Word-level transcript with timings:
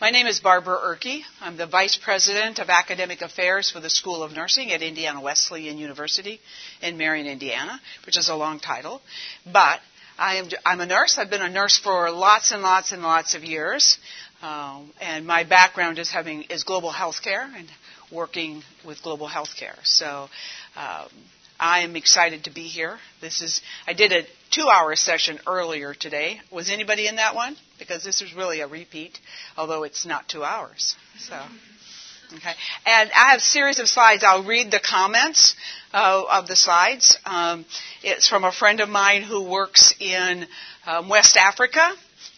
My 0.00 0.10
name 0.10 0.26
is 0.26 0.40
Barbara 0.40 0.78
Erke. 0.78 1.22
I'm 1.40 1.56
the 1.56 1.66
Vice 1.66 1.96
President 1.96 2.58
of 2.58 2.68
Academic 2.68 3.22
Affairs 3.22 3.70
for 3.70 3.80
the 3.80 3.88
School 3.88 4.22
of 4.22 4.32
Nursing 4.32 4.70
at 4.72 4.82
Indiana 4.82 5.22
Wesleyan 5.22 5.78
University 5.78 6.38
in 6.82 6.98
Marion, 6.98 7.26
Indiana, 7.26 7.80
which 8.04 8.18
is 8.18 8.28
a 8.28 8.34
long 8.34 8.60
title. 8.60 9.00
But 9.50 9.80
I 10.18 10.36
am, 10.36 10.48
I'm 10.66 10.80
a 10.80 10.86
nurse. 10.86 11.16
I've 11.18 11.30
been 11.30 11.40
a 11.40 11.48
nurse 11.48 11.78
for 11.78 12.10
lots 12.10 12.52
and 12.52 12.62
lots 12.62 12.92
and 12.92 13.02
lots 13.02 13.34
of 13.34 13.42
years. 13.42 13.96
Um, 14.42 14.92
and 15.00 15.26
my 15.26 15.44
background 15.44 15.98
is 15.98 16.10
having 16.10 16.42
is 16.42 16.64
global 16.64 16.92
healthcare 16.92 17.48
and 17.56 17.66
working 18.12 18.62
with 18.84 19.02
global 19.02 19.28
healthcare. 19.28 19.76
So 19.84 20.28
um, 20.76 21.08
I 21.58 21.80
am 21.80 21.96
excited 21.96 22.44
to 22.44 22.50
be 22.50 22.62
here. 22.62 22.98
This 23.20 23.42
is 23.42 23.62
I 23.86 23.92
did 23.92 24.12
a 24.12 24.22
two-hour 24.50 24.96
session 24.96 25.38
earlier 25.46 25.94
today. 25.94 26.40
Was 26.50 26.70
anybody 26.70 27.06
in 27.06 27.16
that 27.16 27.34
one? 27.34 27.56
Because 27.78 28.04
this 28.04 28.22
is 28.22 28.34
really 28.34 28.60
a 28.60 28.66
repeat, 28.66 29.18
although 29.56 29.82
it's 29.82 30.06
not 30.06 30.28
two 30.28 30.44
hours. 30.44 30.96
So. 31.18 31.38
Okay. 32.34 32.52
And 32.84 33.10
I 33.12 33.30
have 33.30 33.38
a 33.38 33.40
series 33.40 33.78
of 33.78 33.88
slides. 33.88 34.24
I'll 34.24 34.44
read 34.44 34.72
the 34.72 34.80
comments 34.80 35.54
uh, 35.92 36.24
of 36.28 36.48
the 36.48 36.56
slides. 36.56 37.16
Um, 37.24 37.64
it's 38.02 38.28
from 38.28 38.42
a 38.42 38.50
friend 38.50 38.80
of 38.80 38.88
mine 38.88 39.22
who 39.22 39.44
works 39.44 39.94
in 40.00 40.46
um, 40.86 41.08
West 41.08 41.36
Africa. 41.36 41.88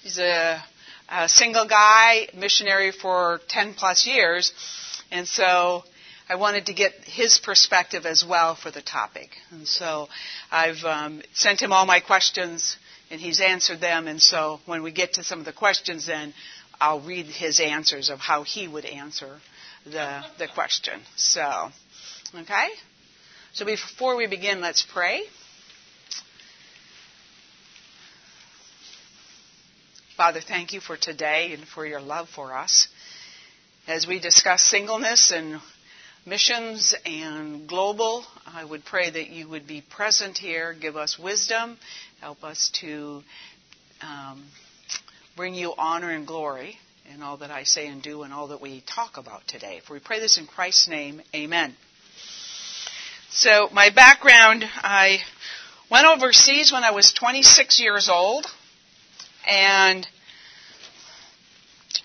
He's 0.03 0.19
a, 0.19 0.63
a 1.11 1.29
single 1.29 1.67
guy, 1.67 2.29
missionary 2.35 2.93
for 2.93 3.41
10 3.49 3.75
plus 3.75 4.07
years. 4.07 4.53
And 5.11 5.27
so 5.27 5.85
I 6.31 6.35
wanted 6.35 6.67
to 6.67 6.75
get 6.75 6.93
his 7.05 7.39
perspective 7.39 8.05
as 8.05 8.23
well 8.25 8.55
for 8.55 8.71
the 8.71 8.83
topic. 8.83 9.31
And 9.51 9.67
so 9.67 10.09
I've 10.51 10.85
um, 10.85 11.23
sent 11.33 11.63
him 11.63 11.73
all 11.73 11.87
my 11.87 12.01
questions, 12.01 12.77
and 13.11 13.19
he's 13.19 13.41
answered 13.41 13.81
them. 13.81 14.07
And 14.07 14.21
so 14.21 14.61
when 14.67 14.83
we 14.83 14.93
get 14.93 15.15
to 15.15 15.25
some 15.25 15.39
of 15.39 15.47
the 15.47 15.55
questions, 15.55 16.07
then 16.07 16.35
I'll 16.79 17.01
read 17.01 17.27
his 17.27 17.61
answers 17.61 18.11
of 18.11 18.19
how 18.21 18.43
he 18.43 18.69
would 18.69 18.85
answer 18.85 19.39
the, 19.85 20.23
the 20.39 20.49
question. 20.49 21.01
So, 21.17 21.71
okay? 22.35 22.69
So 23.55 23.65
before 23.65 24.17
we 24.17 24.27
begin, 24.27 24.61
let's 24.61 24.83
pray. 24.83 25.23
Father, 30.17 30.41
thank 30.41 30.75
you 30.75 30.81
for 30.81 30.97
today 30.97 31.53
and 31.55 31.67
for 31.67 31.87
your 31.87 32.01
love 32.01 32.29
for 32.29 32.53
us. 32.53 32.89
As 33.87 34.07
we 34.07 34.19
discuss 34.21 34.63
singleness 34.63 35.33
and 35.33 35.61
missions 36.29 36.95
and 37.07 37.67
global. 37.67 38.25
I 38.47 38.65
would 38.65 38.85
pray 38.85 39.09
that 39.09 39.31
you 39.31 39.49
would 39.49 39.67
be 39.67 39.81
present 39.81 40.37
here, 40.37 40.75
give 40.75 40.97
us 40.97 41.19
wisdom, 41.19 41.79
help 42.21 42.45
us 42.45 42.71
to 42.81 43.23
um, 44.03 44.45
bring 45.37 45.55
you 45.55 45.73
honor 45.79 46.11
and 46.11 46.27
glory 46.27 46.79
in 47.15 47.23
all 47.23 47.39
that 47.39 47.51
I 47.51 47.63
say 47.63 47.87
and 47.87 48.03
do 48.03 48.23
and 48.23 48.33
all 48.33 48.49
that 48.49 48.61
we 48.61 48.83
talk 48.83 49.17
about 49.17 49.47
today. 49.49 49.81
For 49.87 49.95
we 49.95 50.01
pray 50.01 50.21
this 50.21 50.37
in 50.37 50.47
Christ's 50.47 50.89
name, 50.89 51.23
amen. 51.35 51.75
So, 53.31 53.71
my 53.73 53.91
background 53.91 54.65
I 54.77 55.21
went 55.91 56.07
overseas 56.07 56.73
when 56.73 56.85
I 56.85 56.91
was 56.91 57.13
26 57.13 57.81
years 57.81 58.09
old, 58.11 58.47
and 59.49 60.07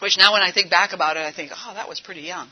which 0.03 0.17
now 0.17 0.33
when 0.33 0.41
I 0.41 0.51
think 0.51 0.69
back 0.69 0.91
about 0.91 1.15
it, 1.15 1.21
I 1.21 1.31
think, 1.31 1.53
oh, 1.55 1.73
that 1.75 1.87
was 1.87 2.01
pretty 2.01 2.23
young. 2.23 2.49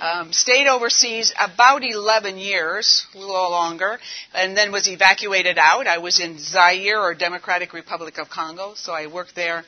Um, 0.00 0.32
stayed 0.32 0.66
overseas 0.66 1.32
about 1.38 1.84
11 1.84 2.38
years, 2.38 3.06
a 3.14 3.18
little 3.18 3.50
longer, 3.52 4.00
and 4.34 4.56
then 4.56 4.72
was 4.72 4.88
evacuated 4.88 5.58
out. 5.58 5.86
I 5.86 5.98
was 5.98 6.18
in 6.18 6.40
Zaire 6.40 7.00
or 7.00 7.14
Democratic 7.14 7.72
Republic 7.72 8.18
of 8.18 8.28
Congo, 8.28 8.72
so 8.74 8.92
I 8.92 9.06
worked 9.06 9.36
there 9.36 9.64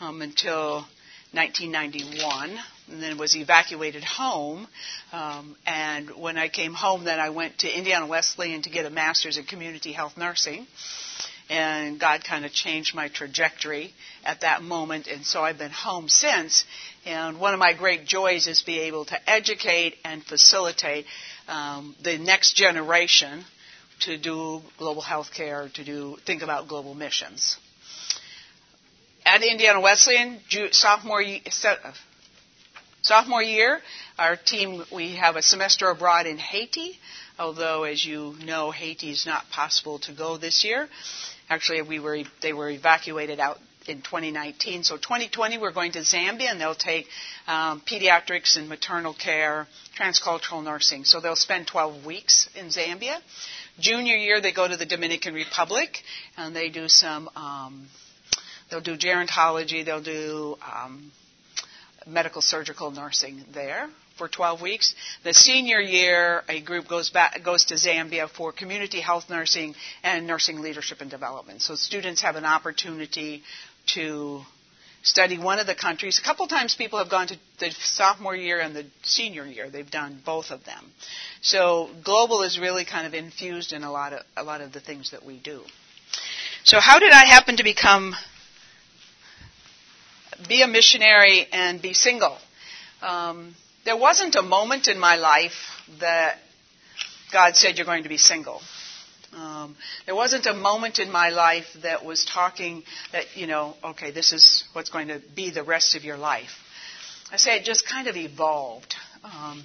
um, 0.00 0.20
until 0.20 0.84
1991, 1.30 2.58
and 2.90 3.00
then 3.00 3.18
was 3.18 3.36
evacuated 3.36 4.02
home. 4.02 4.66
Um, 5.12 5.54
and 5.64 6.10
when 6.10 6.36
I 6.38 6.48
came 6.48 6.74
home, 6.74 7.04
then 7.04 7.20
I 7.20 7.30
went 7.30 7.58
to 7.58 7.68
Indiana 7.68 8.08
Wesleyan 8.08 8.62
to 8.62 8.70
get 8.70 8.84
a 8.84 8.90
master's 8.90 9.38
in 9.38 9.44
community 9.44 9.92
health 9.92 10.16
nursing 10.16 10.66
and 11.52 12.00
God 12.00 12.24
kind 12.24 12.46
of 12.46 12.52
changed 12.52 12.94
my 12.94 13.08
trajectory 13.08 13.92
at 14.24 14.40
that 14.40 14.62
moment, 14.62 15.06
and 15.06 15.22
so 15.22 15.42
I've 15.42 15.58
been 15.58 15.70
home 15.70 16.08
since. 16.08 16.64
And 17.04 17.38
one 17.38 17.52
of 17.52 17.60
my 17.60 17.74
great 17.74 18.06
joys 18.06 18.46
is 18.46 18.62
be 18.62 18.80
able 18.80 19.04
to 19.04 19.30
educate 19.30 19.96
and 20.02 20.24
facilitate 20.24 21.04
um, 21.48 21.94
the 22.02 22.16
next 22.16 22.56
generation 22.56 23.44
to 24.00 24.16
do 24.16 24.62
global 24.78 25.02
health 25.02 25.34
care, 25.34 25.68
to 25.74 25.84
do 25.84 26.16
think 26.24 26.40
about 26.40 26.68
global 26.68 26.94
missions. 26.94 27.58
At 29.26 29.42
Indiana 29.42 29.80
Wesleyan, 29.82 30.40
sophomore 30.70 31.22
sophomore 33.02 33.42
year, 33.42 33.80
our 34.18 34.36
team 34.36 34.84
we 34.90 35.16
have 35.16 35.36
a 35.36 35.42
semester 35.42 35.90
abroad 35.90 36.26
in 36.26 36.38
Haiti. 36.38 36.98
Although, 37.38 37.84
as 37.84 38.04
you 38.04 38.36
know, 38.44 38.70
Haiti 38.70 39.10
is 39.10 39.26
not 39.26 39.50
possible 39.50 39.98
to 40.00 40.12
go 40.12 40.36
this 40.36 40.64
year. 40.64 40.88
Actually, 41.48 41.82
we 41.82 41.98
were 41.98 42.18
they 42.40 42.52
were 42.52 42.70
evacuated 42.70 43.40
out 43.40 43.58
in 43.88 43.98
2019. 43.98 44.84
So 44.84 44.96
2020, 44.96 45.58
we're 45.58 45.72
going 45.72 45.92
to 45.92 46.00
Zambia, 46.00 46.50
and 46.50 46.60
they'll 46.60 46.74
take 46.74 47.06
um, 47.46 47.80
pediatrics 47.80 48.56
and 48.56 48.68
maternal 48.68 49.14
care, 49.14 49.66
transcultural 49.98 50.62
nursing. 50.62 51.04
So 51.04 51.20
they'll 51.20 51.36
spend 51.36 51.66
12 51.66 52.04
weeks 52.06 52.48
in 52.54 52.66
Zambia. 52.66 53.18
Junior 53.78 54.16
year, 54.16 54.40
they 54.40 54.52
go 54.52 54.68
to 54.68 54.76
the 54.76 54.86
Dominican 54.86 55.34
Republic, 55.34 55.98
and 56.36 56.54
they 56.54 56.68
do 56.68 56.88
some. 56.88 57.28
Um, 57.34 57.88
they'll 58.70 58.80
do 58.80 58.96
gerontology. 58.96 59.84
They'll 59.84 60.02
do 60.02 60.56
um, 60.62 61.10
medical 62.06 62.42
surgical 62.42 62.90
nursing 62.90 63.44
there 63.52 63.88
for 64.16 64.28
12 64.28 64.60
weeks. 64.62 64.94
The 65.24 65.34
senior 65.34 65.80
year, 65.80 66.42
a 66.48 66.60
group 66.60 66.88
goes 66.88 67.10
back 67.10 67.42
goes 67.44 67.66
to 67.66 67.74
Zambia 67.74 68.28
for 68.28 68.52
community 68.52 69.00
health 69.00 69.28
nursing 69.30 69.74
and 70.02 70.26
nursing 70.26 70.60
leadership 70.60 71.00
and 71.00 71.10
development. 71.10 71.62
So 71.62 71.74
students 71.74 72.22
have 72.22 72.36
an 72.36 72.44
opportunity 72.44 73.42
to 73.94 74.42
study 75.02 75.38
one 75.38 75.58
of 75.58 75.66
the 75.66 75.74
countries. 75.74 76.18
A 76.18 76.22
couple 76.22 76.46
times 76.46 76.74
people 76.74 76.98
have 76.98 77.10
gone 77.10 77.26
to 77.26 77.36
the 77.58 77.70
sophomore 77.70 78.36
year 78.36 78.60
and 78.60 78.74
the 78.74 78.86
senior 79.02 79.44
year. 79.44 79.68
They've 79.68 79.90
done 79.90 80.20
both 80.24 80.50
of 80.50 80.64
them. 80.64 80.92
So 81.40 81.90
global 82.04 82.42
is 82.42 82.58
really 82.58 82.84
kind 82.84 83.06
of 83.06 83.14
infused 83.14 83.72
in 83.72 83.82
a 83.82 83.90
lot 83.90 84.12
of 84.12 84.22
a 84.36 84.44
lot 84.44 84.60
of 84.60 84.72
the 84.72 84.80
things 84.80 85.10
that 85.10 85.24
we 85.24 85.38
do. 85.38 85.62
So 86.64 86.78
how 86.80 86.98
did 87.00 87.12
I 87.12 87.26
happen 87.26 87.56
to 87.56 87.64
become 87.64 88.14
be 90.48 90.62
a 90.62 90.68
missionary 90.68 91.46
and 91.52 91.82
be 91.82 91.92
single? 91.92 92.38
Um, 93.02 93.54
there 93.84 93.96
wasn't 93.96 94.36
a 94.36 94.42
moment 94.42 94.88
in 94.88 94.98
my 94.98 95.16
life 95.16 95.54
that 96.00 96.36
God 97.32 97.56
said 97.56 97.76
you're 97.76 97.86
going 97.86 98.04
to 98.04 98.08
be 98.08 98.18
single. 98.18 98.60
Um, 99.34 99.76
there 100.04 100.14
wasn't 100.14 100.46
a 100.46 100.52
moment 100.52 100.98
in 100.98 101.10
my 101.10 101.30
life 101.30 101.64
that 101.82 102.04
was 102.04 102.24
talking 102.24 102.84
that, 103.12 103.24
you 103.34 103.46
know, 103.46 103.74
okay, 103.82 104.10
this 104.10 104.32
is 104.32 104.64
what's 104.74 104.90
going 104.90 105.08
to 105.08 105.22
be 105.34 105.50
the 105.50 105.62
rest 105.62 105.96
of 105.96 106.04
your 106.04 106.18
life. 106.18 106.50
I 107.32 107.36
say 107.36 107.56
it 107.56 107.64
just 107.64 107.88
kind 107.88 108.08
of 108.08 108.16
evolved. 108.16 108.94
Um, 109.24 109.64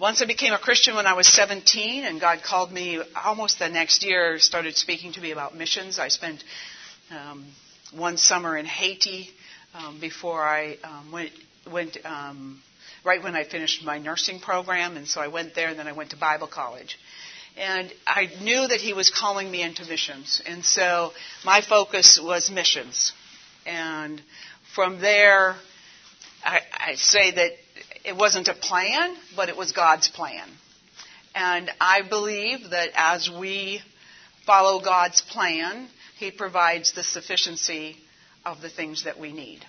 once 0.00 0.22
I 0.22 0.26
became 0.26 0.54
a 0.54 0.58
Christian 0.58 0.94
when 0.94 1.06
I 1.06 1.12
was 1.12 1.28
17, 1.28 2.04
and 2.04 2.20
God 2.20 2.42
called 2.42 2.72
me 2.72 3.02
almost 3.22 3.58
the 3.58 3.68
next 3.68 4.02
year, 4.02 4.38
started 4.38 4.76
speaking 4.76 5.12
to 5.12 5.20
me 5.20 5.32
about 5.32 5.54
missions. 5.54 5.98
I 5.98 6.08
spent 6.08 6.42
um, 7.10 7.44
one 7.94 8.16
summer 8.16 8.56
in 8.56 8.64
Haiti 8.64 9.28
um, 9.74 10.00
before 10.00 10.42
I 10.42 10.78
um, 10.82 11.12
went 11.12 11.32
went 11.70 11.98
um, 12.04 12.62
right 13.04 13.22
when 13.22 13.34
I 13.34 13.44
finished 13.44 13.84
my 13.84 13.98
nursing 13.98 14.40
program, 14.40 14.96
and 14.96 15.06
so 15.06 15.20
I 15.20 15.28
went 15.28 15.54
there, 15.54 15.68
and 15.68 15.78
then 15.78 15.88
I 15.88 15.92
went 15.92 16.10
to 16.10 16.16
Bible 16.16 16.46
college. 16.46 16.98
And 17.56 17.92
I 18.06 18.30
knew 18.40 18.66
that 18.66 18.80
he 18.80 18.94
was 18.94 19.10
calling 19.10 19.50
me 19.50 19.62
into 19.62 19.84
missions, 19.84 20.40
and 20.46 20.64
so 20.64 21.12
my 21.44 21.60
focus 21.60 22.18
was 22.22 22.50
missions. 22.50 23.12
And 23.66 24.22
from 24.74 25.00
there, 25.00 25.56
I, 26.42 26.60
I 26.72 26.94
say 26.94 27.30
that 27.32 27.52
it 28.04 28.16
wasn't 28.16 28.48
a 28.48 28.54
plan, 28.54 29.16
but 29.36 29.48
it 29.48 29.56
was 29.56 29.72
God's 29.72 30.08
plan. 30.08 30.48
And 31.34 31.70
I 31.80 32.02
believe 32.08 32.70
that 32.70 32.90
as 32.94 33.30
we 33.30 33.80
follow 34.46 34.82
God's 34.82 35.20
plan, 35.22 35.88
He 36.18 36.30
provides 36.30 36.92
the 36.92 37.02
sufficiency 37.02 37.96
of 38.44 38.60
the 38.60 38.70
things 38.70 39.04
that 39.04 39.18
we 39.18 39.32
need. 39.32 39.64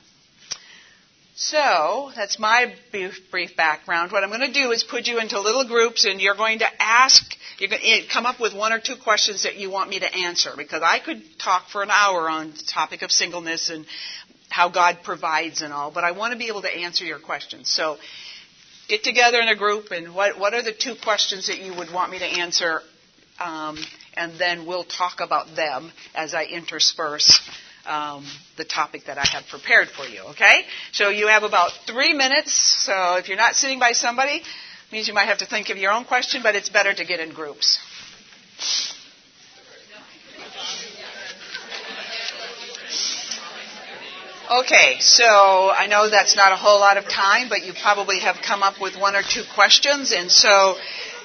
So, 1.36 2.12
that's 2.16 2.38
my 2.38 2.76
brief, 2.92 3.58
background. 3.58 4.12
What 4.12 4.24
I'm 4.24 4.30
going 4.30 4.54
to 4.54 4.54
do 4.54 4.72
is 4.72 4.84
put 4.84 5.08
you 5.08 5.20
into 5.20 5.42
little 5.42 5.66
groups 5.66 6.06
and 6.06 6.22
you're 6.22 6.36
going 6.36 6.60
to 6.60 6.68
ask, 6.80 7.36
you're 7.58 7.70
going 7.70 7.82
to 7.82 7.88
eh, 7.88 8.02
come 8.12 8.28
up 8.28 8.40
with 8.40 8.54
one 8.54 8.72
or 8.72 8.80
two 8.80 8.96
questions 8.96 9.42
that 9.44 9.56
you 9.56 9.72
want 9.72 9.90
me 9.90 10.00
to 10.00 10.14
answer 10.14 10.52
because 10.56 10.84
I 10.84 11.00
could 11.00 11.24
talk 11.40 11.70
for 11.70 11.82
an 11.82 11.90
hour 11.90 12.30
on 12.30 12.52
the 12.52 12.64
topic 12.68 13.02
of 13.02 13.12
singleness 13.12 13.72
and 13.72 13.88
how 14.50 14.70
God 14.70 15.00
provides 15.04 15.64
and 15.64 15.74
all, 15.74 15.90
but 15.90 16.04
I 16.04 16.12
want 16.12 16.34
to 16.34 16.38
be 16.38 16.50
able 16.50 16.62
to 16.62 16.72
answer 16.72 17.04
your 17.04 17.18
questions. 17.18 17.68
So, 17.68 17.98
get 18.88 19.04
together 19.04 19.40
in 19.40 19.48
a 19.48 19.56
group 19.56 19.90
and 19.90 20.14
what, 20.14 20.38
what 20.38 20.54
are 20.54 20.62
the 20.62 20.74
two 20.74 20.94
questions 21.04 21.48
that 21.48 21.58
you 21.58 21.74
would 21.74 21.92
want 21.92 22.12
me 22.12 22.20
to 22.20 22.26
answer? 22.26 22.82
Um, 23.40 23.80
and 24.16 24.34
then 24.38 24.68
we'll 24.68 24.84
talk 24.84 25.20
about 25.20 25.56
them 25.56 25.92
as 26.14 26.36
I 26.36 26.46
intersperse 26.46 27.42
um, 27.86 28.26
the 28.58 28.66
topic 28.66 29.06
that 29.06 29.18
I 29.18 29.26
have 29.26 29.48
prepared 29.48 29.90
for 29.90 30.06
you. 30.06 30.22
Okay? 30.32 30.64
So 30.92 31.10
you 31.10 31.28
have 31.28 31.44
about 31.44 31.72
three 31.86 32.14
minutes. 32.14 32.54
So 32.54 33.16
if 33.16 33.28
you're 33.28 33.38
not 33.38 33.56
sitting 33.56 33.80
by 33.80 33.92
somebody, 33.92 34.44
means 34.92 35.08
you 35.08 35.14
might 35.14 35.26
have 35.28 35.40
to 35.40 35.46
think 35.46 35.70
of 35.70 35.78
your 35.78 35.92
own 35.92 36.06
question, 36.06 36.42
but 36.44 36.56
it's 36.56 36.70
better 36.70 36.94
to 36.94 37.04
get 37.04 37.20
in 37.20 37.34
groups. 37.34 37.80
Okay, 44.52 44.98
so 45.00 45.72
I 45.72 45.88
know 45.88 46.10
that's 46.10 46.36
not 46.36 46.52
a 46.52 46.56
whole 46.56 46.80
lot 46.80 46.98
of 46.98 47.06
time, 47.10 47.50
but 47.50 47.66
you 47.66 47.74
probably 47.82 48.20
have 48.20 48.38
come 48.46 48.62
up 48.62 48.80
with 48.80 48.96
one 48.96 49.16
or 49.16 49.24
two 49.24 49.42
questions, 49.56 50.12
and 50.12 50.30
so 50.30 50.76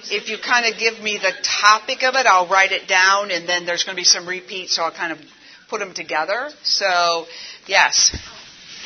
if 0.04 0.30
you 0.30 0.38
kind 0.38 0.64
of 0.72 0.78
give 0.78 1.02
me 1.02 1.18
the 1.18 1.32
topic 1.42 2.04
of 2.04 2.14
it, 2.14 2.24
I'll 2.26 2.46
write 2.46 2.72
it 2.72 2.88
down, 2.88 3.30
and 3.30 3.46
then 3.46 3.66
there's 3.66 3.84
going 3.84 3.96
to 3.96 4.00
be 4.00 4.04
some 4.04 4.26
repeats, 4.26 4.76
so 4.76 4.84
I'll 4.84 4.92
kind 4.92 5.12
of 5.12 5.18
put 5.68 5.80
them 5.80 5.94
together. 5.94 6.50
So, 6.62 7.26
yes. 7.66 8.16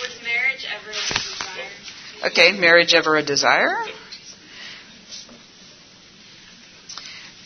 Was 0.00 0.18
marriage 0.22 0.66
ever 0.68 0.90
a 0.90 0.94
desire? 0.94 2.30
Okay, 2.30 2.52
marriage 2.58 2.94
ever 2.94 3.16
a 3.16 3.22
desire? 3.22 3.76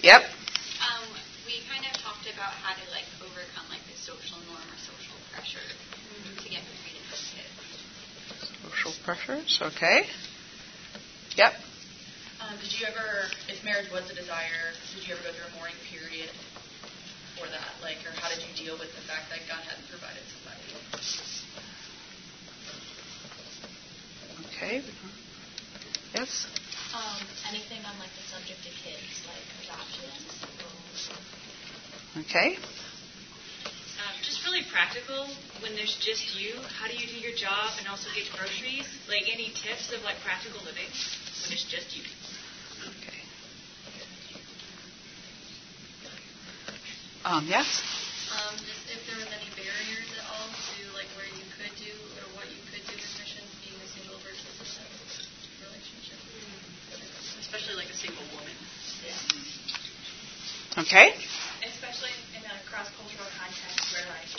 Yep. 0.02 0.22
Um, 0.22 1.08
we 1.46 1.60
kind 1.68 1.84
of 1.84 1.92
talked 2.00 2.28
about 2.32 2.52
how 2.62 2.74
to 2.74 2.90
like 2.92 3.04
overcome 3.24 3.66
like 3.70 3.80
the 3.90 3.96
social 3.98 4.38
norm 4.46 4.60
or 4.60 4.78
social 4.78 5.16
pressure 5.32 5.64
to 5.64 6.48
get 6.48 6.62
married 6.62 6.94
and 6.94 7.06
have 7.10 7.18
kids. 7.34 8.62
Social 8.62 8.92
pressures, 9.04 9.58
okay. 9.62 10.06
Yep. 11.36 11.52
Um, 12.40 12.54
did 12.60 12.78
you 12.78 12.86
ever, 12.86 13.26
if 13.48 13.64
marriage 13.64 13.90
was 13.90 14.08
a 14.10 14.14
desire, 14.14 14.76
did 14.94 15.08
you 15.08 15.14
ever 15.14 15.24
go 15.24 15.32
through 15.32 15.50
a 15.50 15.58
mourning 15.58 15.80
period 15.90 16.30
for 17.36 17.46
that? 17.52 17.76
Like, 17.84 18.00
or 18.08 18.12
how 18.16 18.28
did 18.32 18.40
you 18.40 18.52
deal 18.56 18.76
with 18.80 18.90
the 18.96 19.04
fact 19.04 19.28
that 19.30 19.44
God 19.48 19.60
hadn't 19.60 19.88
provided 19.92 20.24
somebody? 20.32 20.64
Okay. 24.56 24.80
Yes. 26.16 26.48
Um, 26.96 27.20
anything 27.52 27.84
on 27.84 27.92
like 28.00 28.12
the 28.16 28.24
subject 28.32 28.64
of 28.64 28.72
kids, 28.80 29.20
like 29.28 29.44
adoption, 29.68 30.08
Okay. 32.24 32.56
Um, 34.00 34.14
just 34.24 34.40
really 34.44 34.64
practical. 34.72 35.28
When 35.60 35.76
there's 35.76 35.96
just 36.00 36.32
you, 36.40 36.56
how 36.80 36.88
do 36.88 36.96
you 36.96 37.06
do 37.06 37.20
your 37.20 37.36
job 37.36 37.76
and 37.78 37.88
also 37.88 38.08
get 38.16 38.24
groceries? 38.32 38.88
Like 39.08 39.28
any 39.28 39.52
tips 39.52 39.92
of 39.92 40.00
like 40.04 40.16
practical 40.24 40.60
living 40.64 40.88
when 41.44 41.52
it's 41.52 41.68
just 41.68 41.92
you? 41.92 42.04
Okay. 42.88 43.15
Um, 47.26 47.42
yes. 47.50 47.66
Um, 48.30 48.54
just 48.54 48.86
if 48.86 49.02
there 49.10 49.18
was 49.18 49.26
any 49.34 49.50
barriers 49.58 50.06
at 50.14 50.22
all 50.30 50.46
to 50.46 50.78
like 50.94 51.10
where 51.18 51.26
you 51.26 51.42
could 51.58 51.74
do 51.74 51.90
or 52.22 52.26
what 52.38 52.46
you 52.46 52.62
could 52.70 52.86
do 52.86 52.94
with 52.94 53.10
missions, 53.18 53.50
being 53.66 53.74
a 53.82 53.88
single 53.90 54.14
versus 54.22 54.46
a 54.46 54.86
relationship, 55.66 56.22
especially 57.42 57.74
like 57.82 57.90
a 57.90 57.98
single 57.98 58.22
woman. 58.30 58.54
Okay. 60.86 61.18
especially 61.66 62.14
in 62.38 62.46
a 62.46 62.54
cross-cultural 62.70 63.30
context 63.34 63.82
where 63.90 64.06
like 64.06 64.30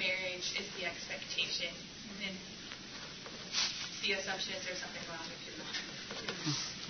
marriage 0.00 0.56
is 0.56 0.64
the 0.80 0.88
expectation 0.88 1.68
and 2.24 2.32
the 4.00 4.16
assumption 4.16 4.56
is 4.56 4.64
there's 4.64 4.80
something 4.80 5.04
wrong 5.12 5.26
if 5.28 5.40
you're 5.44 5.60
not. 5.60 5.76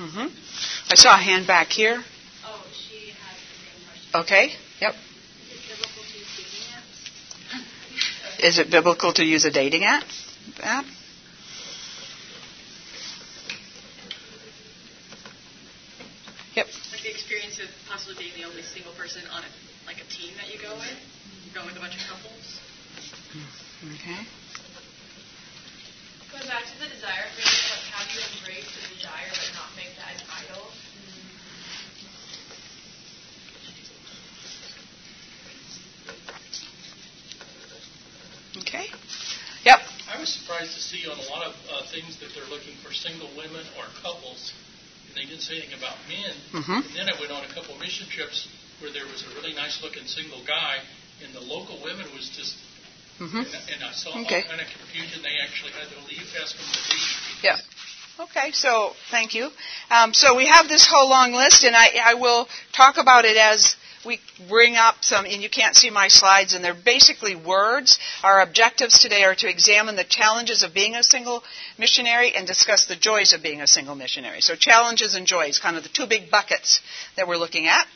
hmm 0.06 0.30
I 0.86 0.94
saw 0.94 1.18
a 1.18 1.22
hand 1.22 1.46
back 1.50 1.68
here. 1.74 2.04
Oh, 2.46 2.62
she 2.70 3.10
has 3.10 3.34
the 3.42 3.58
same 3.58 3.82
question. 3.90 4.20
Okay. 4.22 4.44
Yep. 4.80 4.94
Is 8.38 8.58
it 8.58 8.70
biblical 8.70 9.12
to 9.14 9.24
use 9.24 9.44
dating 9.44 9.82
apps? 9.82 10.04
Is 10.04 10.12
it 10.18 10.30
biblical 10.30 10.52
to 10.52 10.62
use 10.62 10.62
a 10.62 10.62
dating 10.62 10.84
app? 10.84 10.84
app? 10.84 10.84
Yep. 16.56 16.66
Like 16.92 17.02
the 17.02 17.10
experience 17.10 17.60
of 17.60 17.68
possibly 17.84 18.16
being 18.16 18.32
the 18.36 18.44
only 18.48 18.62
single 18.62 18.92
person 18.96 19.20
on 19.28 19.44
a, 19.44 19.50
like 19.84 20.00
a 20.00 20.08
team 20.08 20.32
that 20.40 20.48
you 20.48 20.56
go 20.56 20.72
with, 20.72 20.96
going 21.52 21.66
with 21.66 21.76
a 21.76 21.80
bunch 21.80 21.96
of 21.96 22.04
couples. 22.08 22.60
Okay. 24.00 24.24
Going 26.32 26.48
back 26.48 26.64
to 26.64 26.76
the 26.80 26.88
desire 26.88 27.28
thing, 27.36 27.44
like 27.44 27.84
how 27.92 28.00
do 28.08 28.12
you 28.16 28.24
embrace 28.40 28.72
the 28.72 28.88
desire 28.96 29.28
but 29.28 29.52
not 29.52 29.68
make 29.76 29.92
that 30.00 30.16
an 30.16 30.28
idol? 30.32 30.72
Okay. 38.64 38.88
Yep. 39.64 39.80
I 40.08 40.20
was 40.20 40.32
surprised 40.32 40.72
to 40.72 40.80
see 40.80 41.04
on 41.04 41.18
a 41.18 41.28
uh, 41.86 41.90
things 41.92 42.18
that 42.18 42.34
they're 42.34 42.48
looking 42.50 42.74
for 42.82 42.92
single 42.92 43.30
women 43.36 43.62
or 43.78 43.84
couples. 44.02 44.52
And 45.08 45.16
they 45.16 45.24
didn't 45.24 45.42
say 45.42 45.58
anything 45.62 45.78
about 45.78 45.96
men. 46.08 46.34
Mhm. 46.52 46.82
And 46.86 46.94
then 46.96 47.08
I 47.08 47.18
went 47.18 47.30
on 47.30 47.44
a 47.44 47.48
couple 47.54 47.78
mission 47.78 48.06
trips 48.08 48.48
where 48.80 48.90
there 48.90 49.06
was 49.06 49.22
a 49.22 49.28
really 49.38 49.54
nice 49.54 49.80
looking 49.82 50.06
single 50.06 50.42
guy, 50.44 50.80
and 51.24 51.32
the 51.32 51.40
local 51.40 51.78
women 51.82 52.04
was 52.14 52.28
just, 52.28 52.56
hmm 53.18 53.38
and, 53.38 53.46
and 53.72 53.84
I 53.84 53.92
saw 53.92 54.10
Okay. 54.20 54.42
all 54.42 54.48
kind 54.48 54.60
of 54.60 54.68
confusion. 54.68 55.22
They 55.22 55.38
actually 55.42 55.72
had 55.72 55.88
to 55.88 55.98
leave, 56.08 56.26
ask 56.42 56.56
them 56.56 56.66
to 56.66 56.80
leave. 56.92 57.42
Yeah. 57.42 57.56
Okay, 58.18 58.50
so 58.52 58.94
thank 59.10 59.34
you. 59.34 59.50
Um, 59.90 60.12
so 60.14 60.34
we 60.34 60.46
have 60.46 60.68
this 60.68 60.86
whole 60.86 61.08
long 61.08 61.32
list, 61.32 61.64
and 61.64 61.76
I, 61.76 61.88
I 62.02 62.14
will 62.14 62.48
talk 62.72 62.96
about 62.96 63.24
it 63.26 63.36
as 63.36 63.76
we 64.06 64.20
bring 64.48 64.76
up 64.76 64.96
some, 65.02 65.26
and 65.26 65.42
you 65.42 65.50
can't 65.50 65.74
see 65.74 65.90
my 65.90 66.08
slides, 66.08 66.54
and 66.54 66.64
they're 66.64 66.74
basically 66.74 67.34
words. 67.34 67.98
Our 68.22 68.40
objectives 68.40 69.00
today 69.00 69.24
are 69.24 69.34
to 69.34 69.50
examine 69.50 69.96
the 69.96 70.04
challenges 70.04 70.62
of 70.62 70.72
being 70.72 70.94
a 70.94 71.02
single 71.02 71.42
missionary 71.76 72.34
and 72.34 72.46
discuss 72.46 72.86
the 72.86 72.96
joys 72.96 73.32
of 73.32 73.42
being 73.42 73.60
a 73.60 73.66
single 73.66 73.94
missionary. 73.94 74.40
So 74.40 74.54
challenges 74.54 75.14
and 75.14 75.26
joys, 75.26 75.58
kind 75.58 75.76
of 75.76 75.82
the 75.82 75.88
two 75.88 76.06
big 76.06 76.30
buckets 76.30 76.80
that 77.16 77.28
we're 77.28 77.36
looking 77.36 77.66
at. 77.66 77.86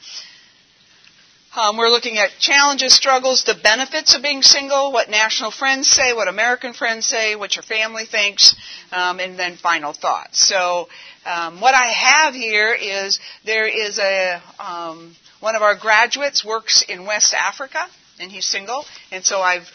Um, 1.56 1.76
we're 1.76 1.88
looking 1.88 2.16
at 2.16 2.30
challenges, 2.38 2.94
struggles, 2.94 3.42
the 3.42 3.56
benefits 3.60 4.14
of 4.14 4.22
being 4.22 4.40
single, 4.40 4.92
what 4.92 5.10
national 5.10 5.50
friends 5.50 5.88
say, 5.88 6.12
what 6.12 6.28
American 6.28 6.74
friends 6.74 7.06
say, 7.06 7.34
what 7.34 7.56
your 7.56 7.64
family 7.64 8.04
thinks, 8.04 8.54
um, 8.92 9.18
and 9.18 9.36
then 9.36 9.56
final 9.56 9.92
thoughts. 9.92 10.46
So, 10.46 10.88
um, 11.26 11.60
what 11.60 11.74
I 11.74 11.86
have 11.86 12.34
here 12.34 12.72
is 12.72 13.18
there 13.44 13.66
is 13.66 13.98
a 13.98 14.40
um, 14.60 15.16
one 15.40 15.56
of 15.56 15.62
our 15.62 15.74
graduates 15.74 16.44
works 16.44 16.82
in 16.82 17.04
West 17.06 17.34
Africa, 17.34 17.86
and 18.20 18.30
he's 18.30 18.46
single, 18.46 18.84
and 19.10 19.24
so 19.24 19.40
I've, 19.40 19.68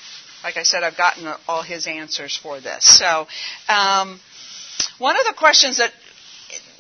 like 0.44 0.57
I 0.57 0.63
said, 0.63 0.83
I've 0.83 0.97
gotten 0.97 1.27
all 1.47 1.63
his 1.63 1.88
answers 1.88 2.38
for 2.38 2.59
this. 2.59 2.85
So, 2.85 3.27
um, 3.67 4.19
one 4.99 5.16
of 5.19 5.25
the 5.25 5.33
questions 5.33 5.78
that 5.78 5.92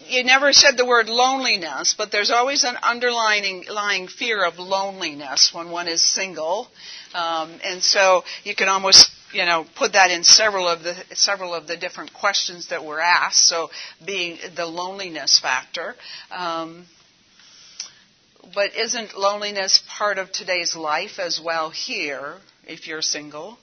you 0.07 0.23
never 0.23 0.53
said 0.53 0.77
the 0.77 0.85
word 0.85 1.09
loneliness, 1.09 1.95
but 1.97 2.11
there's 2.11 2.29
always 2.29 2.63
an 2.63 2.75
underlying 2.83 3.65
lying 3.71 4.07
fear 4.07 4.45
of 4.45 4.59
loneliness 4.59 5.51
when 5.53 5.69
one 5.71 5.87
is 5.87 6.05
single, 6.05 6.67
um, 7.15 7.51
and 7.63 7.81
so 7.81 8.23
you 8.43 8.53
can 8.53 8.69
almost 8.69 9.11
you 9.33 9.45
know 9.45 9.65
put 9.75 9.93
that 9.93 10.11
in 10.11 10.23
several 10.23 10.67
of 10.67 10.83
the 10.83 10.95
several 11.13 11.53
of 11.55 11.65
the 11.65 11.75
different 11.75 12.13
questions 12.13 12.67
that 12.67 12.85
were 12.85 13.01
asked. 13.01 13.47
So 13.47 13.71
being 14.05 14.37
the 14.55 14.65
loneliness 14.65 15.39
factor. 15.39 15.95
Um, 16.31 16.85
but 18.53 18.75
isn't 18.75 19.17
loneliness 19.17 19.81
part 19.97 20.17
of 20.17 20.31
today's 20.31 20.75
life 20.75 21.19
as 21.19 21.39
well 21.43 21.69
here 21.69 22.35
if 22.67 22.87
you're 22.87 23.01
single? 23.01 23.57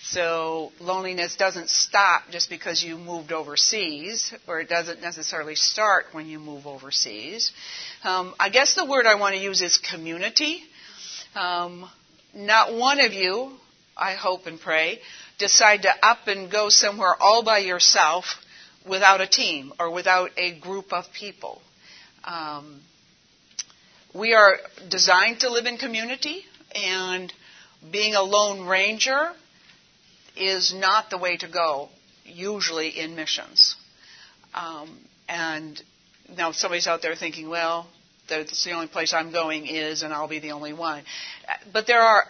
So 0.00 0.70
loneliness 0.78 1.36
doesn't 1.36 1.70
stop 1.70 2.30
just 2.30 2.48
because 2.48 2.82
you 2.82 2.96
moved 2.96 3.32
overseas, 3.32 4.32
or 4.46 4.60
it 4.60 4.68
doesn't 4.68 5.00
necessarily 5.00 5.56
start 5.56 6.06
when 6.12 6.28
you 6.28 6.38
move 6.38 6.66
overseas. 6.66 7.52
Um, 8.04 8.34
I 8.38 8.48
guess 8.48 8.74
the 8.74 8.84
word 8.84 9.06
I 9.06 9.16
want 9.16 9.34
to 9.34 9.40
use 9.40 9.60
is 9.60 9.78
community. 9.78 10.62
Um, 11.34 11.88
not 12.32 12.74
one 12.74 13.00
of 13.00 13.12
you, 13.12 13.52
I 13.96 14.14
hope 14.14 14.46
and 14.46 14.60
pray, 14.60 15.00
decide 15.38 15.82
to 15.82 15.92
up 16.02 16.28
and 16.28 16.50
go 16.50 16.68
somewhere 16.68 17.16
all 17.20 17.42
by 17.42 17.58
yourself 17.58 18.24
without 18.88 19.20
a 19.20 19.26
team 19.26 19.72
or 19.80 19.90
without 19.90 20.30
a 20.36 20.58
group 20.58 20.92
of 20.92 21.12
people. 21.12 21.60
Um, 22.22 22.80
we 24.14 24.34
are 24.34 24.58
designed 24.88 25.40
to 25.40 25.50
live 25.50 25.66
in 25.66 25.76
community, 25.76 26.44
and 26.74 27.32
being 27.90 28.14
a 28.14 28.22
lone 28.22 28.66
ranger 28.66 29.32
is 30.36 30.74
not 30.74 31.10
the 31.10 31.18
way 31.18 31.36
to 31.36 31.48
go, 31.48 31.88
usually 32.24 32.88
in 32.88 33.14
missions. 33.16 33.76
Um, 34.54 34.98
and 35.28 35.80
now 36.36 36.52
somebody's 36.52 36.86
out 36.86 37.02
there 37.02 37.14
thinking, 37.14 37.48
well, 37.48 37.86
that's 38.28 38.64
the 38.64 38.72
only 38.72 38.86
place 38.86 39.12
I'm 39.12 39.32
going 39.32 39.66
is, 39.66 40.02
and 40.02 40.12
I'll 40.12 40.28
be 40.28 40.38
the 40.38 40.52
only 40.52 40.72
one. 40.72 41.02
But 41.72 41.86
there 41.86 42.00
are, 42.00 42.24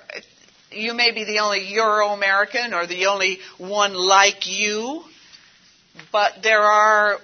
you 0.71 0.95
may 0.95 1.13
be 1.13 1.25
the 1.25 1.41
only 1.41 1.73
Euro 1.73 2.09
American 2.09 2.73
or 2.73 2.87
the 2.87 3.07
only 3.07 3.39
one 3.59 3.95
like 3.95 4.47
you, 4.47 5.03
but 6.13 6.43
there 6.43 6.63
are 6.63 7.19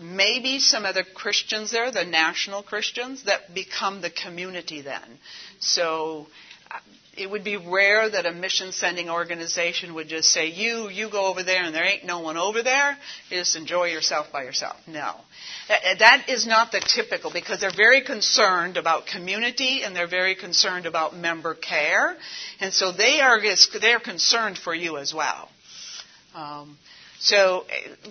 maybe 0.00 0.58
some 0.58 0.84
other 0.84 1.02
Christians 1.02 1.70
there, 1.70 1.90
the 1.90 2.04
national 2.04 2.62
Christians, 2.62 3.24
that 3.24 3.54
become 3.54 4.00
the 4.00 4.10
community 4.10 4.80
then. 4.80 5.18
So 5.60 6.26
it 7.18 7.28
would 7.28 7.44
be 7.44 7.56
rare 7.56 8.08
that 8.08 8.26
a 8.26 8.32
mission 8.32 8.72
sending 8.72 9.10
organization 9.10 9.94
would 9.94 10.08
just 10.08 10.30
say, 10.30 10.46
you, 10.46 10.88
you 10.88 11.10
go 11.10 11.26
over 11.26 11.42
there 11.42 11.64
and 11.64 11.74
there 11.74 11.84
ain't 11.84 12.04
no 12.04 12.20
one 12.20 12.36
over 12.36 12.62
there. 12.62 12.96
Just 13.28 13.56
enjoy 13.56 13.86
yourself 13.86 14.30
by 14.32 14.44
yourself. 14.44 14.76
No. 14.86 15.14
That 15.68 16.26
is 16.28 16.46
not 16.46 16.70
the 16.72 16.80
typical 16.80 17.32
because 17.32 17.60
they're 17.60 17.70
very 17.76 18.02
concerned 18.02 18.76
about 18.76 19.06
community 19.06 19.82
and 19.82 19.94
they're 19.94 20.08
very 20.08 20.36
concerned 20.36 20.86
about 20.86 21.16
member 21.16 21.54
care. 21.54 22.16
And 22.60 22.72
so 22.72 22.92
they 22.92 23.20
are, 23.20 23.40
they're 23.80 24.00
concerned 24.00 24.56
for 24.56 24.74
you 24.74 24.96
as 24.96 25.12
well. 25.12 25.48
Um, 26.34 26.78
so 27.20 27.64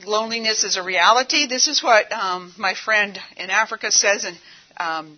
loneliness 0.06 0.64
is 0.64 0.78
a 0.78 0.84
reality. 0.84 1.48
This 1.48 1.68
is 1.68 1.82
what 1.82 2.12
um, 2.12 2.54
my 2.58 2.74
friend 2.74 3.18
in 3.38 3.50
Africa 3.50 3.92
says, 3.92 4.26
and 4.26 4.38
um, 4.78 5.18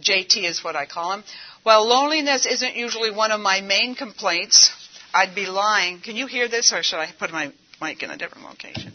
JT 0.00 0.44
is 0.44 0.64
what 0.64 0.76
I 0.76 0.86
call 0.86 1.12
him. 1.12 1.24
Well, 1.64 1.86
loneliness 1.86 2.46
isn't 2.46 2.76
usually 2.76 3.10
one 3.10 3.30
of 3.30 3.40
my 3.40 3.60
main 3.60 3.94
complaints. 3.94 4.72
I'd 5.14 5.34
be 5.34 5.46
lying. 5.46 6.00
Can 6.00 6.16
you 6.16 6.26
hear 6.26 6.48
this, 6.48 6.72
or 6.72 6.82
should 6.82 6.98
I 6.98 7.08
put 7.18 7.30
my 7.30 7.52
mic 7.80 8.02
in 8.02 8.10
a 8.10 8.16
different 8.16 8.48
location? 8.48 8.92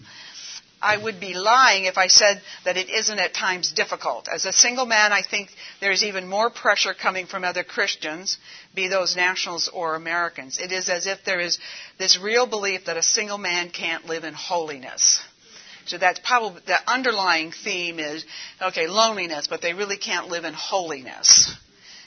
I 0.81 0.98
would 0.98 1.19
be 1.19 1.33
lying 1.33 1.86
if 1.86 1.98
I 1.98 2.07
said 2.07 2.41
that 2.63 2.77
it 2.77 2.89
isn't 2.89 3.19
at 3.19 3.33
times 3.33 3.71
difficult. 3.71 4.27
As 4.27 4.45
a 4.45 4.53
single 4.53 4.86
man, 4.86 5.12
I 5.12 5.21
think 5.21 5.50
there's 5.81 6.03
even 6.03 6.27
more 6.27 6.50
pressure 6.50 6.93
coming 6.93 7.25
from 7.25 7.43
other 7.43 7.63
Christians, 7.63 8.38
be 8.74 8.88
those 8.88 9.15
nationals 9.15 9.67
or 9.67 9.95
Americans. 9.95 10.57
It 10.57 10.71
is 10.71 10.88
as 10.88 11.05
if 11.05 11.24
there 11.25 11.41
is 11.41 11.59
this 11.98 12.17
real 12.17 12.48
belief 12.48 12.86
that 12.86 12.95
a 12.98 13.03
single 13.03 13.38
man 13.38 13.69
can't 13.69 14.05
live 14.05 14.24
in 14.24 14.33
holiness. 14.33 15.21
So 15.86 15.98
that's 15.98 16.19
probably 16.19 16.62
the 16.65 16.77
underlying 16.89 17.51
theme 17.51 18.00
is 18.00 18.24
okay, 18.62 18.88
loneliness, 18.88 19.48
but 19.48 19.62
they 19.62 19.74
really 19.74 19.98
can't 19.98 20.27
live 20.27 20.45
in 20.45 20.53
holiness. 20.53 21.53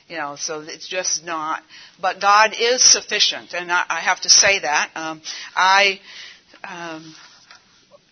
You 0.08 0.18
know, 0.18 0.36
so 0.36 0.60
it's 0.60 0.88
just 0.88 1.24
not. 1.24 1.62
But 2.00 2.20
God 2.20 2.54
is 2.58 2.82
sufficient, 2.82 3.54
and 3.54 3.72
I, 3.72 3.84
I 3.88 4.00
have 4.00 4.20
to 4.20 4.28
say 4.28 4.60
that. 4.60 4.90
Um, 4.94 5.22
I 5.56 6.00
um, 6.64 7.14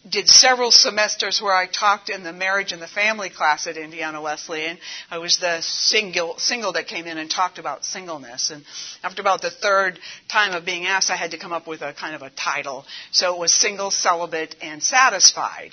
did 0.09 0.29
several 0.29 0.71
semesters 0.71 1.43
where 1.43 1.55
I 1.55 1.67
talked 1.67 2.09
in 2.09 2.23
the 2.23 2.33
marriage 2.33 2.73
and 2.73 2.81
the 2.81 2.87
family 2.87 3.29
class 3.29 3.67
at 3.67 3.77
Indiana 3.77 4.23
Wesleyan. 4.23 4.79
I 5.11 5.19
was 5.19 5.39
the 5.39 5.61
single 5.61 6.39
single 6.39 6.73
that 6.73 6.87
came 6.87 7.07
in 7.07 7.19
and 7.19 7.31
talked 7.31 7.59
about 7.59 7.85
singleness. 7.85 8.51
And 8.51 8.65
after 9.03 9.21
about 9.21 9.43
the 9.43 9.51
third 9.51 9.99
time 10.29 10.53
of 10.53 10.65
being 10.65 10.87
asked, 10.87 11.11
I 11.11 11.17
had 11.17 11.33
to 11.33 11.39
come 11.39 11.53
up 11.53 11.67
with 11.67 11.83
a 11.83 11.93
kind 11.93 12.15
of 12.15 12.23
a 12.23 12.31
title. 12.31 12.87
So 13.11 13.35
it 13.35 13.39
was 13.39 13.53
single, 13.53 13.91
celibate, 13.91 14.57
and 14.63 14.83
satisfied 14.83 15.73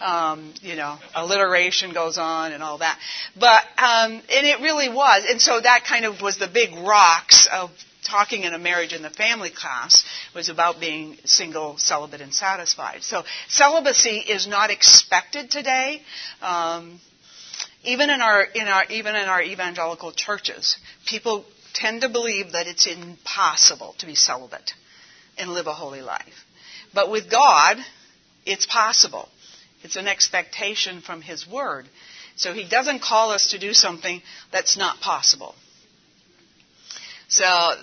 um, 0.00 0.52
you 0.60 0.76
know, 0.76 0.98
alliteration 1.14 1.92
goes 1.92 2.18
on 2.18 2.52
and 2.52 2.62
all 2.62 2.78
that. 2.78 2.98
But 3.38 3.62
um, 3.78 4.12
and 4.12 4.46
it 4.46 4.60
really 4.60 4.88
was, 4.88 5.24
and 5.28 5.40
so 5.40 5.60
that 5.60 5.84
kind 5.88 6.04
of 6.04 6.20
was 6.20 6.38
the 6.38 6.48
big 6.48 6.74
rocks 6.76 7.46
of 7.50 7.70
talking 8.04 8.44
in 8.44 8.54
a 8.54 8.58
marriage 8.58 8.92
and 8.92 9.04
the 9.04 9.10
family 9.10 9.50
class 9.50 10.04
was 10.34 10.48
about 10.48 10.80
being 10.80 11.16
single, 11.24 11.78
celibate, 11.78 12.20
and 12.20 12.32
satisfied. 12.32 13.02
So 13.02 13.24
celibacy 13.48 14.18
is 14.18 14.46
not 14.46 14.70
expected 14.70 15.50
today. 15.50 16.02
Um, 16.42 17.00
even 17.84 18.10
in 18.10 18.20
our 18.20 18.42
in 18.42 18.66
our 18.66 18.84
even 18.90 19.14
in 19.14 19.28
our 19.28 19.42
evangelical 19.42 20.12
churches, 20.12 20.76
people 21.06 21.44
tend 21.74 22.02
to 22.02 22.08
believe 22.08 22.52
that 22.52 22.66
it's 22.66 22.86
impossible 22.86 23.94
to 23.98 24.06
be 24.06 24.14
celibate 24.14 24.72
and 25.36 25.50
live 25.50 25.66
a 25.66 25.72
holy 25.72 26.02
life. 26.02 26.44
But 26.94 27.10
with 27.10 27.30
God, 27.30 27.76
it's 28.46 28.66
possible. 28.66 29.28
It's 29.82 29.96
an 29.96 30.06
expectation 30.06 31.00
from 31.00 31.20
His 31.20 31.46
Word. 31.46 31.86
So 32.36 32.52
He 32.54 32.66
doesn't 32.68 33.02
call 33.02 33.30
us 33.30 33.50
to 33.50 33.58
do 33.58 33.74
something 33.74 34.22
that's 34.50 34.76
not 34.76 35.00
possible. 35.00 35.54
So 37.28 37.74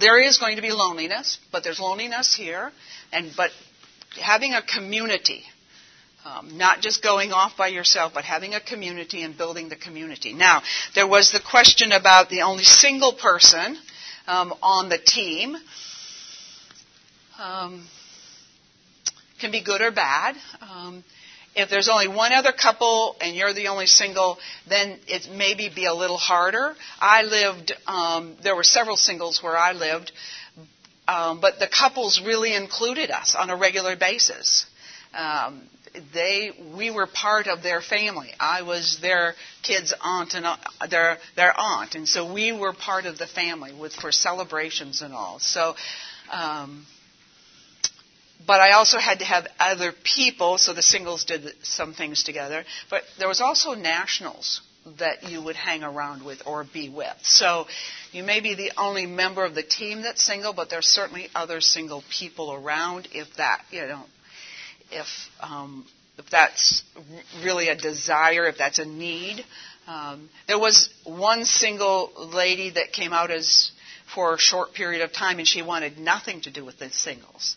there 0.00 0.20
is 0.20 0.38
going 0.38 0.56
to 0.56 0.62
be 0.62 0.70
loneliness, 0.70 1.38
but 1.52 1.64
there's 1.64 1.80
loneliness 1.80 2.34
here, 2.34 2.72
and 3.12 3.30
but 3.36 3.50
having 4.20 4.54
a 4.54 4.62
community, 4.62 5.42
um, 6.24 6.56
not 6.56 6.80
just 6.80 7.02
going 7.02 7.32
off 7.32 7.56
by 7.56 7.68
yourself, 7.68 8.12
but 8.14 8.24
having 8.24 8.54
a 8.54 8.60
community 8.60 9.22
and 9.22 9.36
building 9.36 9.68
the 9.68 9.76
community. 9.76 10.32
Now, 10.32 10.62
there 10.94 11.06
was 11.06 11.32
the 11.32 11.40
question 11.40 11.92
about 11.92 12.28
the 12.28 12.42
only 12.42 12.64
single 12.64 13.12
person 13.12 13.76
um, 14.26 14.54
on 14.62 14.88
the 14.88 14.98
team. 14.98 15.56
Um, 17.38 17.86
can 19.40 19.50
be 19.52 19.62
good 19.62 19.82
or 19.82 19.90
bad. 19.90 20.36
Um, 20.62 21.04
if 21.56 21.70
there's 21.70 21.88
only 21.88 22.06
one 22.06 22.32
other 22.32 22.52
couple 22.52 23.16
and 23.20 23.34
you're 23.34 23.54
the 23.54 23.68
only 23.68 23.86
single, 23.86 24.38
then 24.68 24.98
it 25.08 25.28
maybe 25.34 25.70
be 25.74 25.86
a 25.86 25.94
little 25.94 26.18
harder. 26.18 26.74
I 27.00 27.22
lived, 27.22 27.72
um, 27.86 28.36
there 28.42 28.54
were 28.54 28.62
several 28.62 28.96
singles 28.96 29.42
where 29.42 29.56
I 29.56 29.72
lived, 29.72 30.12
um, 31.08 31.40
but 31.40 31.58
the 31.58 31.66
couples 31.66 32.20
really 32.24 32.54
included 32.54 33.10
us 33.10 33.34
on 33.34 33.48
a 33.48 33.56
regular 33.56 33.96
basis. 33.96 34.66
Um, 35.14 35.62
they, 36.12 36.50
we 36.76 36.90
were 36.90 37.06
part 37.06 37.46
of 37.46 37.62
their 37.62 37.80
family. 37.80 38.28
I 38.38 38.62
was 38.62 38.98
their 39.00 39.34
kid's 39.62 39.94
aunt 40.00 40.34
and 40.34 40.44
uh, 40.44 40.56
their 40.90 41.16
their 41.36 41.58
aunt, 41.58 41.94
and 41.94 42.06
so 42.06 42.30
we 42.30 42.52
were 42.52 42.74
part 42.74 43.06
of 43.06 43.16
the 43.16 43.26
family 43.26 43.72
with 43.72 43.94
for 43.94 44.12
celebrations 44.12 45.00
and 45.00 45.14
all. 45.14 45.38
So. 45.38 45.74
Um, 46.30 46.86
but 48.46 48.60
I 48.60 48.72
also 48.72 48.98
had 48.98 49.18
to 49.20 49.24
have 49.24 49.46
other 49.58 49.92
people, 49.92 50.58
so 50.58 50.72
the 50.72 50.82
singles 50.82 51.24
did 51.24 51.52
some 51.62 51.94
things 51.94 52.22
together. 52.22 52.64
But 52.90 53.02
there 53.18 53.28
was 53.28 53.40
also 53.40 53.74
nationals 53.74 54.60
that 54.98 55.28
you 55.28 55.42
would 55.42 55.56
hang 55.56 55.82
around 55.82 56.24
with 56.24 56.42
or 56.46 56.64
be 56.64 56.88
with. 56.88 57.16
So 57.22 57.66
you 58.12 58.22
may 58.22 58.40
be 58.40 58.54
the 58.54 58.72
only 58.76 59.06
member 59.06 59.44
of 59.44 59.54
the 59.54 59.62
team 59.62 60.02
that's 60.02 60.22
single, 60.22 60.52
but 60.52 60.70
there's 60.70 60.86
certainly 60.86 61.28
other 61.34 61.60
single 61.60 62.04
people 62.10 62.52
around 62.52 63.08
if 63.12 63.26
that, 63.36 63.62
you 63.70 63.82
know, 63.86 64.04
if, 64.92 65.06
um, 65.40 65.84
if 66.18 66.30
that's 66.30 66.84
really 67.42 67.68
a 67.68 67.76
desire, 67.76 68.46
if 68.46 68.58
that's 68.58 68.78
a 68.78 68.84
need. 68.84 69.44
Um, 69.88 70.28
there 70.46 70.58
was 70.58 70.88
one 71.04 71.44
single 71.44 72.10
lady 72.32 72.70
that 72.70 72.92
came 72.92 73.12
out 73.12 73.30
as 73.30 73.72
for 74.14 74.34
a 74.34 74.38
short 74.38 74.72
period 74.72 75.02
of 75.02 75.12
time, 75.12 75.38
and 75.38 75.48
she 75.48 75.62
wanted 75.62 75.98
nothing 75.98 76.40
to 76.42 76.50
do 76.50 76.64
with 76.64 76.78
the 76.78 76.90
singles. 76.90 77.56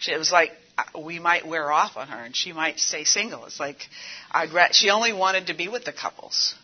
She, 0.00 0.12
it 0.12 0.18
was 0.18 0.32
like 0.32 0.52
we 0.98 1.18
might 1.18 1.46
wear 1.46 1.70
off 1.70 1.96
on 1.96 2.08
her, 2.08 2.24
and 2.24 2.34
she 2.34 2.52
might 2.52 2.80
stay 2.80 3.04
single. 3.04 3.44
It's 3.44 3.60
like 3.60 3.88
I'd 4.30 4.52
re- 4.52 4.72
she 4.72 4.90
only 4.90 5.12
wanted 5.12 5.46
to 5.48 5.54
be 5.54 5.68
with 5.68 5.84
the 5.84 5.92
couples. 5.92 6.54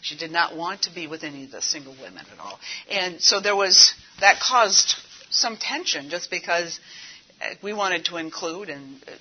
She 0.00 0.16
did 0.16 0.30
not 0.30 0.56
want 0.56 0.82
to 0.82 0.94
be 0.94 1.06
with 1.06 1.24
any 1.24 1.44
of 1.44 1.50
the 1.50 1.62
single 1.62 1.94
women 2.00 2.24
at 2.32 2.38
all. 2.38 2.58
And 2.90 3.20
so 3.20 3.40
there 3.40 3.56
was 3.56 3.92
that 4.20 4.40
caused 4.40 4.96
some 5.30 5.56
tension 5.56 6.10
just 6.10 6.30
because 6.30 6.78
uh, 7.42 7.54
we 7.62 7.72
wanted 7.72 8.04
to 8.06 8.16
include 8.16 8.68
and 8.68 9.02
uh, 9.08 9.12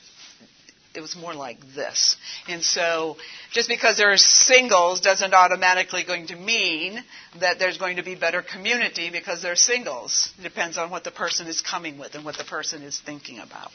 it 0.96 1.02
was 1.02 1.16
more 1.16 1.34
like 1.34 1.60
this. 1.76 2.16
And 2.48 2.64
so 2.64 3.18
just 3.52 3.68
because 3.70 3.98
there 3.98 4.12
are 4.12 4.18
singles 4.18 5.02
doesn't 5.02 5.34
automatically 5.34 6.04
going 6.04 6.28
to 6.28 6.36
mean 6.36 7.04
that 7.40 7.60
there's 7.60 7.78
going 7.78 7.98
to 7.98 8.04
be 8.04 8.16
better 8.16 8.42
community 8.42 9.10
because 9.12 9.42
they're 9.42 9.56
singles. 9.56 10.32
It 10.40 10.44
depends 10.44 10.78
on 10.78 10.90
what 10.90 11.04
the 11.04 11.12
person 11.12 11.48
is 11.48 11.62
coming 11.62 11.98
with 11.98 12.16
and 12.16 12.24
what 12.24 12.38
the 12.38 12.44
person 12.44 12.82
is 12.82 13.00
thinking 13.00 13.40
about. 13.40 13.72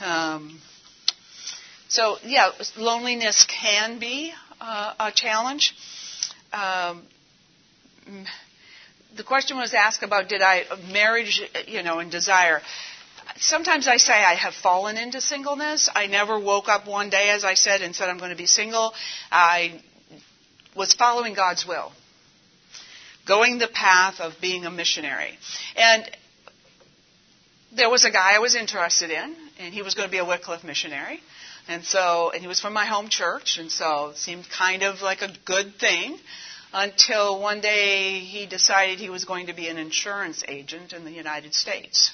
Um, 0.00 0.60
so 1.88 2.16
yeah, 2.24 2.50
loneliness 2.76 3.46
can 3.46 3.98
be 3.98 4.32
uh, 4.60 4.94
a 4.98 5.12
challenge. 5.12 5.74
Um, 6.52 7.02
the 9.16 9.24
question 9.24 9.56
was 9.56 9.74
asked 9.74 10.02
about 10.02 10.28
did 10.28 10.42
I 10.42 10.64
marriage, 10.90 11.42
you 11.66 11.82
know, 11.82 11.98
and 11.98 12.10
desire 12.10 12.60
sometimes 13.36 13.86
I 13.88 13.96
say 13.96 14.12
I 14.12 14.34
have 14.34 14.54
fallen 14.54 14.96
into 14.96 15.20
singleness. 15.20 15.88
I 15.94 16.06
never 16.06 16.38
woke 16.38 16.68
up 16.68 16.86
one 16.86 17.10
day, 17.10 17.30
as 17.30 17.44
I 17.44 17.54
said, 17.54 17.82
and 17.82 17.94
said 17.94 18.08
I'm 18.08 18.18
going 18.18 18.30
to 18.30 18.36
be 18.36 18.46
single. 18.46 18.94
I 19.30 19.80
was 20.76 20.94
following 20.94 21.34
God's 21.34 21.66
will, 21.66 21.92
going 23.26 23.58
the 23.58 23.68
path 23.68 24.20
of 24.20 24.34
being 24.40 24.64
a 24.64 24.70
missionary. 24.70 25.38
And 25.76 26.10
there 27.74 27.90
was 27.90 28.04
a 28.04 28.10
guy 28.10 28.34
I 28.34 28.38
was 28.38 28.54
interested 28.54 29.10
in, 29.10 29.34
and 29.58 29.74
he 29.74 29.82
was 29.82 29.94
going 29.94 30.08
to 30.08 30.12
be 30.12 30.18
a 30.18 30.24
Wycliffe 30.24 30.64
missionary. 30.64 31.20
And 31.68 31.84
so, 31.84 32.30
and 32.32 32.42
he 32.42 32.48
was 32.48 32.60
from 32.60 32.72
my 32.72 32.86
home 32.86 33.08
church, 33.08 33.58
and 33.58 33.70
so 33.70 34.08
it 34.08 34.16
seemed 34.16 34.48
kind 34.50 34.82
of 34.82 35.00
like 35.00 35.22
a 35.22 35.32
good 35.44 35.74
thing 35.76 36.18
until 36.72 37.40
one 37.40 37.60
day 37.60 38.18
he 38.20 38.46
decided 38.46 38.98
he 38.98 39.10
was 39.10 39.24
going 39.24 39.46
to 39.46 39.52
be 39.52 39.68
an 39.68 39.76
insurance 39.78 40.42
agent 40.48 40.92
in 40.92 41.04
the 41.04 41.12
United 41.12 41.54
States. 41.54 42.12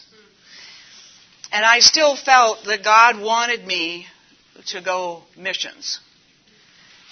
And 1.51 1.65
I 1.65 1.79
still 1.79 2.15
felt 2.17 2.65
that 2.65 2.85
God 2.85 3.21
wanted 3.21 3.67
me 3.67 4.07
to 4.67 4.81
go 4.83 5.23
missions. 5.37 6.01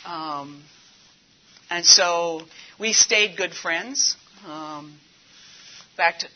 Um, 0.04 0.62
and 1.70 1.84
so 1.84 2.42
we 2.78 2.92
stayed 2.92 3.36
good 3.36 3.54
friends. 3.54 4.16
Um, 4.46 4.98
in 5.90 5.96
fact, 5.96 6.28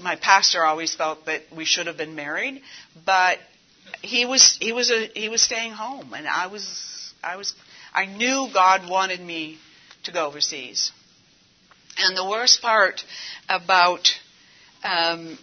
my 0.00 0.16
pastor 0.16 0.64
always 0.64 0.94
felt 0.94 1.26
that 1.26 1.42
we 1.54 1.64
should 1.64 1.86
have 1.86 1.96
been 1.96 2.14
married, 2.14 2.62
but 3.04 3.38
he 4.00 4.24
was 4.24 4.56
he 4.60 4.72
was 4.72 4.90
a, 4.90 5.08
he 5.14 5.28
was 5.28 5.42
staying 5.42 5.72
home, 5.72 6.14
and 6.14 6.26
I 6.26 6.46
was 6.46 7.12
I 7.22 7.36
was 7.36 7.54
I 7.92 8.06
knew 8.06 8.48
God 8.52 8.88
wanted 8.88 9.20
me 9.20 9.58
to 10.04 10.12
go 10.12 10.26
overseas. 10.26 10.92
And 11.98 12.16
the 12.16 12.26
worst 12.26 12.62
part 12.62 13.04
about 13.48 14.08
um, 14.82 15.38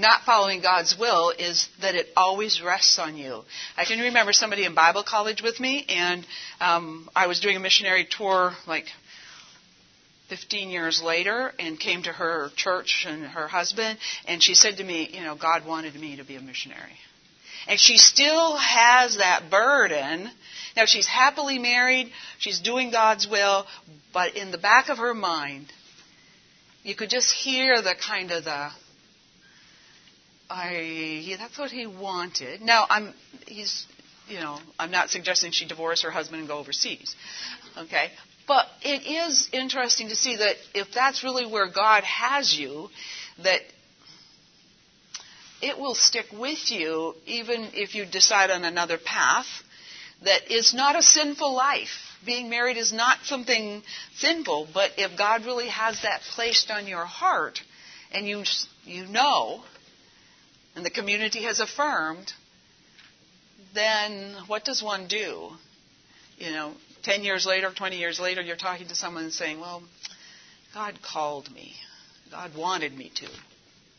not 0.00 0.22
following 0.24 0.60
God's 0.60 0.96
will 0.98 1.30
is 1.30 1.68
that 1.80 1.94
it 1.94 2.08
always 2.16 2.62
rests 2.62 2.98
on 2.98 3.16
you. 3.16 3.42
I 3.76 3.84
can 3.84 3.98
remember 3.98 4.32
somebody 4.32 4.64
in 4.64 4.74
Bible 4.74 5.02
college 5.02 5.42
with 5.42 5.58
me, 5.60 5.84
and 5.88 6.26
um, 6.60 7.08
I 7.14 7.26
was 7.26 7.40
doing 7.40 7.56
a 7.56 7.60
missionary 7.60 8.06
tour 8.08 8.52
like 8.66 8.86
15 10.28 10.70
years 10.70 11.02
later 11.02 11.52
and 11.58 11.78
came 11.78 12.02
to 12.02 12.12
her 12.12 12.50
church 12.56 13.06
and 13.08 13.24
her 13.24 13.48
husband, 13.48 13.98
and 14.26 14.42
she 14.42 14.54
said 14.54 14.78
to 14.78 14.84
me, 14.84 15.08
You 15.12 15.22
know, 15.22 15.36
God 15.36 15.66
wanted 15.66 15.94
me 15.94 16.16
to 16.16 16.24
be 16.24 16.36
a 16.36 16.40
missionary. 16.40 16.98
And 17.68 17.80
she 17.80 17.96
still 17.98 18.56
has 18.56 19.16
that 19.16 19.50
burden. 19.50 20.30
Now, 20.76 20.84
she's 20.84 21.06
happily 21.06 21.58
married, 21.58 22.12
she's 22.38 22.60
doing 22.60 22.90
God's 22.90 23.26
will, 23.28 23.66
but 24.12 24.36
in 24.36 24.50
the 24.50 24.58
back 24.58 24.88
of 24.88 24.98
her 24.98 25.14
mind, 25.14 25.72
you 26.82 26.94
could 26.94 27.10
just 27.10 27.32
hear 27.32 27.82
the 27.82 27.94
kind 27.94 28.30
of 28.30 28.44
the 28.44 28.70
I 30.48 31.22
yeah, 31.24 31.36
that's 31.38 31.58
what 31.58 31.70
he 31.70 31.86
wanted. 31.86 32.62
Now 32.62 32.86
I'm 32.88 33.14
he's 33.46 33.86
you 34.28 34.38
know 34.38 34.58
I'm 34.78 34.90
not 34.90 35.10
suggesting 35.10 35.52
she 35.52 35.66
divorce 35.66 36.02
her 36.02 36.10
husband 36.10 36.40
and 36.40 36.48
go 36.48 36.58
overseas, 36.58 37.14
okay? 37.76 38.10
But 38.46 38.66
it 38.82 39.06
is 39.06 39.48
interesting 39.52 40.08
to 40.08 40.16
see 40.16 40.36
that 40.36 40.56
if 40.74 40.92
that's 40.92 41.24
really 41.24 41.46
where 41.46 41.68
God 41.68 42.04
has 42.04 42.56
you, 42.56 42.90
that 43.42 43.60
it 45.60 45.78
will 45.78 45.94
stick 45.94 46.26
with 46.32 46.70
you 46.70 47.14
even 47.26 47.70
if 47.72 47.94
you 47.94 48.06
decide 48.06 48.50
on 48.50 48.64
another 48.64 48.98
path 48.98 49.46
that 50.22 50.50
is 50.50 50.72
not 50.72 50.96
a 50.96 51.02
sinful 51.02 51.54
life. 51.54 52.14
Being 52.24 52.48
married 52.48 52.76
is 52.76 52.92
not 52.92 53.18
something 53.24 53.82
sinful, 54.16 54.68
but 54.72 54.92
if 54.96 55.16
God 55.18 55.44
really 55.44 55.68
has 55.68 56.02
that 56.02 56.22
placed 56.34 56.70
on 56.70 56.86
your 56.86 57.04
heart 57.04 57.60
and 58.12 58.26
you 58.26 58.44
you 58.84 59.06
know 59.06 59.62
and 60.76 60.84
the 60.84 60.90
community 60.90 61.42
has 61.44 61.58
affirmed, 61.58 62.32
then 63.74 64.36
what 64.46 64.64
does 64.64 64.82
one 64.82 65.08
do? 65.08 65.50
You 66.36 66.50
know, 66.50 66.74
10 67.02 67.24
years 67.24 67.46
later, 67.46 67.72
20 67.74 67.96
years 67.96 68.20
later, 68.20 68.42
you're 68.42 68.56
talking 68.56 68.86
to 68.88 68.94
someone 68.94 69.24
and 69.24 69.32
saying, 69.32 69.58
Well, 69.58 69.82
God 70.74 70.98
called 71.02 71.50
me. 71.52 71.72
God 72.30 72.54
wanted 72.54 72.92
me 72.96 73.10
to, 73.14 73.28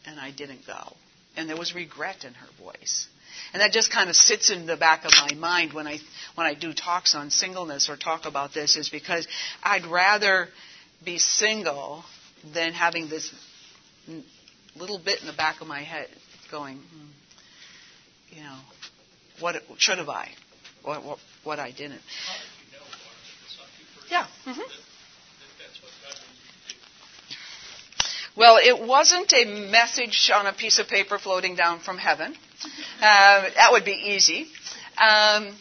and 0.06 0.20
I 0.20 0.32
didn't 0.32 0.68
go. 0.68 0.96
And 1.36 1.50
there 1.50 1.58
was 1.58 1.74
regret 1.74 2.24
in 2.26 2.34
her 2.34 2.48
voice. 2.62 3.08
And 3.54 3.62
that 3.62 3.72
just 3.72 3.92
kind 3.92 4.10
of 4.10 4.16
sits 4.16 4.50
in 4.52 4.66
the 4.66 4.78
back 4.78 5.06
of 5.06 5.12
my 5.14 5.34
mind 5.36 5.74
when 5.74 5.88
I 5.88 6.00
when 6.36 6.46
I 6.46 6.54
do 6.54 6.74
talks 6.74 7.16
on 7.16 7.32
singleness 7.32 7.90
or 7.90 7.98
talk 7.98 8.26
about 8.26 8.54
this 8.54 8.76
is 8.76 8.90
because 8.90 9.28
I'd 9.64 9.86
rather 9.86 10.50
be 11.04 11.18
single 11.18 12.04
than 12.54 12.74
having 12.74 13.10
this 13.10 13.34
little 14.76 15.00
bit 15.00 15.22
in 15.22 15.28
the 15.28 15.34
back 15.34 15.62
of 15.62 15.68
my 15.68 15.82
head 15.82 16.10
going, 16.52 16.78
hmm, 16.78 18.36
you 18.38 18.44
know, 18.44 18.58
what 19.40 19.56
should 19.78 19.98
have 19.98 20.10
I, 20.10 20.30
what 20.84 21.04
what, 21.04 21.20
what 21.44 21.60
I 21.60 21.72
didn't. 21.72 22.02
Yeah. 24.10 24.26
Mm-hmm. 24.46 24.62
Well, 28.38 28.58
it 28.58 28.88
wasn't 28.88 29.34
a 29.34 29.46
message 29.72 30.32
on 30.34 30.46
a 30.46 30.54
piece 30.54 30.78
of 30.78 30.88
paper 30.88 31.18
floating 31.18 31.56
down 31.56 31.80
from 31.80 31.98
heaven. 31.98 32.36
Uh, 33.02 33.50
that 33.56 33.70
would 33.72 33.84
be 33.84 33.94
easy. 33.94 34.42
Um, 34.98 35.56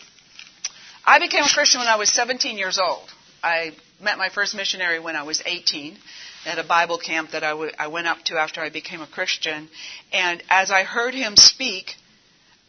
I 1.06 1.18
became 1.18 1.44
a 1.44 1.48
Christian 1.48 1.80
when 1.80 1.88
I 1.88 1.96
was 1.96 2.12
17 2.12 2.58
years 2.58 2.78
old. 2.78 3.08
I 3.42 3.72
met 4.00 4.18
my 4.18 4.28
first 4.28 4.54
missionary 4.54 4.98
when 4.98 5.16
I 5.16 5.22
was 5.22 5.42
18 5.46 5.96
at 6.46 6.58
a 6.58 6.64
Bible 6.64 6.98
camp 6.98 7.32
that 7.32 7.42
I, 7.42 7.50
w- 7.50 7.72
I 7.78 7.88
went 7.88 8.06
up 8.06 8.18
to 8.26 8.36
after 8.36 8.60
I 8.60 8.70
became 8.70 9.00
a 9.02 9.06
Christian. 9.06 9.68
And 10.12 10.42
as 10.48 10.70
I 10.70 10.84
heard 10.84 11.12
him 11.12 11.36
speak, 11.36 11.96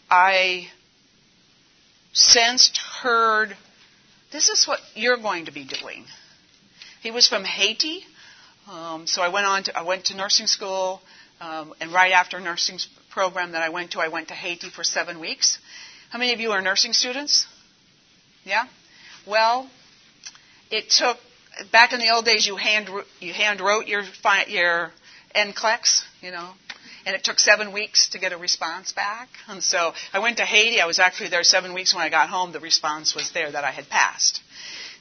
I 0.10 0.68
sensed, 2.12 2.80
heard, 3.02 3.56
this 4.32 4.50
is 4.50 4.68
what 4.68 4.80
you're 4.96 5.18
going 5.18 5.46
to 5.46 5.52
be 5.52 5.64
doing. 5.64 6.06
He 7.02 7.12
was 7.12 7.28
from 7.28 7.44
Haiti, 7.44 8.04
um, 8.70 9.06
so 9.06 9.22
I 9.22 9.30
went 9.30 9.46
on 9.46 9.64
to 9.64 9.78
I 9.78 9.84
went 9.84 10.06
to 10.06 10.18
nursing 10.18 10.48
school, 10.48 11.00
um, 11.40 11.74
and 11.80 11.94
right 11.94 12.12
after 12.12 12.40
nursing 12.40 12.80
program 13.12 13.52
that 13.52 13.62
I 13.62 13.70
went 13.70 13.92
to, 13.92 14.00
I 14.00 14.08
went 14.10 14.30
to 14.30 14.34
Haiti 14.34 14.70
for 14.70 14.84
seven 14.84 15.20
weeks. 15.20 15.60
How 16.10 16.20
many 16.20 16.34
of 16.34 16.40
you 16.40 16.52
are 16.52 16.62
nursing 16.62 16.94
students? 16.94 17.46
Yeah. 18.44 18.66
Well, 19.26 19.70
it 20.72 20.90
took 20.90 21.18
back 21.72 21.94
in 21.94 22.00
the 22.00 22.10
old 22.10 22.26
days, 22.26 22.46
you 22.46 22.56
hand 22.56 22.90
you 23.20 23.34
hand 23.34 23.62
wrote 23.62 23.88
your 23.88 24.04
your 24.48 24.92
NCLEX, 25.36 26.04
you 26.22 26.32
know, 26.32 26.50
and 27.06 27.16
it 27.16 27.24
took 27.24 27.40
seven 27.40 27.72
weeks 27.72 28.10
to 28.10 28.20
get 28.20 28.34
a 28.34 28.38
response 28.38 28.92
back. 28.92 29.30
And 29.48 29.64
so 29.64 29.94
I 30.14 30.20
went 30.20 30.38
to 30.38 30.46
Haiti. 30.46 30.82
I 30.82 30.86
was 30.86 31.00
actually 31.00 31.30
there 31.30 31.44
seven 31.44 31.74
weeks. 31.74 31.94
When 31.94 32.04
I 32.04 32.10
got 32.10 32.30
home, 32.30 32.52
the 32.52 32.60
response 32.60 33.16
was 33.16 33.32
there 33.32 33.52
that 33.52 33.64
I 33.64 33.72
had 33.72 33.90
passed. 33.90 34.42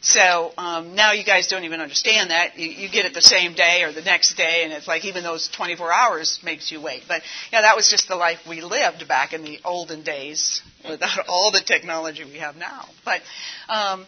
So 0.03 0.53
um, 0.57 0.95
now 0.95 1.13
you 1.13 1.25
guys 1.25 1.49
don't 1.49 1.65
even 1.65 1.81
understand 1.81 2.31
that. 2.31 2.59
You, 2.59 2.69
you 2.69 2.89
get 2.89 3.07
it 3.07 3.15
the 3.15 3.23
same 3.23 3.55
day 3.55 3.83
or 3.83 3.93
the 3.93 4.03
next 4.03 4.37
day, 4.37 4.63
and 4.63 4.73
it's 4.73 4.87
like 4.87 5.05
even 5.05 5.25
those 5.25 5.49
24 5.49 5.93
hours 5.93 6.39
makes 6.45 6.71
you 6.71 6.81
wait. 6.81 7.05
But 7.09 7.23
yeah, 7.53 7.63
that 7.63 7.75
was 7.75 7.89
just 7.89 8.07
the 8.07 8.15
life 8.15 8.39
we 8.49 8.61
lived 8.61 9.09
back 9.09 9.33
in 9.33 9.43
the 9.43 9.59
olden 9.65 10.03
days 10.03 10.63
without 10.89 11.27
all 11.29 11.51
the 11.51 11.61
technology 11.61 12.25
we 12.25 12.39
have 12.39 12.57
now. 12.57 12.85
But 13.05 13.23
um, 13.69 14.07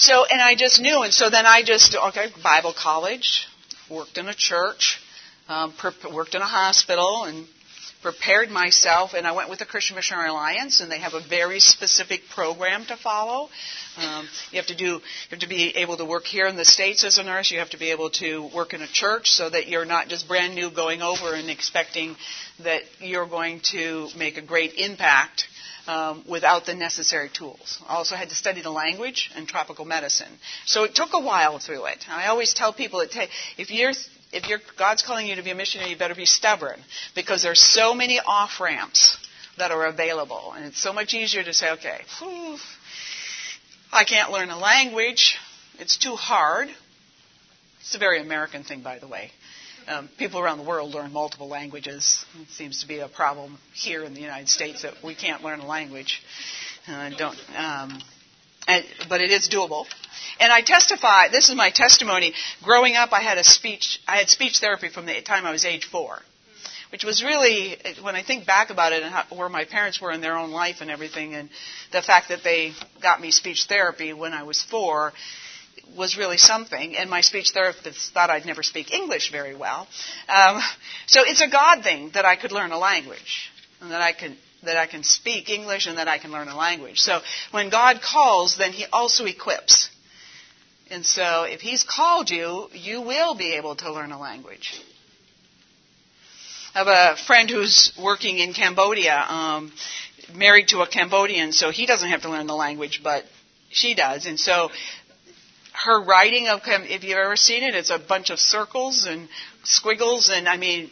so, 0.00 0.24
and 0.24 0.40
I 0.40 0.54
just 0.54 0.80
knew, 0.80 1.02
and 1.02 1.12
so 1.12 1.28
then 1.28 1.44
I 1.44 1.62
just, 1.62 1.94
okay, 1.94 2.28
Bible 2.42 2.72
college, 2.72 3.46
worked 3.90 4.16
in 4.16 4.28
a 4.28 4.34
church, 4.34 4.98
um, 5.46 5.74
per- 5.74 5.92
worked 6.10 6.34
in 6.34 6.40
a 6.40 6.46
hospital, 6.46 7.24
and 7.24 7.46
prepared 8.02 8.50
myself, 8.50 9.12
and 9.12 9.26
I 9.26 9.32
went 9.32 9.50
with 9.50 9.58
the 9.58 9.66
Christian 9.66 9.96
Missionary 9.96 10.30
Alliance, 10.30 10.80
and 10.80 10.90
they 10.90 11.00
have 11.00 11.12
a 11.12 11.20
very 11.20 11.60
specific 11.60 12.22
program 12.34 12.86
to 12.86 12.96
follow. 12.96 13.50
Um, 14.00 14.28
you 14.50 14.58
have 14.58 14.66
to 14.68 14.76
do, 14.76 14.84
you 14.84 15.00
have 15.30 15.40
to 15.40 15.48
be 15.48 15.76
able 15.76 15.96
to 15.98 16.04
work 16.04 16.24
here 16.24 16.46
in 16.46 16.56
the 16.56 16.64
states 16.64 17.04
as 17.04 17.18
a 17.18 17.22
nurse. 17.22 17.50
You 17.50 17.58
have 17.58 17.70
to 17.70 17.78
be 17.78 17.90
able 17.90 18.10
to 18.10 18.50
work 18.54 18.72
in 18.72 18.82
a 18.82 18.86
church, 18.86 19.30
so 19.30 19.50
that 19.50 19.68
you're 19.68 19.84
not 19.84 20.08
just 20.08 20.26
brand 20.26 20.54
new 20.54 20.70
going 20.70 21.02
over 21.02 21.34
and 21.34 21.50
expecting 21.50 22.16
that 22.64 22.82
you're 22.98 23.28
going 23.28 23.60
to 23.72 24.08
make 24.16 24.36
a 24.36 24.42
great 24.42 24.74
impact 24.74 25.44
um, 25.86 26.24
without 26.28 26.66
the 26.66 26.74
necessary 26.74 27.30
tools. 27.32 27.78
I 27.88 27.94
also 27.94 28.14
had 28.14 28.28
to 28.28 28.34
study 28.34 28.62
the 28.62 28.70
language 28.70 29.30
and 29.34 29.46
tropical 29.46 29.84
medicine. 29.84 30.32
So 30.64 30.84
it 30.84 30.94
took 30.94 31.10
a 31.12 31.20
while 31.20 31.58
through 31.58 31.86
it. 31.86 32.04
I 32.08 32.26
always 32.26 32.54
tell 32.54 32.72
people 32.72 33.00
that 33.00 33.28
if 33.58 33.70
you're 33.70 33.92
if 34.32 34.48
you're, 34.48 34.60
God's 34.78 35.02
calling 35.02 35.26
you 35.26 35.34
to 35.36 35.42
be 35.42 35.50
a 35.50 35.54
missionary, 35.54 35.90
you 35.90 35.96
better 35.96 36.14
be 36.14 36.24
stubborn 36.24 36.78
because 37.16 37.42
there's 37.42 37.60
so 37.60 37.94
many 37.94 38.20
off 38.24 38.60
ramps 38.60 39.18
that 39.58 39.72
are 39.72 39.86
available, 39.86 40.52
and 40.54 40.64
it's 40.64 40.80
so 40.80 40.92
much 40.92 41.14
easier 41.14 41.42
to 41.42 41.52
say, 41.52 41.72
okay, 41.72 42.00
whew, 42.18 42.56
I 43.92 44.04
can't 44.04 44.30
learn 44.30 44.50
a 44.50 44.58
language; 44.58 45.36
it's 45.78 45.96
too 45.96 46.14
hard. 46.14 46.68
It's 47.80 47.94
a 47.94 47.98
very 47.98 48.20
American 48.20 48.62
thing, 48.62 48.82
by 48.82 48.98
the 48.98 49.08
way. 49.08 49.32
Um, 49.88 50.08
people 50.18 50.38
around 50.38 50.58
the 50.58 50.64
world 50.64 50.94
learn 50.94 51.12
multiple 51.12 51.48
languages. 51.48 52.24
It 52.40 52.50
seems 52.50 52.82
to 52.82 52.88
be 52.88 53.00
a 53.00 53.08
problem 53.08 53.58
here 53.74 54.04
in 54.04 54.14
the 54.14 54.20
United 54.20 54.48
States 54.48 54.82
that 54.82 54.94
we 55.02 55.14
can't 55.14 55.42
learn 55.42 55.60
a 55.60 55.66
language. 55.66 56.22
Uh, 56.86 57.10
don't, 57.18 57.36
um, 57.56 58.00
and, 58.68 58.84
but 59.08 59.20
it 59.20 59.30
is 59.30 59.48
doable. 59.48 59.86
And 60.38 60.52
I 60.52 60.60
testify. 60.60 61.28
This 61.28 61.48
is 61.48 61.56
my 61.56 61.70
testimony. 61.70 62.34
Growing 62.62 62.94
up, 62.94 63.12
I 63.12 63.20
had 63.20 63.38
a 63.38 63.44
speech. 63.44 63.98
I 64.06 64.18
had 64.18 64.28
speech 64.28 64.58
therapy 64.60 64.88
from 64.88 65.06
the 65.06 65.20
time 65.22 65.46
I 65.46 65.50
was 65.50 65.64
age 65.64 65.86
four, 65.86 66.20
which 66.90 67.04
was 67.04 67.22
really 67.22 67.76
when 68.02 68.16
I 68.16 68.22
think 68.22 68.46
back 68.46 68.70
about 68.70 68.92
it 68.92 69.02
and 69.02 69.12
how, 69.12 69.24
where 69.36 69.48
my 69.48 69.64
parents 69.64 70.00
were 70.00 70.12
in 70.12 70.20
their 70.20 70.36
own 70.36 70.50
life 70.50 70.76
and 70.80 70.90
everything, 70.90 71.34
and 71.34 71.48
the 71.92 72.02
fact 72.02 72.28
that 72.28 72.40
they 72.42 72.72
got 73.02 73.20
me 73.20 73.30
speech 73.30 73.66
therapy 73.68 74.12
when 74.12 74.32
I 74.32 74.42
was 74.42 74.62
four 74.62 75.12
was 75.96 76.16
really 76.16 76.36
something, 76.36 76.96
and 76.96 77.10
my 77.10 77.20
speech 77.20 77.50
therapist 77.50 78.12
thought 78.12 78.30
I'd 78.30 78.46
never 78.46 78.62
speak 78.62 78.92
English 78.92 79.32
very 79.32 79.56
well. 79.56 79.88
Um, 80.28 80.60
so 81.06 81.22
it's 81.24 81.40
a 81.40 81.48
God 81.48 81.82
thing 81.82 82.10
that 82.14 82.24
I 82.24 82.36
could 82.36 82.52
learn 82.52 82.72
a 82.72 82.78
language, 82.78 83.50
and 83.80 83.90
that 83.90 84.00
I 84.00 84.12
can 84.12 84.36
that 84.62 84.76
I 84.76 84.86
can 84.86 85.02
speak 85.02 85.48
English, 85.48 85.86
and 85.86 85.96
that 85.96 86.06
I 86.06 86.18
can 86.18 86.32
learn 86.32 86.48
a 86.48 86.56
language. 86.56 87.00
So 87.00 87.20
when 87.50 87.70
God 87.70 88.02
calls, 88.02 88.58
then 88.58 88.72
He 88.72 88.84
also 88.92 89.24
equips. 89.24 89.88
And 90.90 91.06
so 91.06 91.44
if 91.44 91.60
He's 91.60 91.82
called 91.82 92.30
you, 92.30 92.68
you 92.72 93.00
will 93.00 93.34
be 93.34 93.54
able 93.54 93.76
to 93.76 93.92
learn 93.92 94.12
a 94.12 94.18
language. 94.18 94.82
I 96.74 96.78
have 96.78 96.86
a 96.86 97.16
friend 97.26 97.50
who's 97.50 97.92
working 98.00 98.38
in 98.38 98.52
Cambodia, 98.52 99.24
um, 99.28 99.72
married 100.34 100.68
to 100.68 100.82
a 100.82 100.86
Cambodian, 100.86 101.52
so 101.52 101.70
he 101.70 101.84
doesn't 101.84 102.08
have 102.08 102.22
to 102.22 102.30
learn 102.30 102.46
the 102.46 102.54
language, 102.54 103.00
but 103.02 103.24
she 103.70 103.94
does. 103.94 104.26
And 104.26 104.38
so 104.38 104.70
her 105.72 106.00
writing 106.02 106.48
of 106.48 106.60
if 106.64 107.02
you've 107.02 107.18
ever 107.18 107.36
seen 107.36 107.64
it, 107.64 107.74
it's 107.74 107.90
a 107.90 107.98
bunch 107.98 108.30
of 108.30 108.38
circles 108.38 109.06
and 109.06 109.28
squiggles, 109.64 110.30
and 110.32 110.48
I 110.48 110.56
mean, 110.58 110.90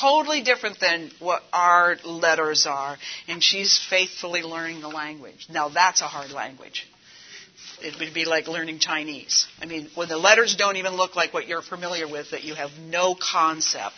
totally 0.00 0.42
different 0.42 0.80
than 0.80 1.10
what 1.18 1.42
our 1.52 1.96
letters 2.04 2.66
are. 2.66 2.96
And 3.28 3.42
she's 3.42 3.78
faithfully 3.78 4.42
learning 4.42 4.80
the 4.80 4.88
language. 4.88 5.46
Now 5.50 5.68
that's 5.68 6.00
a 6.00 6.06
hard 6.06 6.32
language. 6.32 6.88
It 7.80 7.98
would 7.98 8.14
be 8.14 8.24
like 8.24 8.48
learning 8.48 8.78
Chinese. 8.78 9.46
I 9.60 9.66
mean, 9.66 9.88
when 9.94 10.08
the 10.08 10.16
letters 10.16 10.56
don't 10.56 10.76
even 10.76 10.94
look 10.94 11.16
like 11.16 11.34
what 11.34 11.48
you're 11.48 11.62
familiar 11.62 12.08
with, 12.08 12.30
that 12.30 12.44
you 12.44 12.54
have 12.54 12.70
no 12.78 13.14
concept. 13.14 13.96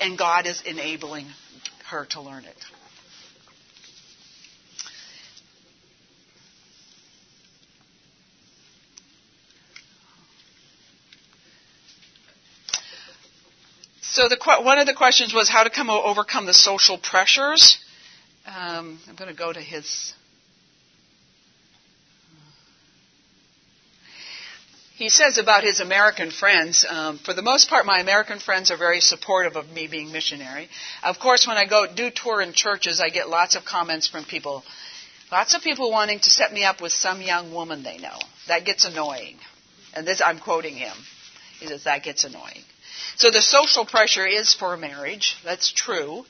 And 0.00 0.18
God 0.18 0.46
is 0.46 0.62
enabling 0.62 1.26
her 1.86 2.04
to 2.06 2.20
learn 2.20 2.44
it. 2.44 2.56
So 14.14 14.28
the, 14.28 14.38
one 14.62 14.78
of 14.78 14.86
the 14.86 14.94
questions 14.94 15.34
was 15.34 15.48
how 15.48 15.64
to 15.64 15.70
come 15.70 15.90
overcome 15.90 16.46
the 16.46 16.54
social 16.54 16.98
pressures. 16.98 17.78
Um, 18.46 19.00
I'm 19.08 19.16
going 19.16 19.28
to 19.28 19.36
go 19.36 19.52
to 19.52 19.60
his. 19.60 20.14
He 24.96 25.08
says 25.08 25.38
about 25.38 25.64
his 25.64 25.80
American 25.80 26.30
friends, 26.30 26.86
um, 26.88 27.18
for 27.18 27.34
the 27.34 27.42
most 27.42 27.68
part, 27.68 27.84
my 27.84 27.98
American 27.98 28.38
friends 28.38 28.70
are 28.70 28.76
very 28.76 29.00
supportive 29.00 29.56
of 29.56 29.68
me 29.70 29.88
being 29.88 30.12
missionary. 30.12 30.68
Of 31.02 31.18
course, 31.18 31.48
when 31.48 31.56
I 31.56 31.66
go 31.66 31.86
do 31.92 32.10
tour 32.10 32.40
in 32.40 32.52
churches, 32.52 33.00
I 33.00 33.08
get 33.08 33.28
lots 33.28 33.56
of 33.56 33.64
comments 33.64 34.06
from 34.06 34.24
people, 34.24 34.62
lots 35.32 35.54
of 35.54 35.62
people 35.62 35.90
wanting 35.90 36.20
to 36.20 36.30
set 36.30 36.52
me 36.52 36.64
up 36.64 36.80
with 36.80 36.92
some 36.92 37.20
young 37.20 37.52
woman 37.52 37.82
they 37.82 37.98
know. 37.98 38.18
That 38.46 38.64
gets 38.64 38.84
annoying. 38.84 39.36
And 39.94 40.06
this, 40.06 40.22
I'm 40.24 40.38
quoting 40.38 40.76
him. 40.76 40.96
He 41.58 41.66
says 41.66 41.84
that 41.84 42.04
gets 42.04 42.22
annoying. 42.22 42.62
So 43.16 43.32
the 43.32 43.42
social 43.42 43.84
pressure 43.84 44.26
is 44.26 44.54
for 44.54 44.76
marriage. 44.76 45.36
That's 45.44 45.72
true. 45.72 46.24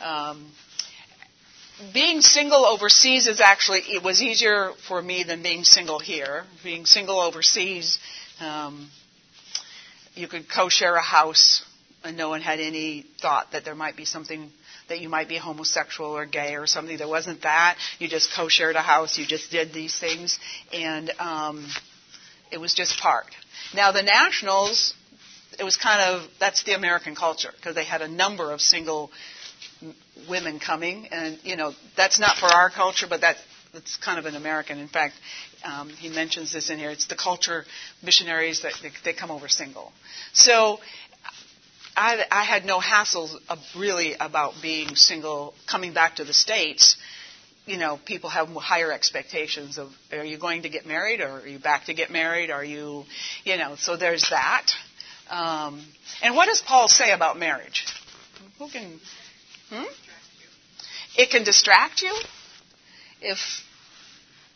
Um, 0.00 0.52
being 1.92 2.20
single 2.20 2.64
overseas 2.64 3.26
is 3.26 3.40
actually 3.40 3.80
it 3.80 4.02
was 4.02 4.22
easier 4.22 4.72
for 4.86 5.00
me 5.00 5.24
than 5.24 5.42
being 5.42 5.64
single 5.64 5.98
here. 5.98 6.44
Being 6.62 6.86
single 6.86 7.20
overseas, 7.20 7.98
um, 8.40 8.90
you 10.14 10.28
could 10.28 10.46
co-share 10.48 10.94
a 10.94 11.02
house, 11.02 11.64
and 12.04 12.16
no 12.16 12.28
one 12.28 12.40
had 12.40 12.60
any 12.60 13.04
thought 13.20 13.52
that 13.52 13.64
there 13.64 13.74
might 13.74 13.96
be 13.96 14.04
something 14.04 14.50
that 14.88 15.00
you 15.00 15.08
might 15.08 15.28
be 15.28 15.36
homosexual 15.36 16.10
or 16.10 16.26
gay 16.26 16.56
or 16.56 16.66
something. 16.66 16.96
There 16.96 17.08
wasn't 17.08 17.42
that. 17.42 17.76
You 17.98 18.08
just 18.08 18.32
co-shared 18.34 18.76
a 18.76 18.82
house. 18.82 19.18
You 19.18 19.26
just 19.26 19.50
did 19.50 19.72
these 19.72 19.98
things, 19.98 20.38
and 20.72 21.10
um, 21.18 21.66
it 22.52 22.58
was 22.58 22.74
just 22.74 22.98
part. 23.00 23.26
Now 23.74 23.92
the 23.92 24.02
nationals 24.02 24.94
it 25.58 25.64
was 25.64 25.76
kind 25.76 26.00
of 26.00 26.28
that's 26.38 26.62
the 26.64 26.74
American 26.74 27.14
culture 27.14 27.50
because 27.56 27.74
they 27.74 27.84
had 27.84 28.02
a 28.02 28.08
number 28.08 28.52
of 28.52 28.60
single 28.60 29.10
women 30.28 30.60
coming, 30.60 31.08
and 31.10 31.38
you 31.42 31.56
know 31.56 31.72
that's 31.96 32.18
not 32.18 32.36
for 32.36 32.46
our 32.46 32.70
culture, 32.70 33.06
but 33.08 33.20
that 33.22 33.36
that's 33.72 33.96
kind 33.96 34.18
of 34.18 34.26
an 34.26 34.36
American. 34.36 34.78
In 34.78 34.88
fact, 34.88 35.14
um, 35.64 35.88
he 35.88 36.08
mentions 36.08 36.52
this 36.52 36.70
in 36.70 36.78
here. 36.78 36.90
It's 36.90 37.06
the 37.06 37.16
culture 37.16 37.64
missionaries 38.02 38.62
that 38.62 38.74
they, 38.82 38.90
they 39.04 39.12
come 39.12 39.30
over 39.30 39.48
single. 39.48 39.92
So 40.32 40.78
I, 41.96 42.24
I 42.30 42.44
had 42.44 42.64
no 42.64 42.80
hassles 42.80 43.36
of 43.48 43.58
really 43.76 44.14
about 44.18 44.54
being 44.62 44.94
single 44.94 45.54
coming 45.68 45.92
back 45.92 46.16
to 46.16 46.24
the 46.24 46.32
states. 46.32 46.96
You 47.66 47.78
know, 47.78 47.98
people 48.04 48.30
have 48.30 48.48
higher 48.48 48.92
expectations 48.92 49.78
of 49.78 49.90
are 50.12 50.24
you 50.24 50.38
going 50.38 50.62
to 50.62 50.68
get 50.68 50.86
married 50.86 51.20
or 51.20 51.40
are 51.40 51.46
you 51.46 51.58
back 51.58 51.86
to 51.86 51.94
get 51.94 52.10
married? 52.10 52.50
Are 52.50 52.64
you, 52.64 53.04
you 53.44 53.56
know, 53.56 53.74
so 53.76 53.96
there's 53.96 54.28
that. 54.30 54.66
Um, 55.30 55.84
and 56.22 56.34
what 56.36 56.46
does 56.46 56.60
Paul 56.60 56.88
say 56.88 57.12
about 57.12 57.38
marriage? 57.38 57.86
Who 58.58 58.68
can? 58.68 59.00
Hmm? 59.70 59.84
It 61.16 61.30
can 61.30 61.44
distract 61.44 62.02
you. 62.02 62.14
If 63.20 63.38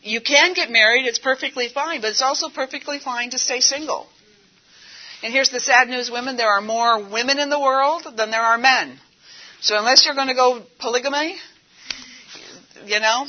you 0.01 0.21
can 0.21 0.53
get 0.53 0.69
married, 0.69 1.05
it's 1.05 1.19
perfectly 1.19 1.67
fine, 1.67 2.01
but 2.01 2.11
it's 2.11 2.21
also 2.21 2.49
perfectly 2.49 2.99
fine 2.99 3.31
to 3.31 3.39
stay 3.39 3.59
single. 3.59 4.07
And 5.21 5.33
here's 5.33 5.49
the 5.49 5.59
sad 5.59 5.89
news, 5.89 6.09
women: 6.09 6.37
there 6.37 6.49
are 6.49 6.61
more 6.61 6.99
women 7.09 7.39
in 7.39 7.49
the 7.49 7.59
world 7.59 8.05
than 8.15 8.31
there 8.31 8.41
are 8.41 8.57
men. 8.57 8.99
So 9.61 9.77
unless 9.77 10.05
you're 10.05 10.15
going 10.15 10.29
to 10.29 10.33
go 10.33 10.61
polygamy, 10.79 11.35
you 12.85 12.99
know, 12.99 13.27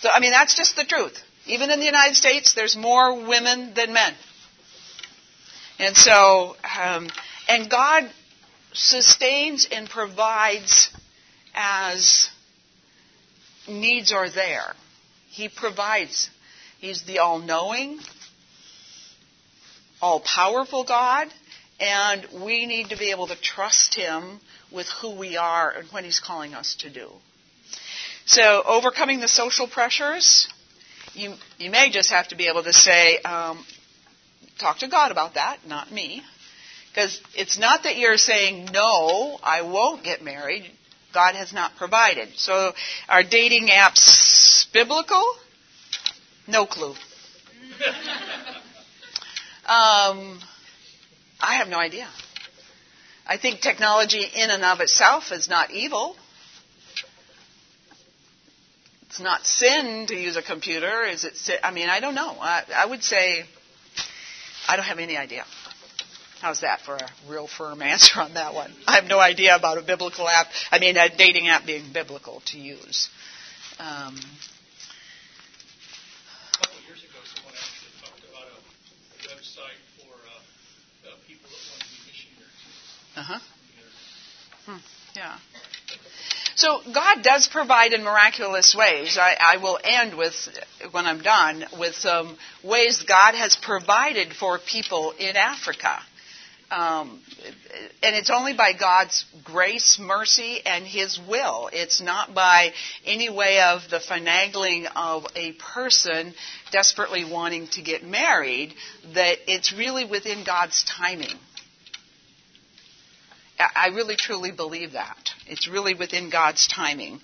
so 0.00 0.10
I 0.10 0.18
mean 0.20 0.32
that's 0.32 0.56
just 0.56 0.76
the 0.76 0.84
truth. 0.84 1.22
Even 1.46 1.70
in 1.70 1.78
the 1.78 1.86
United 1.86 2.14
States, 2.14 2.54
there's 2.54 2.76
more 2.76 3.26
women 3.26 3.72
than 3.74 3.92
men. 3.92 4.14
And 5.78 5.96
so, 5.96 6.56
um, 6.78 7.08
and 7.48 7.70
God 7.70 8.10
sustains 8.72 9.68
and 9.70 9.88
provides 9.88 10.90
as 11.58 12.30
needs 13.66 14.12
are 14.12 14.30
there. 14.30 14.74
He 15.28 15.48
provides. 15.48 16.30
He's 16.78 17.02
the 17.02 17.18
all 17.18 17.40
knowing, 17.40 17.98
all 20.00 20.20
powerful 20.20 20.84
God, 20.84 21.26
and 21.80 22.26
we 22.44 22.66
need 22.66 22.90
to 22.90 22.96
be 22.96 23.10
able 23.10 23.26
to 23.26 23.36
trust 23.40 23.96
Him 23.96 24.38
with 24.72 24.86
who 25.00 25.18
we 25.18 25.36
are 25.36 25.70
and 25.70 25.88
what 25.88 26.04
He's 26.04 26.20
calling 26.20 26.54
us 26.54 26.76
to 26.76 26.90
do. 26.90 27.10
So, 28.26 28.62
overcoming 28.64 29.18
the 29.20 29.28
social 29.28 29.66
pressures, 29.66 30.48
you, 31.14 31.34
you 31.58 31.70
may 31.70 31.90
just 31.90 32.10
have 32.10 32.28
to 32.28 32.36
be 32.36 32.46
able 32.46 32.62
to 32.62 32.72
say, 32.72 33.18
um, 33.18 33.64
talk 34.60 34.78
to 34.78 34.88
God 34.88 35.10
about 35.10 35.34
that, 35.34 35.66
not 35.66 35.90
me. 35.90 36.22
Because 36.90 37.20
it's 37.34 37.58
not 37.58 37.82
that 37.82 37.96
you're 37.96 38.16
saying, 38.16 38.68
no, 38.72 39.38
I 39.42 39.62
won't 39.62 40.04
get 40.04 40.22
married. 40.22 40.70
God 41.18 41.34
has 41.34 41.52
not 41.52 41.74
provided. 41.74 42.28
So 42.36 42.72
are 43.08 43.24
dating 43.24 43.66
apps 43.66 44.72
biblical? 44.72 45.24
No 46.46 46.64
clue. 46.64 46.90
um, 49.66 50.38
I 51.40 51.56
have 51.58 51.66
no 51.66 51.78
idea. 51.78 52.06
I 53.26 53.36
think 53.36 53.60
technology 53.60 54.24
in 54.42 54.50
and 54.50 54.64
of 54.64 54.78
itself 54.78 55.32
is 55.32 55.48
not 55.48 55.72
evil. 55.72 56.14
It's 59.08 59.18
not 59.20 59.44
sin 59.44 60.06
to 60.06 60.14
use 60.14 60.36
a 60.36 60.42
computer. 60.42 61.02
Is 61.02 61.24
it? 61.24 61.34
I 61.64 61.72
mean, 61.72 61.88
I 61.88 61.98
don't 61.98 62.14
know. 62.14 62.30
I, 62.40 62.62
I 62.76 62.86
would 62.86 63.02
say 63.02 63.44
I 64.68 64.76
don't 64.76 64.84
have 64.84 65.00
any 65.00 65.16
idea. 65.16 65.44
How's 66.40 66.60
that 66.60 66.80
for 66.82 66.94
a 66.94 67.08
real 67.28 67.48
firm 67.48 67.82
answer 67.92 68.20
on 68.20 68.34
that 68.34 68.54
one? 68.54 68.72
I 68.86 68.94
have 68.96 69.06
no 69.06 69.18
idea 69.18 69.56
about 69.56 69.78
a 69.78 69.82
biblical 69.82 70.28
app. 70.28 70.46
I 70.70 70.78
mean, 70.78 70.96
a 70.96 71.08
dating 71.08 71.48
app 71.48 71.66
being 71.66 71.92
biblical 71.92 72.42
to 72.46 72.58
use. 72.58 73.08
Um, 73.78 74.16
a 76.54 76.56
couple 76.56 76.78
of 76.78 76.84
years 76.86 77.02
ago, 77.02 77.18
someone 77.34 77.54
actually 77.54 77.94
talked 78.00 78.22
about 78.30 78.46
a 78.46 78.58
website 79.28 79.78
for 79.98 80.10
uh, 80.10 81.10
uh, 81.10 81.16
people 81.26 81.50
that 81.50 81.62
want 81.70 81.82
to 81.82 81.88
be 81.88 81.98
missionaries. 82.06 83.16
Uh 83.16 83.22
huh. 83.22 83.40
Hmm. 84.66 84.78
Yeah. 85.16 85.38
So 86.54 86.80
God 86.92 87.22
does 87.22 87.46
provide 87.46 87.92
in 87.92 88.02
miraculous 88.02 88.74
ways. 88.76 89.16
I, 89.16 89.36
I, 89.40 89.56
will 89.58 89.78
end 89.82 90.18
with, 90.18 90.34
when 90.90 91.06
I'm 91.06 91.22
done, 91.22 91.64
with 91.78 91.94
some 91.94 92.36
ways 92.64 93.04
God 93.04 93.36
has 93.36 93.54
provided 93.54 94.34
for 94.34 94.58
people 94.58 95.12
in 95.20 95.36
Africa. 95.36 96.00
Um, 96.70 97.22
and 98.02 98.14
it's 98.14 98.30
only 98.30 98.52
by 98.52 98.72
God's 98.78 99.24
grace, 99.42 99.98
mercy, 99.98 100.60
and 100.66 100.84
His 100.84 101.18
will. 101.18 101.70
It's 101.72 102.02
not 102.02 102.34
by 102.34 102.72
any 103.06 103.30
way 103.30 103.60
of 103.60 103.88
the 103.88 103.98
finagling 103.98 104.86
of 104.94 105.24
a 105.34 105.52
person 105.52 106.34
desperately 106.70 107.24
wanting 107.24 107.68
to 107.68 107.82
get 107.82 108.04
married, 108.04 108.74
that 109.14 109.38
it's 109.46 109.72
really 109.72 110.04
within 110.04 110.44
God's 110.44 110.84
timing. 110.84 111.36
I 113.58 113.88
really 113.88 114.14
truly 114.14 114.52
believe 114.52 114.92
that. 114.92 115.30
It's 115.46 115.66
really 115.66 115.94
within 115.94 116.30
God's 116.30 116.68
timing. 116.68 117.20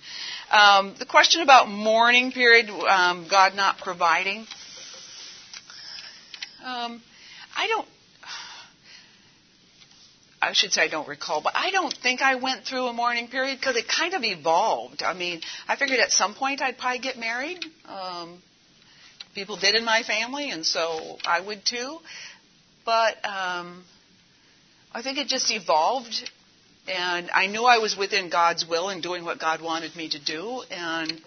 Um, 0.51 0.95
the 0.99 1.07
question 1.07 1.43
about 1.43 1.69
mourning 1.69 2.33
period, 2.33 2.69
um, 2.71 3.29
God 3.31 3.55
not 3.55 3.79
providing. 3.79 4.47
Um, 6.65 7.03
I 7.57 7.69
don't. 7.69 7.87
I 10.41 10.53
should 10.53 10.73
say 10.73 10.83
I 10.83 10.89
don't 10.89 11.09
recall, 11.09 11.41
but 11.41 11.55
I 11.57 11.71
don't 11.71 11.93
think 11.93 12.21
I 12.21 12.35
went 12.35 12.65
through 12.65 12.87
a 12.87 12.93
mourning 12.93 13.29
period 13.29 13.59
because 13.59 13.77
it 13.77 13.87
kind 13.89 14.15
of 14.15 14.23
evolved. 14.25 15.03
I 15.03 15.15
mean, 15.15 15.41
I 15.69 15.77
figured 15.77 16.01
at 16.01 16.11
some 16.11 16.35
point 16.35 16.61
I'd 16.61 16.79
probably 16.79 16.99
get 16.99 17.19
married. 17.19 17.65
Um, 17.89 18.43
people 19.35 19.57
did 19.57 19.75
in 19.75 19.85
my 19.85 20.03
family, 20.03 20.51
and 20.51 20.65
so 20.65 21.17
I 21.25 21.41
would 21.41 21.65
too. 21.65 21.99
But 22.85 23.17
um, 23.25 23.85
I 24.93 25.03
think 25.03 25.19
it 25.19 25.29
just 25.29 25.51
evolved, 25.51 26.31
and 26.87 27.31
I 27.33 27.47
knew 27.47 27.65
I 27.65 27.79
was 27.79 27.97
within 27.97 28.29
God's 28.29 28.67
will 28.69 28.91
and 28.91 29.03
doing 29.03 29.25
what 29.25 29.41
God 29.41 29.63
wanted 29.63 29.97
me 29.97 30.11
to 30.11 30.23
do, 30.23 30.63
and 30.71 31.21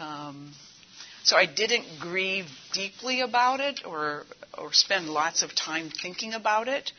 um, 0.00 0.52
so 1.22 1.36
I 1.36 1.46
didn't 1.46 1.84
grieve 2.00 2.46
deeply 2.72 3.20
about 3.20 3.60
it 3.60 3.80
or 3.84 4.24
or 4.56 4.72
spend 4.72 5.08
lots 5.08 5.42
of 5.42 5.54
time 5.54 5.90
thinking 5.90 6.32
about 6.32 6.68
it. 6.68 6.92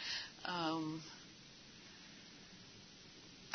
Um, 0.46 1.02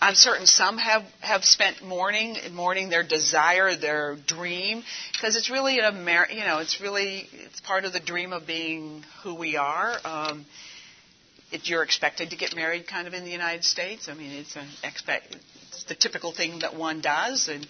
I'm 0.00 0.14
certain 0.14 0.46
some 0.46 0.78
have, 0.78 1.02
have 1.20 1.44
spent 1.44 1.84
mourning, 1.84 2.36
mourning 2.52 2.88
their 2.88 3.02
desire, 3.02 3.76
their 3.76 4.16
dream, 4.16 4.82
because 5.12 5.36
it's 5.36 5.50
really 5.50 5.78
a, 5.78 5.90
you 5.92 6.44
know, 6.44 6.58
it's 6.58 6.80
really, 6.80 7.28
it's 7.32 7.60
part 7.60 7.84
of 7.84 7.92
the 7.92 8.00
dream 8.00 8.32
of 8.32 8.46
being 8.46 9.04
who 9.22 9.34
we 9.34 9.56
are. 9.56 9.94
Um, 10.04 10.46
if 11.52 11.68
you're 11.68 11.82
expected 11.82 12.30
to 12.30 12.36
get 12.36 12.54
married 12.54 12.86
kind 12.86 13.06
of 13.06 13.14
in 13.14 13.24
the 13.24 13.30
United 13.30 13.64
States. 13.64 14.08
I 14.08 14.14
mean, 14.14 14.30
it's 14.32 14.56
an 14.56 14.66
expect, 14.84 15.36
it's 15.68 15.84
the 15.84 15.94
typical 15.94 16.32
thing 16.32 16.60
that 16.60 16.76
one 16.76 17.00
does, 17.00 17.48
and 17.48 17.66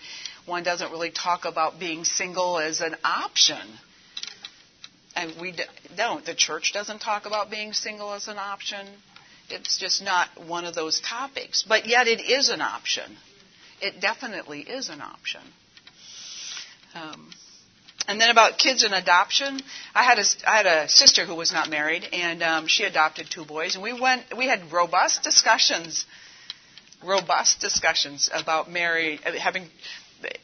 one 0.47 0.63
doesn't 0.63 0.91
really 0.91 1.11
talk 1.11 1.45
about 1.45 1.81
being 1.81 2.05
single 2.05 2.59
as 2.59 2.81
an 2.81 2.95
option. 3.05 3.59
And 5.17 5.33
we 5.41 5.55
don't. 5.97 6.25
The 6.25 6.35
church 6.35 6.73
doesn't 6.73 7.01
talk 7.01 7.27
about 7.27 7.51
being 7.51 7.73
single 7.73 8.13
as 8.13 8.29
an 8.29 8.39
option. 8.39 8.87
It's 9.53 9.79
just 9.79 10.03
not 10.03 10.29
one 10.47 10.65
of 10.65 10.75
those 10.75 11.01
topics. 11.01 11.63
But 11.63 11.87
yet 11.87 12.07
it 12.07 12.21
is 12.21 12.49
an 12.49 12.61
option. 12.61 13.17
It 13.81 14.01
definitely 14.01 14.61
is 14.61 14.89
an 14.89 15.01
option. 15.01 15.41
Um, 16.95 17.31
and 18.09 18.21
then 18.21 18.31
about 18.31 18.59
kids 18.59 18.83
and 18.83 18.93
adoption, 18.95 19.61
I 19.95 20.03
had 20.03 20.19
a 20.19 20.25
I 20.47 20.57
had 20.57 20.67
a 20.67 20.89
sister 20.89 21.25
who 21.25 21.35
was 21.35 21.53
not 21.53 21.71
married, 21.71 22.05
and 22.13 22.43
um, 22.43 22.67
she 22.67 22.85
adopted 22.85 23.29
two 23.31 23.45
boys, 23.45 23.75
and 23.75 23.85
we 23.85 23.93
went 23.93 24.37
we 24.37 24.47
had 24.47 24.73
robust 24.73 25.23
discussions, 25.23 26.07
robust 27.05 27.61
discussions 27.61 28.29
about 28.33 28.71
married 28.71 29.21
having 29.21 29.69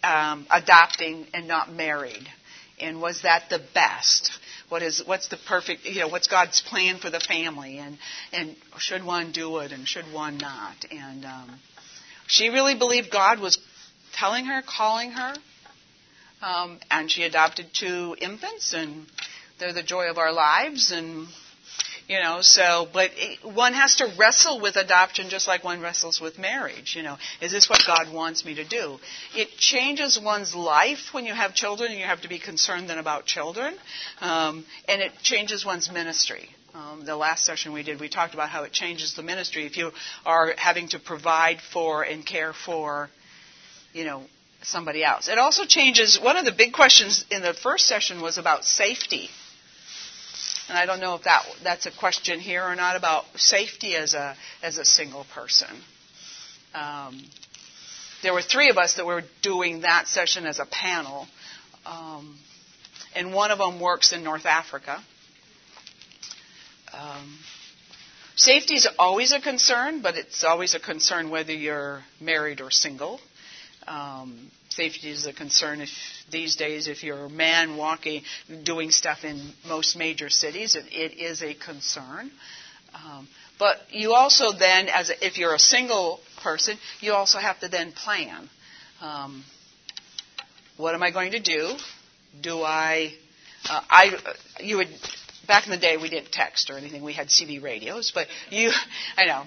um, 0.05 0.47
adopting 0.51 1.27
and 1.35 1.49
not 1.49 1.73
married, 1.73 2.29
and 2.81 3.01
was 3.01 3.23
that 3.23 3.45
the 3.51 3.61
best? 3.75 4.31
What 4.69 4.83
is 4.83 5.03
what's 5.07 5.29
the 5.29 5.37
perfect 5.37 5.85
you 5.85 6.01
know 6.01 6.09
what's 6.09 6.27
God's 6.27 6.61
plan 6.61 6.99
for 6.99 7.11
the 7.11 7.21
family, 7.21 7.79
and 7.79 7.99
and 8.33 8.57
should 8.79 9.05
one 9.05 9.33
do 9.33 9.59
it 9.59 9.73
and 9.73 9.87
should 9.87 10.13
one 10.13 10.39
not? 10.39 10.85
And 10.91 11.25
um, 11.25 11.59
she 12.27 12.49
really 12.49 12.75
believed 12.75 13.11
God 13.11 13.41
was 13.41 13.59
telling 14.13 14.47
her, 14.47 14.63
calling 14.67 15.13
her 15.13 15.35
um, 16.43 16.79
and 16.91 17.11
she 17.11 17.23
adopted 17.23 17.67
two 17.73 18.17
infants, 18.21 18.75
and 18.75 19.07
they're 19.59 19.73
the 19.73 19.83
joy 19.83 20.11
of 20.11 20.19
our 20.19 20.33
lives. 20.33 20.93
And 20.93 21.29
you 22.09 22.21
know, 22.21 22.39
so 22.41 22.87
but 22.93 23.11
it, 23.15 23.45
one 23.45 23.73
has 23.75 23.97
to 23.97 24.13
wrestle 24.19 24.61
with 24.61 24.77
adoption 24.77 25.29
just 25.29 25.49
like 25.49 25.65
one 25.65 25.81
wrestles 25.81 26.21
with 26.21 26.39
marriage. 26.39 26.95
You 26.97 27.03
know, 27.03 27.17
is 27.41 27.53
this 27.53 27.69
what 27.69 27.83
God 27.87 28.13
wants 28.13 28.45
me 28.45 28.55
to 28.57 28.65
do? 28.65 28.99
It 29.35 29.49
changes 29.59 30.19
one's 30.19 30.55
life 30.55 31.13
when 31.13 31.27
you 31.27 31.35
have 31.35 31.55
children, 31.55 31.91
and 31.91 31.99
you 31.99 32.07
have 32.07 32.23
to 32.23 32.29
be 32.29 32.39
concerned 32.39 32.89
then 32.89 32.99
about 32.99 33.27
children, 33.27 33.75
um, 34.21 34.65
and 34.89 35.01
it 35.01 35.13
changes 35.23 35.65
one's 35.65 35.91
ministry. 35.91 36.49
Um, 36.75 37.07
the 37.07 37.17
last 37.17 37.45
session 37.45 37.73
we 37.73 37.83
did, 37.83 38.01
we 38.01 38.11
talked 38.11 38.35
about 38.35 38.51
how 38.51 38.65
it 38.65 38.73
changes 38.73 39.15
the 39.15 39.23
ministry 39.23 39.65
if 39.65 39.79
you 39.79 39.93
are 40.27 40.53
having 40.59 40.89
to 40.89 40.99
provide 40.99 41.59
for 41.73 42.03
and 42.03 42.25
care 42.25 42.53
for, 42.53 43.09
you 43.95 44.05
know, 44.05 44.25
somebody 44.63 45.03
else. 45.03 45.29
It 45.29 45.39
also 45.39 45.65
changes, 45.65 46.21
one 46.21 46.37
of 46.37 46.45
the 46.45 46.53
big 46.53 46.75
questions 46.75 47.25
in 47.31 47.41
the 47.41 47.55
first 47.55 47.87
session 47.87 48.21
was 48.21 48.37
about 48.37 48.65
safety. 48.65 49.31
And 50.69 50.77
I 50.77 50.87
don't 50.87 51.01
know 51.01 51.15
if 51.15 51.23
that, 51.23 51.45
that's 51.63 51.87
a 51.87 51.93
question 51.93 52.41
here 52.41 52.63
or 52.63 52.75
not 52.75 52.97
about 52.97 53.25
safety 53.37 53.95
as 53.95 54.15
a, 54.15 54.37
as 54.63 54.79
a 54.79 54.85
single 54.85 55.25
person. 55.33 55.69
Um, 56.75 57.23
there 58.23 58.33
were 58.35 58.43
three 58.43 58.71
of 58.71 58.79
us 58.79 58.95
that 58.95 59.07
were 59.07 59.23
doing 59.43 59.83
that 59.83 60.09
session 60.09 60.47
as 60.47 60.59
a 60.59 60.67
panel. 60.67 61.29
Um, 61.85 62.37
and 63.15 63.33
one 63.33 63.51
of 63.51 63.59
them 63.59 63.81
works 63.81 64.13
in 64.13 64.25
North 64.25 64.47
Africa. 64.47 65.03
Um, 66.93 67.39
safety 68.35 68.75
is 68.75 68.89
always 68.99 69.33
a 69.33 69.41
concern, 69.41 70.03
but 70.03 70.17
it's 70.17 70.43
always 70.43 70.75
a 70.75 70.81
concern 70.81 71.31
whether 71.31 71.53
you're 71.53 72.03
married 72.21 72.61
or 72.61 72.71
single. 72.71 73.21
Um, 73.87 74.51
safety 74.77 75.11
is 75.11 75.27
a 75.27 75.33
concern 75.33 75.81
if 75.81 75.89
these 76.31 76.57
days 76.57 76.87
if 76.87 77.03
you're 77.03 77.25
a 77.27 77.31
man 77.31 77.77
walking 77.77 78.23
doing 78.63 78.91
stuff 78.91 79.25
in 79.25 79.41
most 79.67 79.97
major 79.97 80.29
cities 80.29 80.75
it, 80.75 80.85
it 80.93 81.19
is 81.19 81.43
a 81.43 81.55
concern. 81.55 82.31
Um, 82.95 83.27
but 83.59 83.77
you 83.91 84.13
also 84.13 84.53
then 84.53 84.89
as 84.89 85.11
a, 85.11 85.27
if 85.27 85.39
you're 85.39 85.55
a 85.55 85.59
single 85.59 86.21
person 86.43 86.77
you 87.01 87.13
also 87.13 87.39
have 87.39 87.59
to 87.61 87.69
then 87.69 87.93
plan. 87.93 88.49
Um, 89.01 89.45
what 90.77 90.95
am 90.95 91.03
i 91.03 91.11
going 91.11 91.33
to 91.33 91.41
do? 91.41 91.73
Do 92.43 92.63
i 92.63 93.13
uh, 93.71 93.81
i 93.91 94.17
you 94.61 94.77
would 94.77 94.89
back 95.47 95.65
in 95.67 95.71
the 95.71 95.77
day 95.79 95.97
we 95.97 96.09
didn't 96.09 96.33
text 96.33 96.71
or 96.71 96.79
anything 96.79 97.03
we 97.03 97.13
had 97.13 97.29
cb 97.29 97.63
radios 97.63 98.13
but 98.15 98.27
you 98.51 98.71
i 99.17 99.25
know 99.25 99.43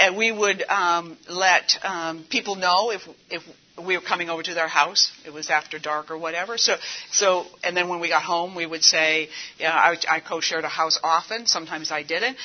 and 0.00 0.16
we 0.16 0.32
would 0.32 0.62
um, 0.68 1.16
let 1.28 1.78
um, 1.84 2.24
people 2.28 2.56
know 2.56 2.90
if 2.90 3.02
if 3.30 3.42
we 3.84 3.96
were 3.96 4.02
coming 4.02 4.30
over 4.30 4.42
to 4.42 4.54
their 4.54 4.68
house. 4.68 5.12
It 5.24 5.32
was 5.32 5.50
after 5.50 5.78
dark 5.78 6.10
or 6.10 6.18
whatever. 6.18 6.56
So, 6.58 6.76
so, 7.10 7.44
and 7.62 7.76
then 7.76 7.88
when 7.88 8.00
we 8.00 8.08
got 8.08 8.22
home, 8.22 8.54
we 8.54 8.66
would 8.66 8.82
say, 8.82 9.28
yeah, 9.58 9.72
I, 9.72 9.96
I 10.08 10.20
co-shared 10.20 10.64
a 10.64 10.68
house 10.68 10.98
often. 11.02 11.46
Sometimes 11.46 11.90
I 11.90 12.02
didn't. 12.02 12.36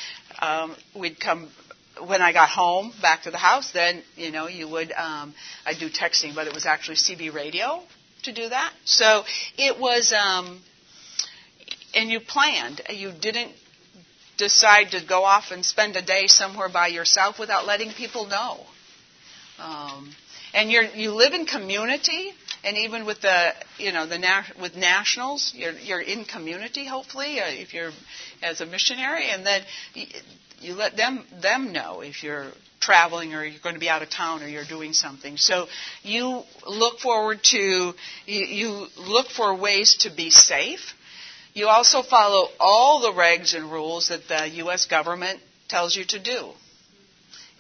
Um, 0.42 0.76
we'd 0.96 1.20
come 1.20 1.50
when 2.06 2.22
I 2.22 2.34
got 2.34 2.50
home 2.50 2.94
back 3.02 3.24
to 3.24 3.32
the 3.32 3.38
house. 3.38 3.72
Then, 3.72 4.02
you 4.16 4.32
know, 4.32 4.48
you 4.48 4.68
would, 4.68 4.92
um, 4.92 5.34
I'd 5.66 5.80
do 5.80 5.90
texting, 5.90 6.36
but 6.36 6.48
it 6.48 6.54
was 6.54 6.66
actually 6.66 6.96
CB 6.98 7.34
radio 7.34 7.82
to 8.24 8.34
do 8.34 8.50
that. 8.50 8.74
So 8.86 9.24
it 9.58 9.80
was, 9.80 10.14
um, 10.14 10.62
and 11.94 12.10
you 12.10 12.20
planned. 12.20 12.82
You 12.90 13.12
didn't 13.12 13.52
decide 14.38 14.92
to 14.92 15.02
go 15.08 15.24
off 15.24 15.52
and 15.52 15.64
spend 15.64 15.96
a 15.96 16.02
day 16.02 16.28
somewhere 16.28 16.70
by 16.70 16.88
yourself 16.88 17.38
without 17.40 17.66
letting 17.66 17.92
people 17.92 18.28
know. 18.28 18.60
Um, 19.60 20.10
and 20.54 20.72
you're 20.72 20.84
you 20.84 21.12
live 21.12 21.34
in 21.34 21.46
community 21.46 22.32
and 22.64 22.78
even 22.78 23.06
with 23.06 23.22
the 23.22 23.54
you 23.78 23.92
know 23.92 24.06
the 24.06 24.44
with 24.60 24.76
nationals 24.76 25.54
you're 25.56 25.74
you're 25.74 26.02
in 26.02 26.26
community 26.26 26.86
hopefully 26.86 27.40
uh, 27.40 27.46
if 27.48 27.74
you're 27.74 27.92
as 28.42 28.62
a 28.62 28.66
missionary 28.66 29.30
and 29.30 29.46
then 29.46 29.62
you, 29.94 30.08
you 30.60 30.74
let 30.74 30.98
them 30.98 31.24
them 31.42 31.72
know 31.72 32.02
if 32.02 32.24
you're 32.24 32.48
traveling 32.80 33.34
or 33.36 33.46
you're 33.46 33.62
going 33.62 33.76
to 33.76 33.80
be 33.80 33.90
out 33.90 34.02
of 34.02 34.10
town 34.10 34.42
or 34.42 34.48
you're 34.48 34.66
doing 34.66 34.94
something 34.94 35.38
so 35.38 35.68
you 36.02 36.42
look 36.68 37.00
forward 37.00 37.40
to 37.44 37.94
you, 38.26 38.46
you 38.46 38.88
look 38.98 39.28
for 39.28 39.56
ways 39.56 39.98
to 39.98 40.10
be 40.10 40.30
safe 40.30 40.94
you 41.54 41.68
also 41.68 42.02
follow 42.02 42.50
all 42.60 43.02
the 43.02 43.12
regs 43.12 43.56
and 43.56 43.72
rules 43.72 44.10
that 44.10 44.28
the 44.28 44.50
US 44.64 44.86
government 44.86 45.40
tells 45.68 45.96
you 45.96 46.06
to 46.06 46.20
do 46.20 46.52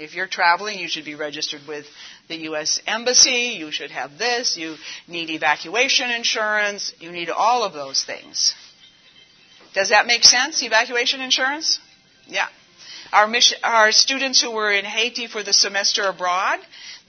if 0.01 0.15
you're 0.15 0.27
traveling, 0.27 0.79
you 0.79 0.87
should 0.87 1.05
be 1.05 1.15
registered 1.15 1.61
with 1.67 1.85
the 2.27 2.35
U.S. 2.49 2.81
Embassy. 2.87 3.55
You 3.59 3.71
should 3.71 3.91
have 3.91 4.17
this. 4.17 4.57
You 4.57 4.75
need 5.07 5.29
evacuation 5.29 6.09
insurance. 6.09 6.93
You 6.99 7.11
need 7.11 7.29
all 7.29 7.63
of 7.63 7.73
those 7.73 8.03
things. 8.03 8.55
Does 9.73 9.89
that 9.89 10.07
make 10.07 10.23
sense? 10.23 10.63
Evacuation 10.63 11.21
insurance? 11.21 11.79
Yeah. 12.25 12.47
Our, 13.13 13.27
mission, 13.27 13.59
our 13.63 13.91
students 13.91 14.41
who 14.41 14.51
were 14.51 14.71
in 14.71 14.85
Haiti 14.85 15.27
for 15.27 15.43
the 15.43 15.53
semester 15.53 16.03
abroad, 16.03 16.59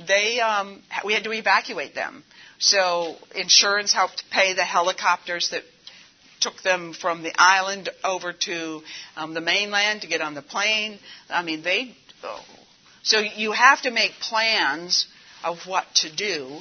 they 0.07 0.40
um, 0.40 0.83
we 1.05 1.14
had 1.14 1.25
to 1.25 1.33
evacuate 1.33 1.95
them. 1.95 2.25
So 2.59 3.16
insurance 3.35 3.92
helped 3.92 4.25
pay 4.31 4.53
the 4.53 4.64
helicopters 4.64 5.51
that 5.51 5.62
took 6.43 6.63
them 6.63 6.93
from 6.93 7.23
the 7.23 7.33
island 7.39 7.89
over 8.05 8.33
to 8.33 8.83
um, 9.17 9.35
the 9.35 9.41
mainland 9.41 10.03
to 10.03 10.07
get 10.07 10.21
on 10.21 10.35
the 10.35 10.43
plane. 10.43 10.99
I 11.31 11.43
mean, 11.43 11.63
they 11.63 11.95
so 13.03 13.19
you 13.19 13.53
have 13.53 13.83
to 13.83 13.91
make 13.91 14.13
plans 14.21 15.07
of 15.43 15.67
what 15.67 15.85
to 15.97 16.15
do, 16.15 16.61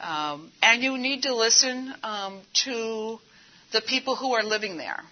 um, 0.00 0.52
and 0.62 0.82
you 0.82 0.96
need 0.98 1.22
to 1.22 1.34
listen 1.34 1.92
um, 2.04 2.40
to 2.64 3.18
the 3.72 3.80
people 3.80 4.14
who 4.14 4.34
are 4.34 4.44
living 4.44 4.76
there. 4.76 5.02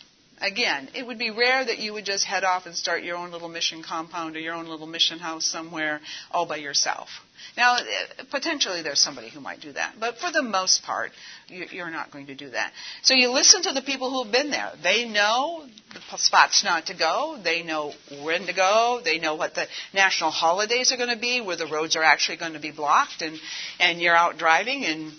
Again, 0.42 0.88
it 0.94 1.06
would 1.06 1.18
be 1.18 1.30
rare 1.30 1.64
that 1.64 1.78
you 1.78 1.92
would 1.92 2.04
just 2.04 2.24
head 2.24 2.42
off 2.42 2.66
and 2.66 2.74
start 2.74 3.04
your 3.04 3.16
own 3.16 3.30
little 3.30 3.48
mission 3.48 3.82
compound 3.82 4.34
or 4.34 4.40
your 4.40 4.54
own 4.54 4.66
little 4.66 4.88
mission 4.88 5.20
house 5.20 5.46
somewhere 5.46 6.00
all 6.32 6.46
by 6.46 6.56
yourself. 6.56 7.08
Now, 7.56 7.76
uh, 7.76 7.82
potentially 8.30 8.82
there's 8.82 9.00
somebody 9.00 9.28
who 9.28 9.40
might 9.40 9.60
do 9.60 9.72
that, 9.72 9.94
but 10.00 10.18
for 10.18 10.32
the 10.32 10.42
most 10.42 10.82
part, 10.82 11.12
you're 11.48 11.90
not 11.90 12.10
going 12.10 12.26
to 12.26 12.34
do 12.34 12.50
that. 12.50 12.72
So 13.02 13.14
you 13.14 13.30
listen 13.30 13.62
to 13.62 13.72
the 13.72 13.82
people 13.82 14.10
who 14.10 14.24
have 14.24 14.32
been 14.32 14.50
there. 14.50 14.72
They 14.82 15.08
know 15.08 15.64
the 15.94 16.18
spots 16.18 16.64
not 16.64 16.86
to 16.86 16.94
go. 16.94 17.38
They 17.42 17.62
know 17.62 17.92
when 18.22 18.46
to 18.46 18.52
go. 18.52 19.00
They 19.04 19.18
know 19.18 19.36
what 19.36 19.54
the 19.54 19.66
national 19.94 20.30
holidays 20.30 20.90
are 20.92 20.96
going 20.96 21.14
to 21.14 21.20
be, 21.20 21.40
where 21.40 21.56
the 21.56 21.66
roads 21.66 21.94
are 21.94 22.02
actually 22.02 22.38
going 22.38 22.54
to 22.54 22.60
be 22.60 22.72
blocked, 22.72 23.22
and 23.22 23.38
and 23.78 24.00
you're 24.00 24.16
out 24.16 24.38
driving 24.38 24.84
and 24.84 25.12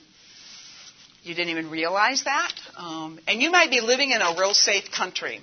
you 1.24 1.34
didn't 1.34 1.50
even 1.50 1.70
realize 1.70 2.24
that. 2.26 2.52
Um, 2.78 3.20
and 3.28 3.42
you 3.42 3.52
might 3.52 3.72
be 3.72 3.82
living 3.82 4.12
in 4.12 4.22
a 4.22 4.36
real 4.38 4.54
safe 4.54 4.92
country. 4.92 5.40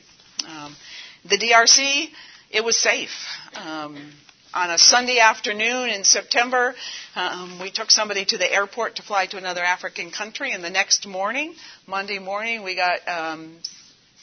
Um, 0.47 0.77
the 1.25 1.39
DRC, 1.39 2.09
it 2.51 2.65
was 2.65 2.77
safe. 2.77 3.11
Um, 3.55 4.13
on 4.53 4.71
a 4.71 4.79
Sunday 4.79 5.19
afternoon 5.21 5.91
in 5.91 6.05
September, 6.05 6.75
um, 7.15 7.61
we 7.61 7.71
took 7.71 7.91
somebody 7.91 8.25
to 8.25 8.39
the 8.39 8.53
airport 8.53 8.97
to 8.97 9.03
fly 9.03 9.27
to 9.27 9.37
another 9.37 9.63
African 9.63 10.11
country, 10.11 10.53
and 10.53 10.63
the 10.65 10.71
next 10.71 11.07
morning, 11.07 11.55
Monday 11.87 12.19
morning, 12.19 12.65
we 12.65 12.75
got 12.75 12.99
um, 13.07 13.57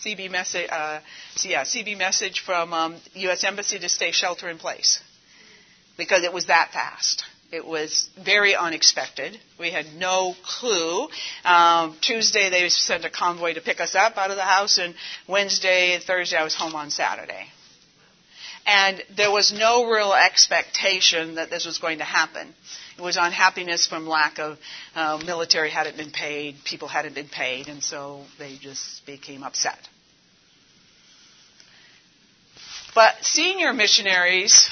CB 0.04 0.30
message, 0.30 0.70
uh, 0.70 1.00
yeah, 1.44 1.64
CB 1.64 1.98
message 1.98 2.42
from 2.42 2.74
um, 2.74 2.96
U.S. 3.14 3.44
Embassy 3.44 3.80
to 3.80 3.90
stay 3.90 4.12
shelter 4.12 4.50
in 4.50 4.58
place 4.58 5.00
because 5.98 6.24
it 6.24 6.34
was 6.34 6.48
that 6.48 6.72
fast. 6.74 7.24
It 7.50 7.66
was 7.66 8.10
very 8.24 8.56
unexpected. 8.56 9.40
We 9.58 9.72
had 9.72 9.94
no 9.94 10.36
clue. 10.44 11.08
Um, 11.46 11.96
Tuesday 12.02 12.50
they 12.50 12.68
sent 12.68 13.06
a 13.06 13.10
convoy 13.10 13.54
to 13.54 13.62
pick 13.62 13.80
us 13.80 13.96
up 13.96 14.18
out 14.18 14.32
of 14.32 14.36
the 14.36 14.44
house, 14.44 14.78
and 14.78 14.94
Wednesday, 15.28 15.98
Thursday 16.00 16.36
I 16.36 16.44
was 16.44 16.56
home 16.56 16.76
on 16.76 16.90
Saturday. 16.90 17.48
And 18.66 19.02
there 19.16 19.32
was 19.32 19.54
no 19.54 19.90
real 19.90 20.14
expectation 20.14 21.36
that 21.36 21.50
this 21.50 21.66
was 21.66 21.78
going 21.78 22.00
to 22.00 22.04
happen. 22.04 22.54
It 22.98 23.02
was 23.02 23.16
unhappiness 23.16 23.88
from 23.88 24.08
lack 24.08 24.40
of 24.40 24.58
uh, 24.94 25.22
military 25.26 25.70
hadn't 25.70 25.96
been 25.96 26.12
paid, 26.12 26.58
people 26.66 26.90
hadn't 26.90 27.16
been 27.16 27.30
paid, 27.30 27.70
and 27.70 27.82
so 27.82 28.26
they 28.38 28.58
just 28.58 29.06
became 29.06 29.44
upset. 29.44 29.80
But 32.94 33.24
senior 33.24 33.72
missionaries 33.72 34.70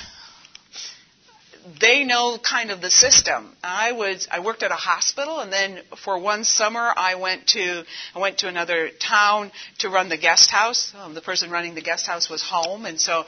they 1.80 2.04
know 2.04 2.38
kind 2.38 2.70
of 2.70 2.82
the 2.82 2.92
system. 2.92 3.52
I 3.64 3.94
was 3.94 4.28
I 4.32 4.40
worked 4.40 4.62
at 4.62 4.72
a 4.72 4.76
hospital 4.76 5.40
and 5.40 5.52
then 5.52 5.80
for 6.04 6.20
one 6.20 6.44
summer 6.44 6.94
I 6.96 7.16
went 7.16 7.48
to 7.50 7.84
I 8.14 8.20
went 8.20 8.40
to 8.40 8.48
another 8.48 8.90
town 8.90 9.52
to 9.80 9.90
run 9.90 10.10
the 10.10 10.18
guest 10.18 10.52
house. 10.52 10.94
Um, 10.96 11.16
the 11.16 11.22
person 11.22 11.50
running 11.50 11.74
the 11.74 11.82
guest 11.82 12.06
house 12.06 12.30
was 12.30 12.44
home 12.44 12.86
and 12.86 13.00
so 13.00 13.26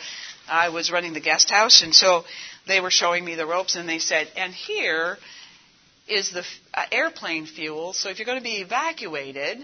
I 0.47 0.69
was 0.69 0.91
running 0.91 1.13
the 1.13 1.19
guest 1.19 1.49
house 1.49 1.81
and 1.81 1.95
so 1.95 2.25
they 2.67 2.79
were 2.79 2.91
showing 2.91 3.25
me 3.25 3.35
the 3.35 3.45
ropes 3.45 3.75
and 3.75 3.89
they 3.89 3.99
said, 3.99 4.27
"And 4.35 4.53
here 4.53 5.17
is 6.07 6.31
the 6.31 6.45
uh, 6.73 6.83
airplane 6.91 7.47
fuel. 7.47 7.93
So 7.93 8.09
if 8.09 8.19
you're 8.19 8.25
going 8.25 8.39
to 8.39 8.43
be 8.43 8.57
evacuated, 8.57 9.59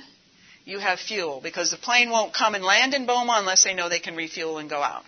you 0.65 0.79
have 0.79 0.99
fuel 0.99 1.41
because 1.41 1.69
the 1.71 1.77
plane 1.77 2.09
won't 2.09 2.33
come 2.33 2.55
and 2.55 2.63
land 2.63 2.93
in 2.93 3.05
Boma 3.05 3.35
unless 3.37 3.63
they 3.63 3.73
know 3.73 3.87
they 3.87 3.99
can 3.99 4.15
refuel 4.15 4.57
and 4.57 4.69
go 4.69 4.81
out." 4.81 5.03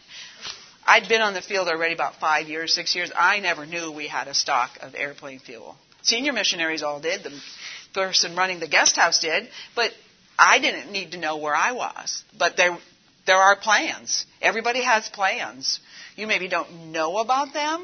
I'd 0.85 1.09
been 1.09 1.21
on 1.21 1.33
the 1.33 1.41
field 1.41 1.67
already 1.67 1.93
about 1.93 2.15
five 2.15 2.47
years, 2.47 2.73
six 2.73 2.95
years. 2.95 3.11
I 3.15 3.39
never 3.39 3.65
knew 3.65 3.91
we 3.91 4.07
had 4.07 4.27
a 4.27 4.33
stock 4.33 4.71
of 4.81 4.93
airplane 4.95 5.39
fuel. 5.39 5.75
Senior 6.03 6.33
missionaries 6.33 6.83
all 6.83 6.99
did. 6.99 7.23
The 7.23 7.31
person 7.93 8.35
running 8.35 8.59
the 8.59 8.67
guest 8.67 8.95
house 8.95 9.19
did, 9.19 9.49
but 9.75 9.91
I 10.37 10.59
didn't 10.59 10.91
need 10.91 11.11
to 11.11 11.17
know 11.17 11.37
where 11.37 11.55
I 11.55 11.71
was. 11.71 12.23
But 12.37 12.55
there, 12.55 12.77
there 13.25 13.37
are 13.37 13.55
plans. 13.55 14.25
Everybody 14.41 14.83
has 14.83 15.09
plans. 15.09 15.79
You 16.15 16.27
maybe 16.27 16.47
don't 16.47 16.91
know 16.91 17.17
about 17.17 17.53
them. 17.53 17.81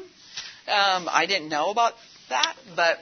Um, 0.68 1.08
I 1.10 1.26
didn't 1.26 1.48
know 1.48 1.70
about 1.70 1.94
that, 2.28 2.54
but 2.76 2.98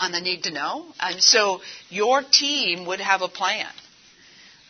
on 0.00 0.12
the 0.12 0.20
need 0.20 0.44
to 0.44 0.50
know. 0.50 0.86
And 0.98 1.22
so 1.22 1.60
your 1.90 2.22
team 2.22 2.86
would 2.86 3.00
have 3.00 3.20
a 3.20 3.28
plan. 3.28 3.68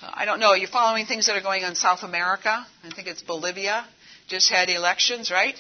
I 0.02 0.24
don't 0.24 0.40
know. 0.40 0.48
Are 0.48 0.56
you 0.56 0.66
following 0.66 1.06
things 1.06 1.26
that 1.26 1.36
are 1.36 1.40
going 1.40 1.62
on 1.62 1.70
in 1.70 1.76
South 1.76 2.02
America? 2.02 2.66
I 2.82 2.90
think 2.90 3.06
it's 3.06 3.22
Bolivia 3.22 3.86
just 4.28 4.50
had 4.50 4.68
elections, 4.68 5.30
right? 5.30 5.56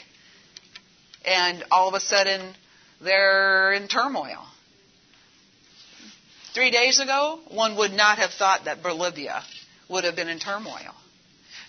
And 1.24 1.64
all 1.70 1.88
of 1.88 1.94
a 1.94 2.00
sudden, 2.00 2.54
they're 3.00 3.72
in 3.72 3.88
turmoil. 3.88 4.44
Three 6.54 6.70
days 6.70 7.00
ago, 7.00 7.40
one 7.48 7.76
would 7.76 7.92
not 7.92 8.18
have 8.18 8.30
thought 8.30 8.66
that 8.66 8.82
Bolivia 8.82 9.42
would 9.88 10.04
have 10.04 10.16
been 10.16 10.28
in 10.28 10.38
turmoil. 10.38 10.94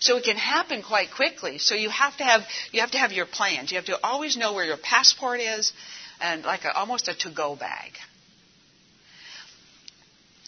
So 0.00 0.16
it 0.16 0.24
can 0.24 0.36
happen 0.36 0.82
quite 0.82 1.08
quickly. 1.14 1.58
So 1.58 1.74
you 1.74 1.90
have 1.90 2.16
to 2.18 2.24
have 2.24 2.42
you 2.70 2.80
have 2.80 2.90
to 2.92 2.98
have 2.98 3.12
your 3.12 3.26
plans. 3.26 3.72
You 3.72 3.78
have 3.78 3.86
to 3.86 3.98
always 4.04 4.36
know 4.36 4.52
where 4.52 4.64
your 4.64 4.76
passport 4.76 5.40
is, 5.40 5.72
and 6.20 6.42
like 6.44 6.64
a, 6.64 6.72
almost 6.72 7.08
a 7.08 7.14
to-go 7.14 7.56
bag. 7.56 7.92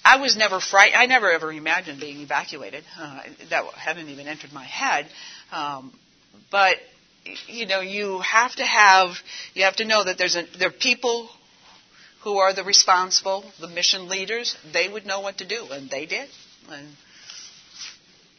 I 0.05 0.19
was 0.21 0.37
never 0.37 0.61
frightened. 0.61 0.97
I 0.97 1.07
never 1.07 1.31
ever 1.31 1.53
imagined 1.53 2.01
being 2.01 2.21
evacuated. 2.21 2.85
Uh, 2.99 3.21
that 3.51 3.65
hadn't 3.75 4.09
even 4.09 4.29
entered 4.29 4.53
my 4.53 4.65
head. 4.65 5.07
Um, 5.51 5.99
but 6.51 6.77
you 7.47 7.67
know, 7.67 7.81
you 7.81 8.21
have 8.21 8.55
to 8.57 8.65
have 8.65 9.11
you 9.55 9.65
have 9.65 9.77
to 9.77 9.85
know 9.85 10.05
that 10.05 10.19
there's 10.19 10.37
a, 10.37 10.45
there 10.59 10.69
are 10.69 10.73
people 10.73 11.29
who 12.23 12.39
are 12.39 12.53
the 12.53 12.65
responsible, 12.65 13.45
the 13.61 13.69
mission 13.69 14.09
leaders. 14.09 14.57
They 14.73 14.89
would 14.89 15.07
know 15.07 15.21
what 15.21 15.39
to 15.39 15.47
do, 15.47 15.67
and 15.71 15.89
they 15.89 16.07
did. 16.07 16.29
And 16.71 16.89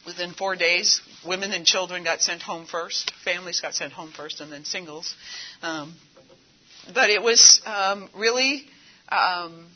within 0.05 0.33
four 0.33 0.55
days, 0.55 1.01
women 1.25 1.51
and 1.51 1.65
children 1.65 2.03
got 2.03 2.21
sent 2.21 2.41
home 2.41 2.65
first. 2.65 3.12
Families 3.23 3.62
got 3.62 3.75
sent 3.75 3.93
home 3.93 4.12
first, 4.12 4.41
and 4.41 4.51
then 4.51 4.65
singles. 4.65 5.15
Um, 5.62 5.93
but 6.93 7.09
it 7.09 7.21
was 7.21 7.62
um, 7.65 8.09
really 8.15 8.63
um, 9.09 9.67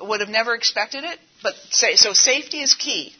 would 0.00 0.20
have 0.20 0.28
never 0.28 0.54
expected 0.54 1.04
it. 1.04 1.18
But 1.42 1.54
say, 1.70 1.96
so 1.96 2.12
safety 2.12 2.60
is 2.60 2.74
key. 2.74 3.12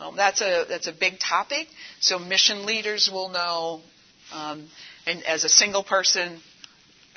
Um, 0.00 0.16
that's 0.16 0.40
a 0.40 0.66
that's 0.68 0.86
a 0.86 0.92
big 0.92 1.18
topic. 1.18 1.68
So 2.00 2.18
mission 2.18 2.66
leaders 2.66 3.08
will 3.12 3.28
know, 3.28 3.80
um, 4.32 4.68
and 5.06 5.22
as 5.24 5.44
a 5.44 5.48
single 5.48 5.84
person, 5.84 6.40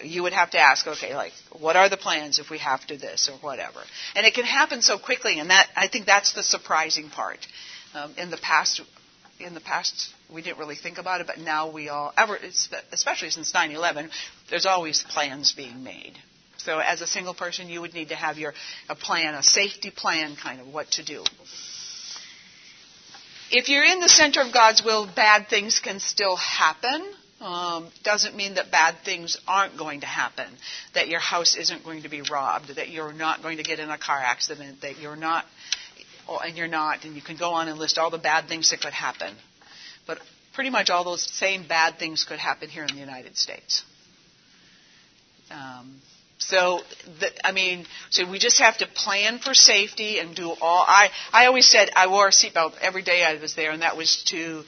you 0.03 0.23
would 0.23 0.33
have 0.33 0.51
to 0.51 0.59
ask, 0.59 0.85
okay, 0.85 1.15
like 1.15 1.33
what 1.59 1.75
are 1.75 1.89
the 1.89 1.97
plans 1.97 2.39
if 2.39 2.49
we 2.49 2.59
have 2.59 2.85
to 2.87 2.97
this 2.97 3.29
or 3.29 3.37
whatever. 3.39 3.79
And 4.15 4.25
it 4.25 4.33
can 4.33 4.45
happen 4.45 4.81
so 4.81 4.99
quickly, 4.99 5.39
and 5.39 5.49
that 5.49 5.67
I 5.75 5.87
think 5.87 6.05
that's 6.05 6.33
the 6.33 6.43
surprising 6.43 7.09
part. 7.09 7.39
Um, 7.95 8.13
in 8.17 8.29
the 8.29 8.37
past, 8.37 8.81
in 9.39 9.53
the 9.53 9.61
past 9.61 10.13
we 10.31 10.41
didn't 10.41 10.59
really 10.59 10.75
think 10.75 10.99
about 10.99 11.21
it, 11.21 11.27
but 11.27 11.39
now 11.39 11.71
we 11.71 11.89
all 11.89 12.13
ever, 12.15 12.37
especially 12.91 13.31
since 13.31 13.53
9/11, 13.53 14.11
there's 14.49 14.65
always 14.67 15.03
plans 15.03 15.53
being 15.53 15.83
made. 15.83 16.13
So 16.57 16.79
as 16.79 17.01
a 17.01 17.07
single 17.07 17.33
person, 17.33 17.69
you 17.69 17.81
would 17.81 17.93
need 17.93 18.09
to 18.09 18.15
have 18.15 18.37
your 18.37 18.53
a 18.87 18.95
plan, 18.95 19.33
a 19.33 19.41
safety 19.41 19.89
plan, 19.89 20.35
kind 20.35 20.61
of 20.61 20.67
what 20.67 20.91
to 20.91 21.03
do 21.03 21.23
if 23.51 23.69
you're 23.69 23.83
in 23.83 23.99
the 23.99 24.09
center 24.09 24.41
of 24.41 24.53
God's 24.53 24.83
will, 24.83 25.07
bad 25.15 25.47
things 25.49 25.79
can 25.79 25.99
still 25.99 26.35
happen. 26.35 27.13
Um, 27.39 27.89
doesn't 28.03 28.35
mean 28.35 28.55
that 28.55 28.71
bad 28.71 28.95
things 29.05 29.37
aren't 29.47 29.77
going 29.77 30.01
to 30.01 30.07
happen, 30.07 30.47
that 30.95 31.07
your 31.07 31.19
house 31.19 31.55
isn't 31.55 31.83
going 31.83 32.01
to 32.01 32.09
be 32.09 32.21
robbed, 32.21 32.75
that 32.75 32.89
you're 32.89 33.13
not 33.13 33.43
going 33.43 33.57
to 33.57 33.63
get 33.63 33.79
in 33.79 33.91
a 33.91 33.97
car 33.97 34.17
accident, 34.17 34.81
that 34.81 34.97
you're 34.99 35.15
not, 35.15 35.45
and 36.27 36.57
you're 36.57 36.67
not, 36.67 37.05
and 37.05 37.15
you 37.15 37.21
can 37.21 37.37
go 37.37 37.51
on 37.51 37.67
and 37.67 37.77
list 37.77 37.99
all 37.99 38.09
the 38.09 38.17
bad 38.17 38.47
things 38.47 38.71
that 38.71 38.81
could 38.81 38.93
happen. 38.93 39.35
But 40.07 40.17
pretty 40.55 40.71
much 40.71 40.89
all 40.89 41.03
those 41.03 41.21
same 41.21 41.67
bad 41.67 41.99
things 41.99 42.23
could 42.23 42.39
happen 42.39 42.69
here 42.69 42.83
in 42.83 42.95
the 42.95 42.99
United 42.99 43.37
States. 43.37 43.83
Um, 45.51 46.01
so, 46.39 46.81
the, 47.19 47.31
I 47.45 47.51
mean, 47.51 47.85
so 48.09 48.29
we 48.29 48.37
just 48.37 48.59
have 48.59 48.77
to 48.77 48.87
plan 48.87 49.39
for 49.39 49.53
safety 49.53 50.19
and 50.19 50.35
do 50.35 50.51
all. 50.61 50.85
I 50.87 51.09
I 51.33 51.47
always 51.47 51.69
said 51.69 51.89
I 51.95 52.07
wore 52.07 52.27
a 52.27 52.31
seatbelt 52.31 52.73
every 52.79 53.01
day 53.01 53.23
I 53.23 53.35
was 53.41 53.55
there, 53.55 53.71
and 53.71 53.81
that 53.81 53.97
was 53.97 54.23
to, 54.27 54.63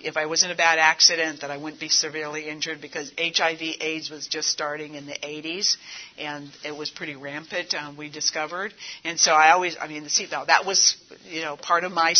if 0.00 0.18
I 0.18 0.26
was 0.26 0.44
in 0.44 0.50
a 0.50 0.54
bad 0.54 0.78
accident, 0.78 1.40
that 1.40 1.50
I 1.50 1.56
wouldn't 1.56 1.80
be 1.80 1.88
severely 1.88 2.48
injured 2.48 2.82
because 2.82 3.10
HIV/AIDS 3.18 4.10
was 4.10 4.26
just 4.26 4.50
starting 4.50 4.94
in 4.94 5.06
the 5.06 5.14
80s, 5.14 5.76
and 6.18 6.50
it 6.64 6.76
was 6.76 6.90
pretty 6.90 7.16
rampant. 7.16 7.74
Um, 7.74 7.96
we 7.96 8.10
discovered, 8.10 8.74
and 9.02 9.18
so 9.18 9.32
I 9.32 9.52
always, 9.52 9.76
I 9.80 9.88
mean, 9.88 10.02
the 10.02 10.10
seatbelt 10.10 10.48
that 10.48 10.66
was, 10.66 10.96
you 11.24 11.40
know, 11.40 11.56
part 11.56 11.84
of 11.84 11.92
my 11.92 12.14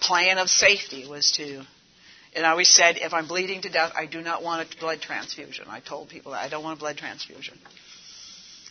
plan 0.00 0.38
of 0.38 0.50
safety 0.50 1.06
was 1.08 1.30
to 1.32 1.62
and 2.36 2.44
I 2.44 2.50
always 2.50 2.68
said, 2.68 2.96
if 2.96 3.14
I'm 3.14 3.28
bleeding 3.28 3.62
to 3.62 3.68
death, 3.68 3.92
I 3.96 4.06
do 4.06 4.20
not 4.20 4.42
want 4.42 4.74
a 4.74 4.80
blood 4.80 5.00
transfusion. 5.00 5.66
I 5.68 5.78
told 5.78 6.08
people 6.08 6.32
that 6.32 6.42
I 6.42 6.48
don't 6.48 6.64
want 6.64 6.78
a 6.78 6.80
blood 6.80 6.96
transfusion. 6.96 7.56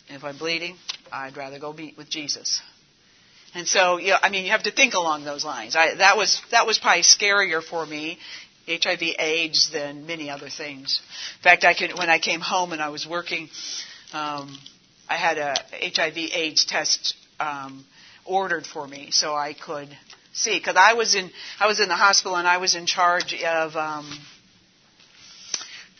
If 0.08 0.22
I'm 0.22 0.36
bleeding, 0.36 0.76
I'd 1.12 1.36
rather 1.36 1.58
go 1.58 1.72
meet 1.72 1.96
with 1.96 2.10
Jesus. 2.10 2.60
And 3.54 3.68
so, 3.68 3.98
know, 3.98 4.16
I 4.20 4.30
mean, 4.30 4.44
you 4.44 4.50
have 4.50 4.64
to 4.64 4.72
think 4.72 4.94
along 4.94 5.24
those 5.24 5.44
lines. 5.44 5.76
I, 5.76 5.94
that 5.94 6.16
was 6.16 6.42
that 6.50 6.66
was 6.66 6.78
probably 6.78 7.02
scarier 7.02 7.62
for 7.62 7.86
me, 7.86 8.18
HIV/AIDS, 8.66 9.70
than 9.70 10.06
many 10.06 10.28
other 10.28 10.48
things. 10.48 11.00
In 11.38 11.42
fact, 11.42 11.64
I 11.64 11.72
could 11.72 11.96
when 11.96 12.10
I 12.10 12.18
came 12.18 12.40
home 12.40 12.72
and 12.72 12.82
I 12.82 12.88
was 12.88 13.06
working, 13.06 13.48
um, 14.12 14.58
I 15.08 15.16
had 15.16 15.38
a 15.38 15.54
HIV/AIDS 15.70 16.64
test 16.64 17.14
um, 17.38 17.84
ordered 18.24 18.66
for 18.66 18.86
me 18.86 19.10
so 19.12 19.34
I 19.34 19.54
could 19.54 19.88
see 20.32 20.58
because 20.58 20.76
I 20.76 20.94
was 20.94 21.14
in 21.14 21.30
I 21.60 21.68
was 21.68 21.78
in 21.78 21.88
the 21.88 21.94
hospital 21.94 22.36
and 22.36 22.48
I 22.48 22.58
was 22.58 22.74
in 22.74 22.86
charge 22.86 23.34
of. 23.42 23.76
Um, 23.76 24.10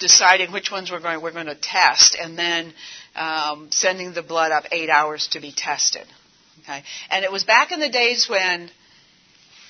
deciding 0.01 0.53
which 0.53 0.73
ones 0.73 0.91
we're 0.91 1.01
going 1.01 1.23
we're 1.23 1.33
going 1.33 1.47
to 1.47 1.55
test, 1.55 2.17
and 2.21 2.37
then 2.37 2.75
um, 3.17 3.69
sending 3.71 4.13
the 4.13 4.23
blood 4.23 4.53
up 4.53 4.65
eight 4.73 4.91
hours 4.91 5.29
to 5.29 5.41
be 5.41 5.53
tested. 5.53 6.07
Okay, 6.63 6.83
and 7.11 7.25
it 7.25 7.33
was 7.33 7.45
back 7.45 7.73
in 7.73 7.81
the 7.81 7.89
days 7.89 8.29
when 8.29 8.71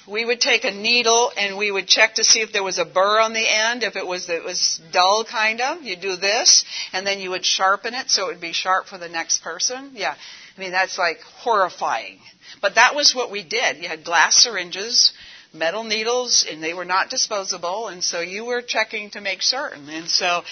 we 0.07 0.24
would 0.24 0.40
take 0.40 0.64
a 0.64 0.70
needle 0.70 1.33
and 1.37 1.56
we 1.56 1.71
would 1.71 1.87
check 1.87 2.14
to 2.16 2.25
see 2.25 2.40
if 2.40 2.52
there 2.52 2.62
was 2.62 2.79
a 2.79 2.85
burr 2.85 3.21
on 3.21 3.33
the 3.33 3.46
end. 3.48 3.83
If 3.83 3.96
it 3.96 4.06
was 4.06 4.29
it 4.29 4.44
was 4.44 4.81
dull, 4.92 5.25
kind 5.25 5.60
of, 5.60 5.83
you 5.83 5.96
do 5.96 6.16
this, 6.16 6.64
and 6.92 7.06
then 7.06 7.21
you 7.21 7.31
would 7.31 7.44
sharpen 7.44 7.94
it 7.94 8.10
so 8.10 8.25
it 8.25 8.33
would 8.33 8.40
be 8.40 8.52
sharp 8.52 8.87
for 8.87 8.98
the 8.98 9.08
next 9.08 9.42
person. 9.42 9.92
Yeah, 9.94 10.14
I 10.56 10.60
mean 10.60 10.73
that's 10.73 10.98
like 10.98 11.21
horrifying. 11.21 12.19
But 12.60 12.77
that 12.77 12.94
was 12.94 13.14
what 13.14 13.31
we 13.31 13.42
did. 13.42 13.79
You 13.79 13.88
had 13.88 14.04
glass 14.04 14.42
syringes, 14.42 15.12
metal 15.52 15.85
needles, 15.85 16.46
and 16.48 16.62
they 16.62 16.75
were 16.75 16.85
not 16.85 17.10
disposable, 17.10 17.88
and 17.88 18.04
so 18.04 18.21
you 18.21 18.44
were 18.44 18.62
checking 18.62 19.10
to 19.10 19.21
make 19.21 19.42
certain. 19.42 19.88
And 19.88 20.08
so 20.08 20.42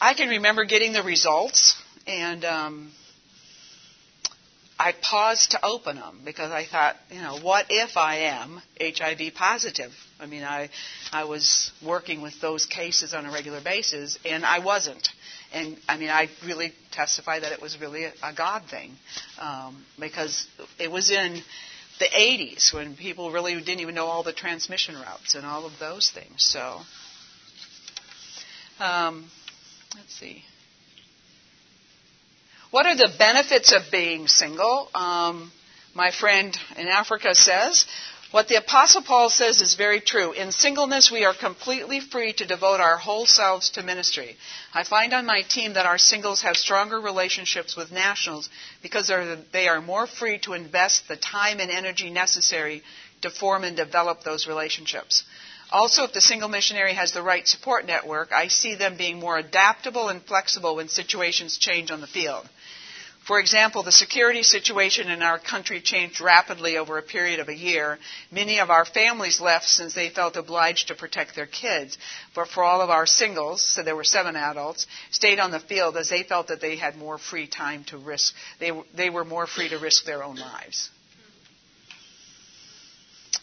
I 0.00 0.14
can 0.14 0.28
remember 0.28 0.64
getting 0.64 0.92
the 0.92 1.02
results 1.02 1.80
and 2.10 2.44
um, 2.44 2.90
I 4.78 4.92
paused 5.00 5.52
to 5.52 5.64
open 5.64 5.96
them 5.96 6.22
because 6.24 6.50
I 6.50 6.64
thought, 6.64 6.96
you 7.10 7.20
know, 7.20 7.38
what 7.38 7.66
if 7.70 7.96
I 7.96 8.16
am 8.30 8.60
HIV 8.80 9.34
positive? 9.34 9.92
I 10.18 10.26
mean, 10.26 10.42
I 10.42 10.70
I 11.12 11.24
was 11.24 11.70
working 11.84 12.20
with 12.20 12.40
those 12.40 12.66
cases 12.66 13.14
on 13.14 13.26
a 13.26 13.30
regular 13.30 13.60
basis, 13.62 14.18
and 14.24 14.44
I 14.44 14.58
wasn't. 14.58 15.08
And 15.52 15.76
I 15.88 15.98
mean, 15.98 16.08
I 16.08 16.28
really 16.44 16.72
testify 16.90 17.38
that 17.38 17.52
it 17.52 17.62
was 17.62 17.80
really 17.80 18.04
a, 18.04 18.32
God 18.34 18.62
thing 18.68 18.92
um, 19.40 19.84
because 19.98 20.46
it 20.78 20.90
was 20.90 21.10
in 21.10 21.40
the 22.00 22.06
80s 22.06 22.74
when 22.74 22.96
people 22.96 23.30
really 23.30 23.54
didn't 23.54 23.80
even 23.80 23.94
know 23.94 24.06
all 24.06 24.22
the 24.22 24.32
transmission 24.32 24.96
routes 24.96 25.34
and 25.34 25.46
all 25.46 25.64
of 25.64 25.72
those 25.78 26.10
things. 26.10 26.42
So, 26.42 26.80
um, 28.80 29.30
let's 29.94 30.14
see. 30.14 30.44
What 32.70 32.86
are 32.86 32.94
the 32.94 33.10
benefits 33.18 33.72
of 33.72 33.90
being 33.90 34.28
single? 34.28 34.88
Um, 34.94 35.50
my 35.94 36.12
friend 36.12 36.56
in 36.76 36.86
Africa 36.86 37.34
says, 37.34 37.84
what 38.30 38.46
the 38.46 38.58
Apostle 38.58 39.02
Paul 39.02 39.28
says 39.28 39.60
is 39.60 39.74
very 39.74 40.00
true. 40.00 40.30
In 40.30 40.52
singleness, 40.52 41.10
we 41.10 41.24
are 41.24 41.34
completely 41.34 41.98
free 41.98 42.32
to 42.34 42.46
devote 42.46 42.78
our 42.78 42.96
whole 42.96 43.26
selves 43.26 43.70
to 43.70 43.82
ministry. 43.82 44.36
I 44.72 44.84
find 44.84 45.12
on 45.12 45.26
my 45.26 45.42
team 45.42 45.72
that 45.72 45.86
our 45.86 45.98
singles 45.98 46.42
have 46.42 46.56
stronger 46.56 47.00
relationships 47.00 47.76
with 47.76 47.90
nationals 47.90 48.48
because 48.82 49.10
they 49.52 49.66
are 49.66 49.80
more 49.80 50.06
free 50.06 50.38
to 50.40 50.52
invest 50.52 51.08
the 51.08 51.16
time 51.16 51.58
and 51.58 51.72
energy 51.72 52.08
necessary 52.08 52.84
to 53.22 53.30
form 53.30 53.64
and 53.64 53.76
develop 53.76 54.22
those 54.22 54.46
relationships. 54.46 55.24
Also, 55.72 56.04
if 56.04 56.12
the 56.12 56.20
single 56.20 56.48
missionary 56.48 56.94
has 56.94 57.12
the 57.12 57.22
right 57.22 57.46
support 57.46 57.84
network, 57.84 58.32
I 58.32 58.46
see 58.46 58.76
them 58.76 58.96
being 58.96 59.18
more 59.18 59.38
adaptable 59.38 60.08
and 60.08 60.22
flexible 60.22 60.76
when 60.76 60.88
situations 60.88 61.58
change 61.58 61.90
on 61.90 62.00
the 62.00 62.06
field. 62.06 62.48
For 63.30 63.38
example, 63.38 63.84
the 63.84 63.92
security 63.92 64.42
situation 64.42 65.08
in 65.08 65.22
our 65.22 65.38
country 65.38 65.80
changed 65.80 66.20
rapidly 66.20 66.76
over 66.78 66.98
a 66.98 67.02
period 67.02 67.38
of 67.38 67.48
a 67.48 67.54
year. 67.54 68.00
Many 68.32 68.58
of 68.58 68.70
our 68.70 68.84
families 68.84 69.40
left 69.40 69.68
since 69.68 69.94
they 69.94 70.08
felt 70.08 70.36
obliged 70.36 70.88
to 70.88 70.96
protect 70.96 71.36
their 71.36 71.46
kids. 71.46 71.96
But 72.34 72.48
for 72.48 72.64
all 72.64 72.80
of 72.80 72.90
our 72.90 73.06
singles, 73.06 73.64
so 73.64 73.84
there 73.84 73.94
were 73.94 74.02
seven 74.02 74.34
adults, 74.34 74.88
stayed 75.12 75.38
on 75.38 75.52
the 75.52 75.60
field 75.60 75.96
as 75.96 76.08
they 76.08 76.24
felt 76.24 76.48
that 76.48 76.60
they 76.60 76.74
had 76.74 76.96
more 76.96 77.18
free 77.18 77.46
time 77.46 77.84
to 77.84 77.98
risk. 77.98 78.34
They, 78.58 78.72
they 78.96 79.10
were 79.10 79.24
more 79.24 79.46
free 79.46 79.68
to 79.68 79.78
risk 79.78 80.04
their 80.04 80.24
own 80.24 80.34
lives. 80.34 80.90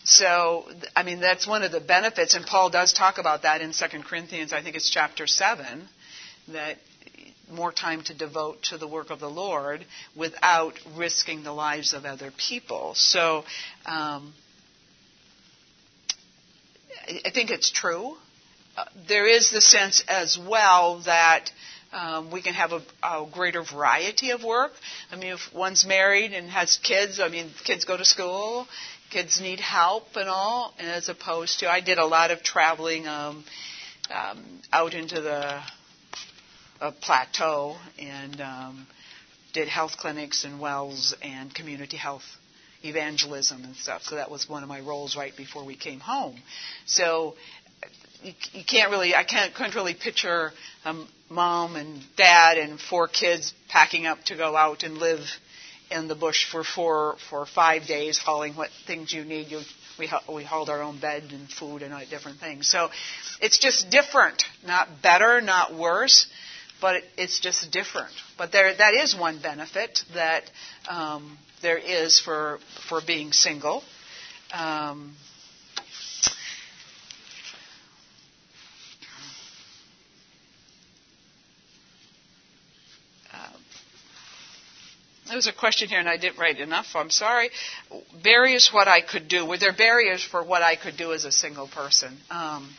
So, 0.03 0.65
I 0.97 1.03
mean, 1.03 1.21
that's 1.21 1.47
one 1.47 1.63
of 1.63 1.71
the 1.71 1.79
benefits, 1.79 2.35
and 2.35 2.45
Paul 2.45 2.69
does 2.69 2.91
talk 2.91 3.19
about 3.19 3.43
that 3.43 3.61
in 3.61 3.71
2 3.71 3.85
Corinthians, 4.03 4.51
I 4.51 4.61
think 4.61 4.75
it's 4.75 4.89
chapter 4.89 5.27
7, 5.27 5.87
that 6.49 6.77
more 7.51 7.71
time 7.71 8.03
to 8.03 8.13
devote 8.13 8.63
to 8.63 8.77
the 8.77 8.87
work 8.87 9.09
of 9.09 9.19
the 9.19 9.29
Lord 9.29 9.85
without 10.15 10.73
risking 10.95 11.43
the 11.43 11.53
lives 11.53 11.93
of 11.93 12.05
other 12.05 12.31
people. 12.31 12.93
So 12.95 13.43
um, 13.85 14.33
I 17.07 17.31
think 17.33 17.51
it's 17.51 17.71
true. 17.71 18.15
Uh, 18.77 18.85
there 19.07 19.27
is 19.27 19.49
the 19.49 19.61
sense 19.61 20.03
as 20.07 20.37
well 20.37 21.01
that 21.05 21.49
um, 21.93 22.31
we 22.31 22.41
can 22.41 22.53
have 22.53 22.73
a, 22.73 22.81
a, 23.01 23.25
greater 23.31 23.63
variety 23.63 24.31
of 24.31 24.43
work. 24.43 24.71
I 25.11 25.15
mean, 25.15 25.33
if 25.33 25.53
one's 25.53 25.85
married 25.85 26.33
and 26.33 26.49
has 26.49 26.77
kids, 26.83 27.19
I 27.19 27.29
mean, 27.29 27.49
kids 27.63 27.85
go 27.85 27.95
to 27.95 28.03
school, 28.03 28.67
kids 29.09 29.39
need 29.39 29.61
help 29.61 30.15
and 30.15 30.27
all, 30.27 30.73
as 30.79 31.07
opposed 31.07 31.61
to, 31.61 31.71
I 31.71 31.79
did 31.79 31.97
a 31.97 32.05
lot 32.05 32.31
of 32.31 32.43
traveling 32.43 33.07
um, 33.07 33.45
um, 34.13 34.61
out 34.71 34.93
into 34.93 35.21
the 35.21 35.61
a 36.81 36.91
plateau 36.91 37.75
and 37.99 38.41
um, 38.41 38.87
did 39.53 39.67
health 39.67 39.97
clinics 39.97 40.43
and 40.43 40.59
wells 40.59 41.15
and 41.21 41.53
community 41.53 41.97
health 41.97 42.23
evangelism 42.83 43.63
and 43.63 43.75
stuff. 43.75 44.03
So 44.03 44.15
that 44.15 44.29
was 44.29 44.47
one 44.47 44.63
of 44.63 44.69
my 44.69 44.81
roles 44.81 45.15
right 45.15 45.35
before 45.35 45.65
we 45.65 45.75
came 45.75 45.99
home. 45.99 46.37
So 46.85 47.35
you, 48.21 48.33
you 48.51 48.63
can't 48.63 48.91
really, 48.91 49.15
I 49.15 49.23
can't, 49.23 49.53
couldn't 49.53 49.75
really 49.75 49.95
picture 49.95 50.51
a 50.85 50.95
mom 51.29 51.75
and 51.75 52.01
dad 52.15 52.57
and 52.57 52.79
four 52.79 53.07
kids 53.07 53.53
packing 53.69 54.05
up 54.05 54.23
to 54.25 54.35
go 54.35 54.55
out 54.55 54.83
and 54.83 54.97
live 54.97 55.21
in 55.89 56.07
the 56.07 56.15
bush 56.15 56.49
for 56.51 56.63
four, 56.63 57.15
for 57.29 57.45
five 57.45 57.87
days, 57.87 58.17
hauling 58.17 58.55
what 58.55 58.69
things 58.85 59.13
you 59.13 59.23
need. 59.23 59.47
You, 59.47 59.61
we, 59.97 60.09
we 60.31 60.43
hauled 60.43 60.69
our 60.69 60.81
own 60.83 60.99
bed 60.99 61.23
and 61.31 61.49
food 61.49 61.81
and 61.81 62.09
different 62.09 62.39
things. 62.39 62.69
So 62.69 62.89
it's 63.41 63.57
just 63.57 63.89
different, 63.89 64.43
not 64.65 65.01
better, 65.01 65.41
not 65.41 65.73
worse 65.73 66.27
but 66.81 67.03
it's 67.17 67.39
just 67.39 67.71
different. 67.71 68.11
But 68.37 68.51
there, 68.51 68.73
that 68.75 68.93
is 68.93 69.15
one 69.15 69.39
benefit 69.39 70.03
that 70.13 70.43
um, 70.89 71.37
there 71.61 71.77
is 71.77 72.19
for 72.19 72.59
for 72.89 73.01
being 73.05 73.31
single. 73.31 73.83
Um, 74.53 75.15
uh, 83.33 83.37
there 85.27 85.35
was 85.35 85.47
a 85.47 85.53
question 85.53 85.89
here, 85.89 85.99
and 85.99 86.07
I 86.07 86.17
didn't 86.17 86.37
write 86.37 86.59
enough. 86.59 86.95
I'm 86.95 87.09
sorry. 87.09 87.49
Barriers, 88.23 88.69
what 88.71 88.87
I 88.87 89.01
could 89.01 89.27
do. 89.27 89.45
Were 89.45 89.57
there 89.57 89.73
barriers 89.73 90.23
for 90.23 90.43
what 90.43 90.61
I 90.61 90.75
could 90.75 90.95
do 90.97 91.11
as 91.13 91.25
a 91.25 91.31
single 91.31 91.67
person? 91.67 92.17
Um, 92.29 92.69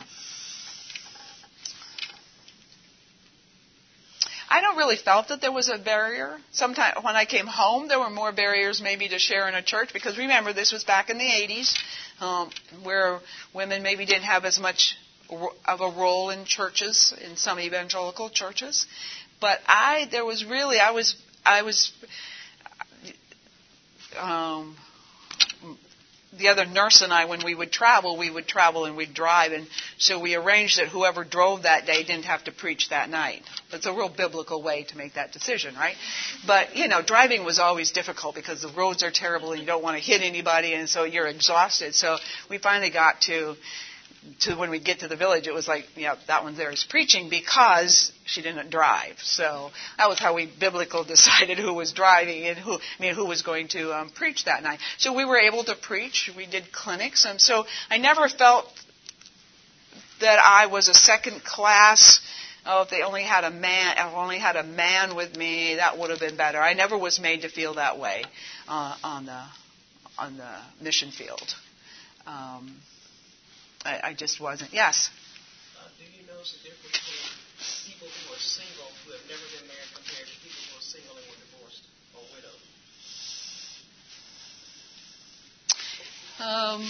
I 4.51 4.61
don't 4.61 4.77
really 4.77 4.95
felt 4.95 5.27
that 5.27 5.41
there 5.41 5.51
was 5.51 5.69
a 5.69 5.77
barrier. 5.77 6.37
Sometimes 6.51 6.95
when 7.03 7.15
I 7.15 7.25
came 7.25 7.45
home, 7.45 7.87
there 7.87 7.99
were 7.99 8.09
more 8.09 8.31
barriers 8.31 8.81
maybe 8.81 9.07
to 9.09 9.19
share 9.19 9.47
in 9.47 9.53
a 9.53 9.61
church 9.61 9.93
because 9.93 10.17
remember 10.17 10.53
this 10.53 10.71
was 10.71 10.83
back 10.83 11.11
in 11.11 11.19
the 11.19 11.23
80s, 11.23 11.75
um, 12.19 12.49
where 12.83 13.19
women 13.53 13.83
maybe 13.83 14.05
didn't 14.07 14.23
have 14.23 14.45
as 14.45 14.59
much 14.59 14.95
of 15.29 15.81
a 15.81 15.89
role 15.89 16.31
in 16.31 16.45
churches 16.45 17.13
in 17.23 17.37
some 17.37 17.59
evangelical 17.59 18.29
churches. 18.31 18.87
But 19.39 19.59
I, 19.67 20.07
there 20.11 20.25
was 20.25 20.43
really, 20.43 20.79
I 20.79 20.91
was, 20.91 21.15
I 21.45 21.61
was. 21.61 21.91
Um, 24.17 24.75
the 26.37 26.49
other 26.49 26.65
nurse 26.65 27.01
and 27.01 27.11
I, 27.11 27.25
when 27.25 27.43
we 27.43 27.55
would 27.55 27.71
travel, 27.71 28.17
we 28.17 28.29
would 28.29 28.47
travel 28.47 28.85
and 28.85 28.95
we'd 28.95 29.13
drive, 29.13 29.51
and 29.51 29.67
so 29.97 30.19
we 30.19 30.35
arranged 30.35 30.79
that 30.79 30.87
whoever 30.87 31.23
drove 31.23 31.63
that 31.63 31.85
day 31.85 32.03
didn't 32.03 32.25
have 32.25 32.43
to 32.45 32.51
preach 32.51 32.89
that 32.89 33.09
night. 33.09 33.41
It's 33.71 33.85
a 33.85 33.93
real 33.93 34.09
biblical 34.09 34.61
way 34.61 34.83
to 34.83 34.97
make 34.97 35.15
that 35.15 35.31
decision, 35.31 35.75
right? 35.75 35.95
But 36.45 36.75
you 36.75 36.87
know, 36.87 37.01
driving 37.01 37.45
was 37.45 37.59
always 37.59 37.91
difficult 37.91 38.35
because 38.35 38.61
the 38.61 38.69
roads 38.69 39.03
are 39.03 39.11
terrible 39.11 39.51
and 39.51 39.59
you 39.59 39.65
don't 39.65 39.83
want 39.83 39.97
to 39.97 40.03
hit 40.03 40.21
anybody, 40.21 40.73
and 40.73 40.87
so 40.87 41.03
you're 41.03 41.27
exhausted. 41.27 41.95
So 41.95 42.17
we 42.49 42.57
finally 42.59 42.91
got 42.91 43.21
to 43.21 43.55
to 44.41 44.55
when 44.55 44.69
we 44.69 44.79
get 44.79 44.99
to 44.99 45.07
the 45.07 45.15
village, 45.15 45.47
it 45.47 45.53
was 45.53 45.67
like, 45.67 45.85
yeah, 45.95 46.15
that 46.27 46.43
one 46.43 46.55
there 46.55 46.71
is 46.71 46.83
preaching 46.83 47.29
because 47.29 48.11
she 48.25 48.41
didn't 48.41 48.69
drive. 48.69 49.17
So 49.19 49.71
that 49.97 50.09
was 50.09 50.19
how 50.19 50.33
we 50.35 50.45
biblical 50.45 51.03
decided 51.15 51.57
who 51.57 51.73
was 51.73 51.93
driving 51.93 52.43
and 52.45 52.57
who, 52.57 52.73
I 52.73 52.79
mean, 52.99 53.15
who 53.15 53.25
was 53.25 53.41
going 53.41 53.69
to 53.69 53.93
um, 53.93 54.09
preach 54.09 54.45
that 54.45 54.61
night. 54.63 54.79
So 54.97 55.13
we 55.15 55.25
were 55.25 55.39
able 55.39 55.63
to 55.65 55.75
preach. 55.75 56.31
We 56.35 56.45
did 56.45 56.71
clinics, 56.71 57.25
and 57.25 57.39
so 57.39 57.65
I 57.89 57.97
never 57.97 58.27
felt 58.27 58.65
that 60.21 60.39
I 60.39 60.65
was 60.67 60.89
a 60.89 60.93
second 60.93 61.43
class. 61.43 62.19
Oh, 62.65 62.81
if 62.81 62.89
they 62.89 63.01
only 63.03 63.23
had 63.23 63.45
a 63.45 63.51
man, 63.51 63.95
if 63.97 64.13
only 64.13 64.37
had 64.37 64.57
a 64.57 64.63
man 64.63 65.15
with 65.15 65.35
me, 65.35 65.75
that 65.75 65.97
would 65.97 66.09
have 66.09 66.19
been 66.19 66.35
better. 66.35 66.59
I 66.59 66.73
never 66.73 66.97
was 66.97 67.19
made 67.19 67.41
to 67.43 67.49
feel 67.49 67.75
that 67.75 67.97
way 67.99 68.23
uh, 68.67 68.95
on 69.03 69.25
the 69.25 69.41
on 70.17 70.35
the 70.37 70.83
mission 70.83 71.11
field. 71.11 71.55
Um, 72.27 72.75
I, 73.85 73.99
I 74.09 74.13
just 74.13 74.39
wasn't. 74.41 74.73
Yes. 74.73 75.09
Uh, 75.77 75.87
do 75.97 76.03
you 76.03 76.27
notice 76.27 76.51
the 76.53 76.69
difference 76.69 76.99
between 76.99 77.23
people 77.87 78.07
who 78.07 78.33
are 78.33 78.39
single 78.39 78.85
who 79.05 79.11
have 79.11 79.23
never 79.27 79.45
been 79.57 79.67
married 79.67 79.91
compared 79.95 80.27
to 80.27 80.35
people 80.43 80.61
who 80.69 80.77
are 80.77 80.81
single 80.81 81.15
and 81.15 81.25
were 81.27 81.39
divorced 81.39 81.83
or 82.15 82.23
widowed? 82.35 82.59
Um, 86.39 86.89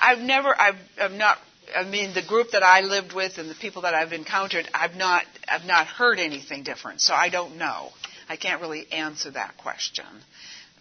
I've 0.00 0.20
never, 0.20 0.54
I've, 0.58 0.76
I've 1.00 1.12
not. 1.12 1.38
I 1.74 1.82
mean, 1.84 2.12
the 2.12 2.22
group 2.22 2.50
that 2.50 2.62
I 2.62 2.82
lived 2.82 3.14
with 3.14 3.38
and 3.38 3.48
the 3.48 3.54
people 3.54 3.82
that 3.82 3.94
I've 3.94 4.12
encountered, 4.12 4.68
I've 4.74 4.96
not, 4.96 5.24
I've 5.48 5.64
not 5.64 5.86
heard 5.86 6.18
anything 6.18 6.62
different. 6.62 7.00
So 7.00 7.14
I 7.14 7.30
don't 7.30 7.56
know. 7.56 7.88
I 8.28 8.36
can't 8.36 8.60
really 8.60 8.86
answer 8.92 9.30
that 9.30 9.56
question. 9.56 10.04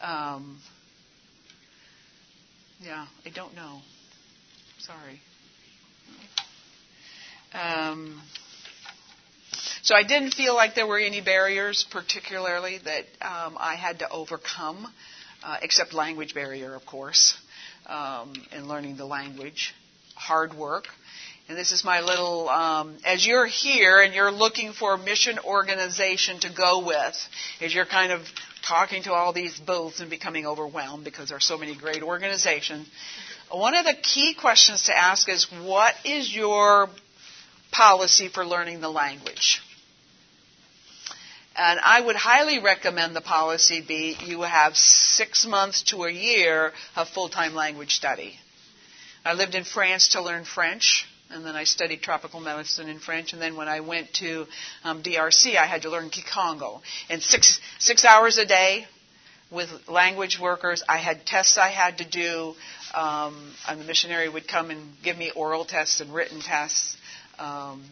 Um, 0.02 0.60
yeah, 2.84 3.06
I 3.26 3.30
don't 3.30 3.56
know. 3.56 3.80
Sorry. 4.80 5.22
Um, 7.54 8.22
so 9.84 9.96
I 9.96 10.04
didn't 10.04 10.32
feel 10.34 10.56
like 10.56 10.76
there 10.76 10.88
were 10.88 11.00
any 11.00 11.22
barriers, 11.22 11.86
particularly 11.92 12.80
that 12.80 13.06
um, 13.22 13.58
I 13.60 13.76
had 13.76 14.00
to 14.00 14.10
overcome, 14.10 14.92
uh, 15.44 15.58
except 15.62 15.94
language 15.94 16.34
barrier, 16.34 16.76
of 16.76 16.86
course, 16.86 17.38
um, 17.88 18.34
in 18.56 18.68
learning 18.68 18.98
the 18.98 19.06
language, 19.06 19.74
hard 20.16 20.54
work, 20.54 20.86
and 21.50 21.58
this 21.58 21.72
is 21.74 21.84
my 21.84 22.00
little, 22.00 22.48
um, 22.48 22.98
as 23.06 23.28
you're 23.28 23.46
here 23.46 24.02
and 24.02 24.14
you're 24.14 24.32
looking 24.32 24.72
for 24.72 24.94
a 24.94 24.98
mission 24.98 25.38
organization 25.40 26.40
to 26.40 26.50
go 26.50 26.86
with, 26.86 27.30
as 27.62 27.74
you're 27.76 27.86
kind 27.86 28.14
of 28.14 28.22
talking 28.68 29.04
to 29.04 29.14
all 29.14 29.34
these 29.34 29.60
booths 29.60 30.00
and 30.00 30.10
becoming 30.10 30.46
overwhelmed 30.46 31.04
because 31.04 31.30
there 31.30 31.38
are 31.38 31.42
so 31.42 31.58
many 31.58 31.76
great 31.76 32.02
organizations, 32.02 32.88
one 33.52 33.76
of 33.76 33.86
the 33.86 33.94
key 34.02 34.34
questions 34.34 34.84
to 34.84 34.98
ask 34.98 35.30
is 35.30 35.52
what 35.52 35.94
is 36.06 36.34
your 36.34 36.90
policy 37.72 38.28
for 38.28 38.46
learning 38.46 38.82
the 38.82 38.90
language? 38.90 39.62
And 41.56 41.80
I 41.84 42.02
would 42.02 42.16
highly 42.16 42.60
recommend 42.60 43.16
the 43.16 43.22
policy 43.22 43.82
be 43.82 44.18
you 44.26 44.42
have 44.42 44.76
six 44.76 45.46
months 45.46 45.84
to 45.84 46.06
a 46.06 46.12
year 46.12 46.72
of 46.96 47.10
full 47.10 47.30
time 47.30 47.54
language 47.54 47.94
study. 47.96 48.40
I 49.24 49.34
lived 49.34 49.54
in 49.54 49.64
France 49.64 50.10
to 50.10 50.22
learn 50.22 50.46
French, 50.46 51.06
and 51.34 51.46
then 51.46 51.56
I 51.56 51.64
studied 51.64 52.02
tropical 52.02 52.40
medicine 52.40 52.90
in 52.90 53.00
French. 53.00 53.34
And 53.34 53.42
then 53.42 53.56
when 53.56 53.68
I 53.68 53.80
went 53.80 54.14
to 54.16 54.46
um, 54.84 55.04
DRC, 55.04 55.56
I 55.56 55.66
had 55.66 55.84
to 55.84 55.90
learn 55.90 56.10
Kikongo. 56.10 56.82
And 57.10 57.22
six 57.22 57.60
six 57.80 58.06
hours 58.06 58.38
a 58.38 58.46
day 58.46 58.86
with 59.52 59.70
language 59.88 60.40
workers. 60.40 60.84
I 60.88 60.98
had 60.98 61.26
tests 61.26 61.58
I 61.58 61.70
had 61.70 62.00
to 62.00 62.06
do. 62.06 62.56
Um, 62.94 63.54
and 63.68 63.80
the 63.80 63.86
missionary 63.86 64.30
would 64.30 64.48
come 64.48 64.70
and 64.70 64.94
give 65.04 65.18
me 65.18 65.32
oral 65.36 65.66
tests 65.66 66.00
and 66.00 66.14
written 66.14 66.42
tests 66.42 66.96
um, 67.40 67.84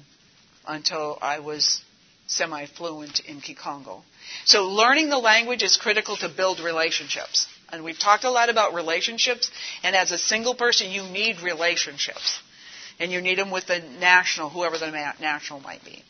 until 0.68 1.18
I 1.22 1.40
was 1.40 1.82
semi 2.28 2.66
fluent 2.66 3.20
in 3.22 3.42
Kikongo. 3.42 4.04
So 4.46 4.68
learning 4.68 5.10
the 5.10 5.18
language 5.18 5.64
is 5.64 5.78
critical 5.78 6.16
to 6.18 6.30
build 6.30 6.60
relationships. 6.60 7.48
And 7.72 7.84
we've 7.84 7.98
talked 7.98 8.26
a 8.26 8.32
lot 8.32 8.50
about 8.50 8.74
relationships, 8.74 9.50
and 9.82 9.96
as 9.96 10.12
a 10.12 10.18
single 10.18 10.56
person, 10.56 10.92
you 10.92 11.04
need 11.04 11.42
relationships. 11.42 12.40
And 13.02 13.12
you 13.12 13.20
need 13.20 13.38
them 13.38 13.52
with 13.52 13.68
the 13.68 13.80
national, 14.00 14.50
whoever 14.50 14.78
the 14.78 14.92
national 15.20 15.60
might 15.60 15.84
be. 15.84 16.04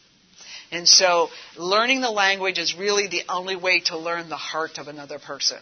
And 0.72 0.88
so 0.88 1.30
learning 1.58 2.02
the 2.02 2.12
language 2.12 2.60
is 2.60 2.76
really 2.76 3.08
the 3.08 3.24
only 3.28 3.56
way 3.56 3.80
to 3.86 3.98
learn 3.98 4.30
the 4.30 4.38
heart 4.38 4.78
of 4.78 4.88
another 4.88 5.18
person 5.18 5.60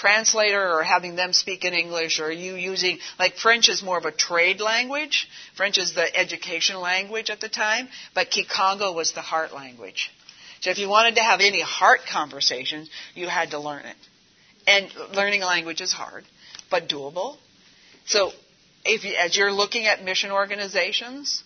translator 0.00 0.72
or 0.72 0.82
having 0.82 1.14
them 1.14 1.32
speak 1.32 1.64
in 1.64 1.74
English 1.74 2.20
or 2.20 2.32
you 2.32 2.54
using, 2.54 2.98
like 3.18 3.36
French 3.36 3.68
is 3.68 3.82
more 3.82 3.98
of 3.98 4.06
a 4.06 4.12
trade 4.12 4.60
language. 4.60 5.28
French 5.56 5.76
is 5.76 5.94
the 5.94 6.16
education 6.16 6.80
language 6.80 7.28
at 7.28 7.40
the 7.40 7.48
time, 7.48 7.88
but 8.14 8.30
Kikongo 8.30 8.94
was 8.94 9.12
the 9.12 9.20
heart 9.20 9.52
language. 9.52 10.10
So 10.60 10.70
if 10.70 10.78
you 10.78 10.88
wanted 10.88 11.16
to 11.16 11.22
have 11.22 11.40
any 11.40 11.60
heart 11.60 12.00
conversations, 12.10 12.88
you 13.14 13.28
had 13.28 13.50
to 13.50 13.58
learn 13.58 13.84
it. 13.84 13.96
And 14.66 14.90
learning 15.14 15.42
a 15.42 15.46
language 15.46 15.80
is 15.80 15.92
hard, 15.92 16.24
but 16.70 16.88
doable. 16.88 17.36
So 18.06 18.32
if 18.84 19.04
you, 19.04 19.14
as 19.18 19.36
you're 19.36 19.52
looking 19.52 19.86
at 19.86 20.04
mission 20.04 20.30
organizations, 20.30 21.42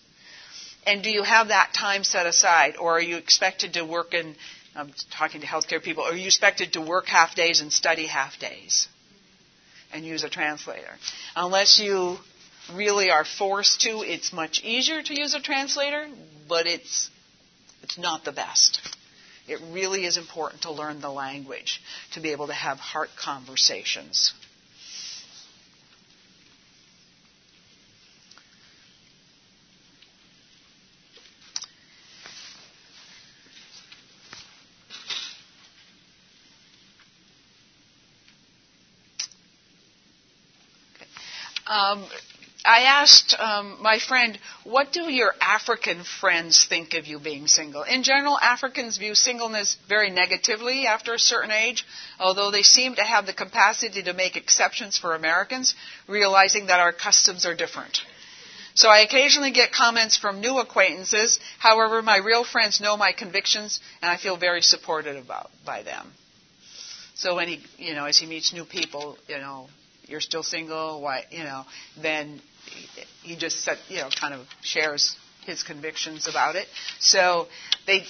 and 0.85 1.03
do 1.03 1.09
you 1.09 1.23
have 1.23 1.49
that 1.49 1.73
time 1.73 2.03
set 2.03 2.25
aside, 2.25 2.75
or 2.77 2.97
are 2.97 3.01
you 3.01 3.17
expected 3.17 3.73
to 3.73 3.83
work 3.83 4.13
in 4.13 4.35
I'm 4.75 4.91
talking 5.17 5.39
to 5.41 5.47
healthcare 5.47 5.81
people, 5.81 6.03
are 6.03 6.15
you 6.15 6.25
expected 6.25 6.73
to 6.73 6.81
work 6.81 7.07
half 7.07 7.33
days 7.33 7.61
and 7.61 7.71
study 7.71 8.07
half 8.07 8.37
days 8.39 8.87
and 9.93 10.03
use 10.05 10.23
a 10.23 10.29
translator? 10.29 10.91
Unless 11.35 11.79
you 11.79 12.17
really 12.73 13.09
are 13.09 13.23
forced 13.23 13.81
to, 13.81 14.01
it's 14.01 14.33
much 14.33 14.61
easier 14.63 15.01
to 15.01 15.17
use 15.17 15.33
a 15.33 15.39
translator, 15.39 16.07
but 16.49 16.67
it's, 16.67 17.09
it's 17.83 17.97
not 17.97 18.25
the 18.25 18.33
best. 18.33 18.81
It 19.47 19.59
really 19.71 20.05
is 20.05 20.17
important 20.17 20.63
to 20.63 20.71
learn 20.71 20.99
the 20.99 21.11
language 21.11 21.81
to 22.13 22.19
be 22.19 22.31
able 22.31 22.47
to 22.47 22.53
have 22.53 22.77
heart 22.77 23.09
conversations. 23.17 24.33
Um, 41.67 42.05
I 42.65 42.81
asked 42.83 43.35
um, 43.39 43.77
my 43.81 43.99
friend, 43.99 44.39
what 44.63 44.91
do 44.91 45.11
your 45.11 45.33
African 45.39 46.03
friends 46.03 46.65
think 46.65 46.95
of 46.95 47.05
you 47.05 47.19
being 47.19 47.45
single? 47.45 47.83
In 47.83 48.01
general, 48.01 48.39
Africans 48.39 48.97
view 48.97 49.13
singleness 49.13 49.77
very 49.87 50.09
negatively 50.09 50.87
after 50.87 51.13
a 51.13 51.19
certain 51.19 51.51
age, 51.51 51.85
although 52.19 52.49
they 52.49 52.63
seem 52.63 52.95
to 52.95 53.03
have 53.03 53.27
the 53.27 53.33
capacity 53.33 54.01
to 54.03 54.13
make 54.13 54.35
exceptions 54.35 54.97
for 54.97 55.13
Americans, 55.13 55.75
realizing 56.07 56.67
that 56.67 56.79
our 56.79 56.91
customs 56.91 57.45
are 57.45 57.55
different. 57.55 58.01
So 58.73 58.89
I 58.89 58.99
occasionally 59.01 59.51
get 59.51 59.71
comments 59.71 60.17
from 60.17 60.41
new 60.41 60.57
acquaintances. 60.57 61.39
However, 61.59 62.01
my 62.01 62.17
real 62.17 62.43
friends 62.43 62.81
know 62.81 62.97
my 62.97 63.11
convictions, 63.11 63.79
and 64.01 64.11
I 64.11 64.17
feel 64.17 64.37
very 64.37 64.61
supported 64.61 65.17
about 65.17 65.51
by 65.65 65.83
them. 65.83 66.11
So 67.13 67.35
when 67.35 67.47
he, 67.47 67.63
you 67.77 67.93
know, 67.93 68.05
as 68.05 68.17
he 68.17 68.25
meets 68.25 68.53
new 68.53 68.65
people, 68.65 69.17
you 69.29 69.37
know, 69.37 69.69
you're 70.07 70.21
still 70.21 70.43
single, 70.43 71.01
why, 71.01 71.23
you 71.29 71.43
know, 71.43 71.63
then 72.01 72.41
he 73.23 73.35
just 73.35 73.67
you 73.89 73.97
know, 73.97 74.09
kind 74.19 74.33
of 74.33 74.45
shares 74.61 75.15
his 75.45 75.63
convictions 75.63 76.27
about 76.27 76.55
it. 76.55 76.67
So 76.99 77.47
they 77.87 78.03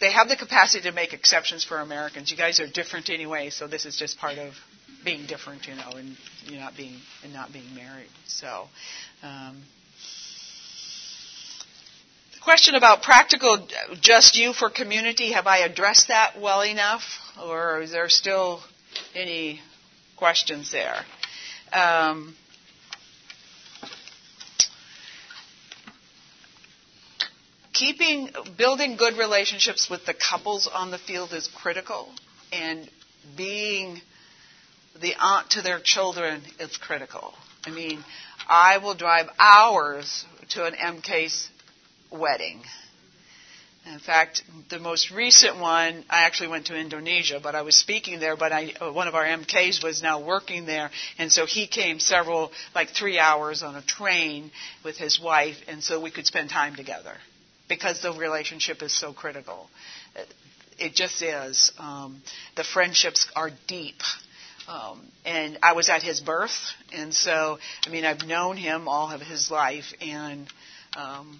they 0.00 0.12
have 0.12 0.28
the 0.28 0.36
capacity 0.36 0.88
to 0.88 0.94
make 0.94 1.12
exceptions 1.12 1.64
for 1.64 1.78
Americans. 1.78 2.30
You 2.30 2.36
guys 2.36 2.60
are 2.60 2.66
different 2.66 3.10
anyway, 3.10 3.50
so 3.50 3.66
this 3.66 3.86
is 3.86 3.96
just 3.96 4.18
part 4.18 4.38
of 4.38 4.54
being 5.04 5.26
different, 5.26 5.66
you 5.66 5.74
know, 5.74 5.92
and 5.96 6.16
you 6.46 6.58
not 6.58 6.76
being 6.76 6.96
and 7.22 7.32
not 7.32 7.52
being 7.52 7.74
married. 7.74 8.10
So. 8.26 8.66
Um, 9.22 9.62
the 12.34 12.40
question 12.40 12.74
about 12.74 13.02
practical 13.02 13.66
just 14.00 14.36
you 14.36 14.52
for 14.52 14.68
community 14.68 15.32
have 15.32 15.46
I 15.46 15.58
addressed 15.58 16.08
that 16.08 16.34
well 16.40 16.62
enough 16.62 17.02
or 17.42 17.80
is 17.80 17.92
there 17.92 18.08
still 18.10 18.60
any 19.14 19.60
questions 20.16 20.70
there 20.70 20.96
um, 21.72 22.34
keeping 27.72 28.30
building 28.56 28.96
good 28.96 29.16
relationships 29.16 29.88
with 29.90 30.04
the 30.06 30.14
couples 30.14 30.68
on 30.72 30.90
the 30.90 30.98
field 30.98 31.32
is 31.32 31.48
critical 31.48 32.08
and 32.52 32.88
being 33.36 34.00
the 35.00 35.14
aunt 35.20 35.50
to 35.50 35.62
their 35.62 35.80
children 35.82 36.42
is 36.60 36.76
critical. 36.76 37.34
I 37.66 37.70
mean 37.70 38.04
i 38.48 38.78
will 38.78 38.94
drive 38.94 39.26
hours 39.38 40.24
to 40.50 40.64
an 40.64 40.74
mk's 40.74 41.48
wedding 42.10 42.62
in 43.86 43.98
fact, 43.98 44.42
the 44.70 44.78
most 44.78 45.10
recent 45.10 45.58
one, 45.58 46.04
I 46.08 46.24
actually 46.24 46.48
went 46.48 46.66
to 46.66 46.76
Indonesia, 46.76 47.38
but 47.42 47.54
I 47.54 47.62
was 47.62 47.76
speaking 47.76 48.18
there, 48.18 48.36
but 48.36 48.52
I, 48.52 48.72
uh, 48.80 48.92
one 48.92 49.08
of 49.08 49.14
our 49.14 49.24
MKs 49.24 49.82
was 49.82 50.02
now 50.02 50.20
working 50.20 50.64
there, 50.64 50.90
and 51.18 51.30
so 51.30 51.44
he 51.44 51.66
came 51.66 51.98
several, 51.98 52.50
like 52.74 52.90
three 52.90 53.18
hours 53.18 53.62
on 53.62 53.76
a 53.76 53.82
train 53.82 54.50
with 54.84 54.96
his 54.96 55.20
wife, 55.20 55.56
and 55.68 55.82
so 55.82 56.00
we 56.00 56.10
could 56.10 56.26
spend 56.26 56.48
time 56.48 56.76
together 56.76 57.14
because 57.68 58.00
the 58.00 58.12
relationship 58.12 58.82
is 58.82 58.92
so 58.92 59.12
critical. 59.12 59.68
It 60.78 60.94
just 60.94 61.22
is. 61.22 61.70
Um, 61.78 62.22
the 62.56 62.64
friendships 62.64 63.30
are 63.36 63.50
deep. 63.66 64.00
Um, 64.66 65.02
and 65.26 65.58
I 65.62 65.74
was 65.74 65.90
at 65.90 66.02
his 66.02 66.20
birth, 66.20 66.72
and 66.92 67.12
so, 67.14 67.58
I 67.86 67.90
mean, 67.90 68.06
I've 68.06 68.26
known 68.26 68.56
him 68.56 68.88
all 68.88 69.10
of 69.10 69.20
his 69.20 69.50
life, 69.50 69.92
and 70.00 70.48
um, 70.96 71.38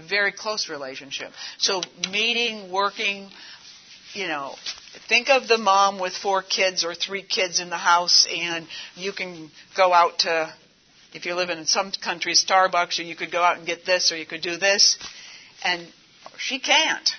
very 0.00 0.32
close 0.32 0.68
relationship. 0.68 1.30
So 1.58 1.82
meeting, 2.10 2.70
working, 2.70 3.28
you 4.12 4.26
know, 4.26 4.54
think 5.08 5.28
of 5.28 5.48
the 5.48 5.58
mom 5.58 5.98
with 5.98 6.14
four 6.14 6.42
kids 6.42 6.84
or 6.84 6.94
three 6.94 7.22
kids 7.22 7.60
in 7.60 7.70
the 7.70 7.76
house, 7.76 8.26
and 8.30 8.66
you 8.94 9.12
can 9.12 9.50
go 9.76 9.92
out 9.92 10.20
to, 10.20 10.52
if 11.12 11.26
you 11.26 11.34
live 11.34 11.50
in 11.50 11.64
some 11.66 11.92
countries, 11.92 12.44
Starbucks, 12.44 12.98
or 12.98 13.02
you 13.02 13.16
could 13.16 13.32
go 13.32 13.42
out 13.42 13.58
and 13.58 13.66
get 13.66 13.84
this, 13.84 14.12
or 14.12 14.16
you 14.16 14.26
could 14.26 14.42
do 14.42 14.56
this, 14.56 14.98
and 15.64 15.86
she 16.38 16.58
can't 16.58 17.10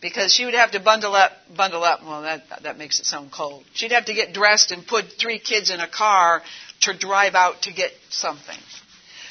because 0.00 0.32
she 0.32 0.44
would 0.44 0.54
have 0.54 0.70
to 0.72 0.80
bundle 0.80 1.14
up, 1.14 1.32
bundle 1.54 1.84
up. 1.84 2.02
Well, 2.02 2.22
that 2.22 2.44
that 2.62 2.78
makes 2.78 3.00
it 3.00 3.06
sound 3.06 3.30
cold. 3.32 3.64
She'd 3.74 3.92
have 3.92 4.06
to 4.06 4.14
get 4.14 4.32
dressed 4.32 4.72
and 4.72 4.86
put 4.86 5.04
three 5.18 5.38
kids 5.38 5.70
in 5.70 5.80
a 5.80 5.88
car 5.88 6.42
to 6.82 6.96
drive 6.96 7.34
out 7.34 7.62
to 7.62 7.72
get 7.72 7.90
something. 8.08 8.58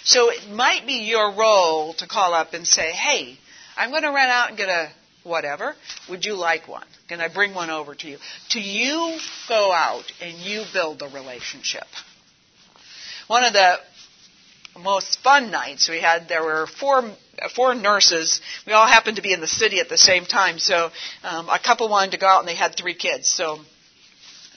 So 0.09 0.31
it 0.31 0.49
might 0.49 0.87
be 0.87 1.03
your 1.03 1.35
role 1.35 1.93
to 1.93 2.07
call 2.07 2.33
up 2.33 2.55
and 2.55 2.67
say, 2.67 2.89
hey, 2.89 3.37
I'm 3.77 3.91
going 3.91 4.01
to 4.01 4.09
run 4.09 4.27
out 4.27 4.49
and 4.49 4.57
get 4.57 4.67
a 4.67 4.89
whatever. 5.21 5.75
Would 6.09 6.25
you 6.25 6.33
like 6.33 6.67
one? 6.67 6.87
Can 7.07 7.21
I 7.21 7.27
bring 7.27 7.53
one 7.53 7.69
over 7.69 7.93
to 7.93 8.07
you? 8.07 8.17
To 8.49 8.59
you 8.59 9.19
go 9.47 9.71
out 9.71 10.11
and 10.19 10.35
you 10.39 10.63
build 10.73 11.03
a 11.03 11.09
relationship. 11.09 11.83
One 13.27 13.43
of 13.43 13.53
the 13.53 13.75
most 14.79 15.19
fun 15.19 15.51
nights 15.51 15.87
we 15.87 15.99
had, 15.99 16.27
there 16.27 16.41
were 16.41 16.65
four 16.65 17.03
four 17.55 17.75
nurses. 17.75 18.41
We 18.65 18.73
all 18.73 18.87
happened 18.87 19.17
to 19.17 19.21
be 19.21 19.31
in 19.31 19.41
the 19.41 19.47
city 19.47 19.79
at 19.79 19.89
the 19.89 19.97
same 19.97 20.25
time, 20.25 20.57
so 20.57 20.89
um, 21.23 21.49
a 21.49 21.59
couple 21.59 21.87
wanted 21.87 22.13
to 22.13 22.17
go 22.17 22.25
out 22.25 22.39
and 22.39 22.47
they 22.47 22.55
had 22.55 22.75
three 22.75 22.95
kids. 22.95 23.27
So 23.27 23.59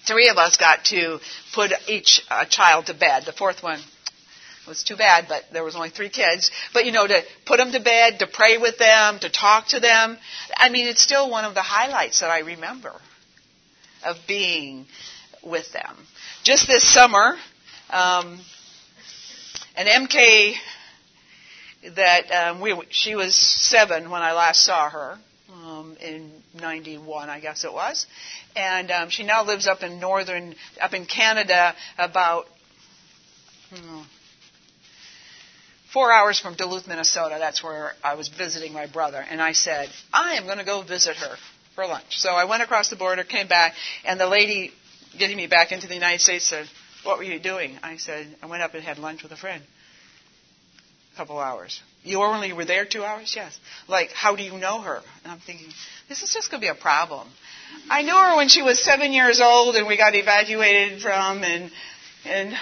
three 0.06 0.30
of 0.30 0.38
us 0.38 0.56
got 0.56 0.86
to 0.86 1.20
put 1.52 1.72
each 1.88 2.22
uh, 2.30 2.46
child 2.46 2.86
to 2.86 2.94
bed. 2.94 3.24
The 3.26 3.32
fourth 3.32 3.62
one 3.62 3.80
It 4.62 4.68
was 4.68 4.84
too 4.84 4.96
bad, 4.96 5.26
but 5.28 5.44
there 5.52 5.64
was 5.64 5.74
only 5.74 5.90
three 5.90 6.08
kids. 6.08 6.52
But 6.72 6.84
you 6.84 6.92
know, 6.92 7.06
to 7.06 7.22
put 7.46 7.58
them 7.58 7.72
to 7.72 7.80
bed, 7.80 8.20
to 8.20 8.28
pray 8.28 8.58
with 8.58 8.78
them, 8.78 9.18
to 9.18 9.28
talk 9.28 9.68
to 9.68 9.80
them. 9.80 10.18
I 10.56 10.68
mean, 10.68 10.86
it's 10.86 11.02
still 11.02 11.28
one 11.28 11.44
of 11.44 11.54
the 11.54 11.62
highlights 11.62 12.20
that 12.20 12.30
I 12.30 12.40
remember 12.40 12.92
of 14.04 14.16
being 14.28 14.86
with 15.42 15.72
them. 15.72 15.96
Just 16.44 16.68
this 16.68 16.84
summer, 16.84 17.36
um, 17.90 18.40
an 19.76 19.86
MK 20.08 20.54
that 21.96 22.30
um, 22.30 22.60
we, 22.60 22.76
she 22.90 23.16
was 23.16 23.34
seven 23.34 24.10
when 24.10 24.22
I 24.22 24.32
last 24.32 24.64
saw 24.64 24.88
her 24.88 25.18
um, 25.52 25.96
in 26.00 26.30
'91, 26.54 27.28
I 27.28 27.40
guess 27.40 27.64
it 27.64 27.72
was, 27.72 28.06
and 28.54 28.90
um, 28.90 29.10
she 29.10 29.24
now 29.24 29.44
lives 29.44 29.66
up 29.66 29.82
in 29.82 29.98
northern, 29.98 30.54
up 30.80 30.94
in 30.94 31.06
Canada, 31.06 31.74
about 31.98 32.46
hmm, 33.74 34.02
four 35.92 36.12
hours 36.12 36.40
from 36.40 36.54
Duluth, 36.54 36.86
Minnesota. 36.86 37.36
That's 37.38 37.62
where 37.62 37.92
I 38.02 38.14
was 38.14 38.28
visiting 38.28 38.72
my 38.72 38.86
brother, 38.86 39.24
and 39.28 39.40
I 39.40 39.52
said, 39.52 39.88
I 40.12 40.34
am 40.34 40.44
going 40.44 40.58
to 40.58 40.64
go 40.64 40.82
visit 40.82 41.16
her 41.16 41.36
for 41.74 41.86
lunch. 41.86 42.18
So 42.18 42.30
I 42.30 42.44
went 42.44 42.62
across 42.62 42.90
the 42.90 42.96
border, 42.96 43.24
came 43.24 43.48
back, 43.48 43.74
and 44.04 44.18
the 44.18 44.26
lady 44.26 44.72
getting 45.18 45.36
me 45.36 45.46
back 45.46 45.72
into 45.72 45.86
the 45.86 45.94
United 45.94 46.20
States 46.20 46.46
said, 46.46 46.66
"What 47.04 47.18
were 47.18 47.24
you 47.24 47.38
doing?" 47.38 47.78
I 47.82 47.96
said, 47.96 48.34
"I 48.42 48.46
went 48.46 48.62
up 48.62 48.74
and 48.74 48.82
had 48.82 48.98
lunch 48.98 49.22
with 49.22 49.32
a 49.32 49.36
friend." 49.36 49.62
A 51.12 51.16
couple 51.16 51.38
hours. 51.38 51.80
You 52.04 52.22
only 52.22 52.52
were 52.54 52.64
there 52.64 52.86
two 52.86 53.04
hours? 53.04 53.34
Yes. 53.36 53.58
Like, 53.86 54.10
how 54.12 54.34
do 54.34 54.42
you 54.42 54.56
know 54.58 54.80
her? 54.80 55.02
And 55.22 55.32
I'm 55.32 55.40
thinking, 55.40 55.68
this 56.08 56.22
is 56.22 56.32
just 56.32 56.50
going 56.50 56.60
to 56.62 56.64
be 56.64 56.70
a 56.70 56.74
problem. 56.74 57.28
I 57.90 58.02
knew 58.02 58.14
her 58.14 58.36
when 58.36 58.48
she 58.48 58.62
was 58.62 58.82
seven 58.82 59.12
years 59.12 59.40
old, 59.40 59.76
and 59.76 59.86
we 59.86 59.96
got 59.98 60.14
evacuated 60.14 61.02
from, 61.02 61.44
and 61.44 61.70
and 62.24 62.54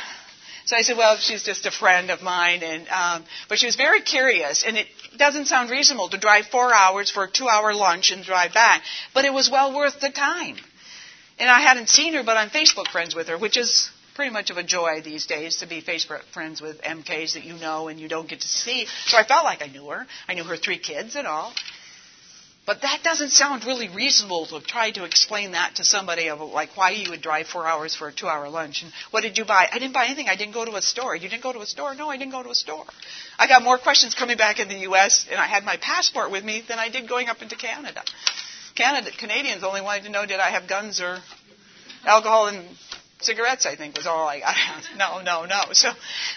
so 0.71 0.77
I 0.77 0.83
said, 0.83 0.97
well, 0.97 1.17
she's 1.17 1.43
just 1.43 1.67
a 1.67 1.73
friend 1.73 2.11
of 2.11 2.23
mine, 2.23 2.63
and 2.63 2.89
um, 2.91 3.25
but 3.49 3.59
she 3.59 3.67
was 3.67 3.75
very 3.75 4.03
curious, 4.03 4.63
and 4.65 4.77
it 4.77 4.87
doesn't 5.17 5.47
sound 5.47 5.69
reasonable 5.69 6.09
to 6.11 6.17
drive 6.17 6.47
four 6.47 6.73
hours 6.73 7.11
for 7.11 7.25
a 7.25 7.29
two-hour 7.29 7.75
lunch 7.75 8.13
and 8.13 8.23
drive 8.23 8.55
back, 8.55 8.85
but 9.13 9.25
it 9.25 9.33
was 9.33 9.51
well 9.51 9.75
worth 9.75 9.99
the 9.99 10.11
time. 10.11 10.55
And 11.41 11.51
I 11.51 11.59
hadn't 11.61 11.89
seen 11.89 12.15
her, 12.15 12.23
but 12.23 12.37
I'm 12.37 12.51
Facebook 12.51 12.87
friends 12.87 13.17
with 13.17 13.27
her, 13.27 13.37
which 13.37 13.57
is 13.57 13.91
pretty 14.15 14.31
much 14.31 14.51
of 14.51 14.59
a 14.59 14.63
joy 14.63 15.01
these 15.03 15.27
days 15.27 15.57
to 15.57 15.67
be 15.67 15.83
Facebook 15.83 16.23
friends 16.33 16.63
with 16.63 16.81
MKs 16.83 17.35
that 17.35 17.43
you 17.43 17.55
know 17.55 17.89
and 17.89 17.99
you 17.99 18.07
don't 18.07 18.29
get 18.29 18.43
to 18.43 18.49
see. 18.49 18.87
So 19.07 19.19
I 19.19 19.25
felt 19.25 19.43
like 19.43 19.63
I 19.65 19.67
knew 19.67 19.87
her. 19.87 20.07
I 20.29 20.35
knew 20.35 20.45
her 20.45 20.57
three 20.57 20.79
kids 20.79 21.17
and 21.17 21.27
all. 21.27 21.53
But 22.71 22.83
that 22.83 23.01
doesn't 23.03 23.31
sound 23.31 23.65
really 23.65 23.89
reasonable 23.89 24.47
to 24.47 24.61
try 24.61 24.93
to 24.93 25.03
explain 25.03 25.51
that 25.59 25.75
to 25.75 25.85
somebody 25.85 26.29
of 26.29 26.41
like 26.41 26.77
why 26.77 26.91
you 26.91 27.11
would 27.11 27.21
drive 27.21 27.49
four 27.49 27.67
hours 27.67 27.97
for 27.97 28.07
a 28.07 28.13
two 28.13 28.29
hour 28.29 28.49
lunch 28.49 28.83
and 28.85 28.93
what 29.11 29.23
did 29.25 29.37
you 29.39 29.45
buy? 29.45 29.69
I 29.73 29.81
didn't 29.81 29.93
buy 29.93 30.05
anything. 30.05 30.29
I 30.29 30.37
didn't 30.37 30.55
go 30.55 30.65
to 30.65 30.77
a 30.77 30.81
store. 30.81 31.17
You 31.17 31.29
didn't 31.29 31.43
go 31.43 31.53
to 31.53 31.59
a 31.63 31.67
store? 31.67 31.97
No, 31.97 32.09
I 32.09 32.17
didn't 32.17 32.31
go 32.31 32.45
to 32.45 32.51
a 32.51 32.55
store. 32.55 32.85
I 33.41 33.49
got 33.49 33.65
more 33.65 33.77
questions 33.77 34.15
coming 34.15 34.37
back 34.37 34.61
in 34.61 34.69
the 34.69 34.79
US 34.91 35.27
and 35.29 35.41
I 35.41 35.47
had 35.47 35.65
my 35.65 35.79
passport 35.79 36.31
with 36.31 36.45
me 36.45 36.63
than 36.69 36.79
I 36.79 36.91
did 36.91 37.09
going 37.09 37.27
up 37.27 37.43
into 37.43 37.57
Canada. 37.57 38.05
Canada 38.77 39.11
Canadians 39.19 39.65
only 39.65 39.81
wanted 39.81 40.05
to 40.05 40.11
know 40.11 40.25
did 40.25 40.39
I 40.39 40.51
have 40.51 40.69
guns 40.69 41.01
or 41.01 41.19
alcohol 42.07 42.47
and 42.47 42.65
cigarettes, 43.21 43.67
I 43.67 43.77
think, 43.77 43.97
was 43.97 44.07
all 44.07 44.29
I 44.29 44.41
got. 44.41 44.55
no, 44.97 45.21
no, 45.23 45.45
no. 45.45 45.73
So, 45.73 45.91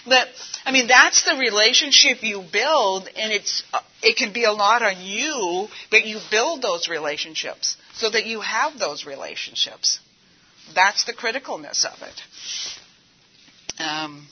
but 0.06 0.28
I 0.64 0.72
mean, 0.72 0.86
that's 0.86 1.24
the 1.24 1.36
relationship 1.36 2.22
you 2.22 2.42
build, 2.52 3.08
and 3.16 3.32
it's 3.32 3.62
uh, 3.72 3.80
it 4.02 4.16
can 4.16 4.32
be 4.32 4.44
a 4.44 4.52
lot 4.52 4.82
on 4.82 5.00
you, 5.00 5.68
but 5.90 6.04
you 6.04 6.18
build 6.30 6.62
those 6.62 6.88
relationships 6.88 7.76
so 7.94 8.10
that 8.10 8.26
you 8.26 8.40
have 8.40 8.78
those 8.78 9.06
relationships. 9.06 9.98
That's 10.74 11.04
the 11.04 11.12
criticalness 11.12 11.84
of 11.84 12.02
it. 12.02 13.82
Um, 13.82 14.26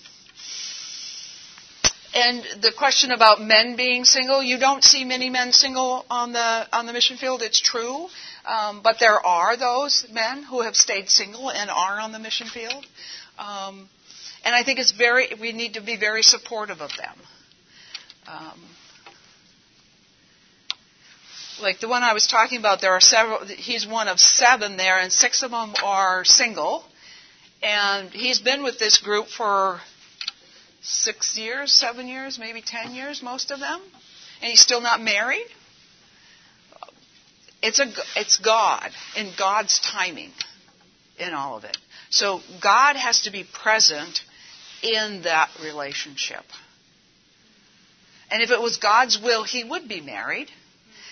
and 2.14 2.44
the 2.62 2.72
question 2.76 3.10
about 3.10 3.40
men 3.40 3.76
being 3.76 4.04
single, 4.04 4.42
you 4.42 4.58
don't 4.58 4.84
see 4.84 5.04
many 5.04 5.30
men 5.30 5.52
single 5.52 6.04
on 6.10 6.32
the 6.32 6.66
on 6.72 6.86
the 6.86 6.92
mission 6.92 7.16
field. 7.16 7.42
It's 7.42 7.60
true. 7.60 8.08
Um, 8.44 8.80
but 8.82 8.96
there 8.98 9.24
are 9.24 9.56
those 9.56 10.06
men 10.12 10.42
who 10.42 10.62
have 10.62 10.74
stayed 10.74 11.08
single 11.08 11.50
and 11.50 11.70
are 11.70 12.00
on 12.00 12.12
the 12.12 12.18
mission 12.18 12.48
field. 12.48 12.84
Um, 13.38 13.88
and 14.44 14.54
I 14.54 14.64
think 14.64 14.80
it's 14.80 14.90
very, 14.90 15.28
we 15.40 15.52
need 15.52 15.74
to 15.74 15.80
be 15.80 15.96
very 15.96 16.22
supportive 16.22 16.80
of 16.80 16.90
them. 16.96 17.16
Um, 18.26 18.60
like 21.60 21.78
the 21.78 21.88
one 21.88 22.02
I 22.02 22.12
was 22.12 22.26
talking 22.26 22.58
about, 22.58 22.80
there 22.80 22.92
are 22.92 23.00
several, 23.00 23.44
he's 23.46 23.86
one 23.86 24.08
of 24.08 24.18
seven 24.18 24.76
there, 24.76 24.98
and 24.98 25.12
six 25.12 25.44
of 25.44 25.52
them 25.52 25.74
are 25.84 26.24
single. 26.24 26.84
And 27.62 28.10
he's 28.10 28.40
been 28.40 28.64
with 28.64 28.80
this 28.80 28.98
group 28.98 29.28
for 29.28 29.80
six 30.82 31.38
years, 31.38 31.72
seven 31.72 32.08
years, 32.08 32.38
maybe 32.38 32.60
ten 32.60 32.94
years, 32.94 33.22
most 33.22 33.50
of 33.50 33.60
them. 33.60 33.80
And 34.40 34.50
he's 34.50 34.60
still 34.60 34.80
not 34.80 35.00
married. 35.00 35.46
It's 37.62 37.78
a 37.78 37.86
it's 38.16 38.38
God 38.38 38.90
and 39.16 39.32
God's 39.38 39.78
timing 39.80 40.32
in 41.18 41.32
all 41.32 41.56
of 41.56 41.64
it. 41.64 41.78
So 42.10 42.40
God 42.60 42.96
has 42.96 43.22
to 43.22 43.30
be 43.30 43.44
present 43.44 44.20
in 44.82 45.22
that 45.22 45.48
relationship. 45.62 46.42
And 48.30 48.42
if 48.42 48.50
it 48.50 48.60
was 48.60 48.78
God's 48.78 49.20
will, 49.20 49.44
he 49.44 49.62
would 49.62 49.88
be 49.88 50.00
married 50.00 50.48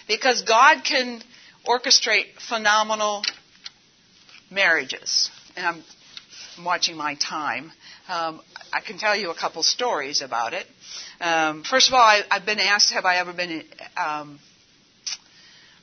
because 0.09 0.43
God 0.43 0.83
can 0.83 1.23
orchestrate 1.67 2.41
phenomenal 2.49 3.23
marriages. 4.51 5.31
And 5.57 5.67
I'm, 5.67 5.85
I'm 6.59 6.65
watching 6.65 6.97
my 6.97 7.15
time. 7.15 7.71
Um, 8.09 8.41
I 8.73 8.81
can 8.81 8.99
tell 8.99 9.17
you 9.17 9.31
a 9.31 9.35
couple 9.35 9.63
stories 9.63 10.23
about 10.23 10.53
it. 10.53 10.67
Um, 11.21 11.65
first 11.65 11.89
of 11.89 11.95
all, 11.95 12.01
I, 12.01 12.23
have 12.31 12.47
been 12.47 12.61
asked, 12.61 12.93
have 12.93 13.05
I 13.05 13.17
ever 13.17 13.33
been 13.33 13.65
um, 13.97 14.39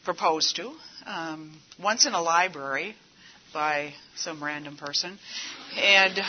proposed 0.05 0.55
to, 0.55 0.71
um, 1.05 1.59
once 1.81 2.05
in 2.05 2.13
a 2.13 2.21
library 2.21 2.95
by 3.53 3.93
some 4.15 4.43
random 4.43 4.77
person. 4.77 5.17
And 5.75 6.19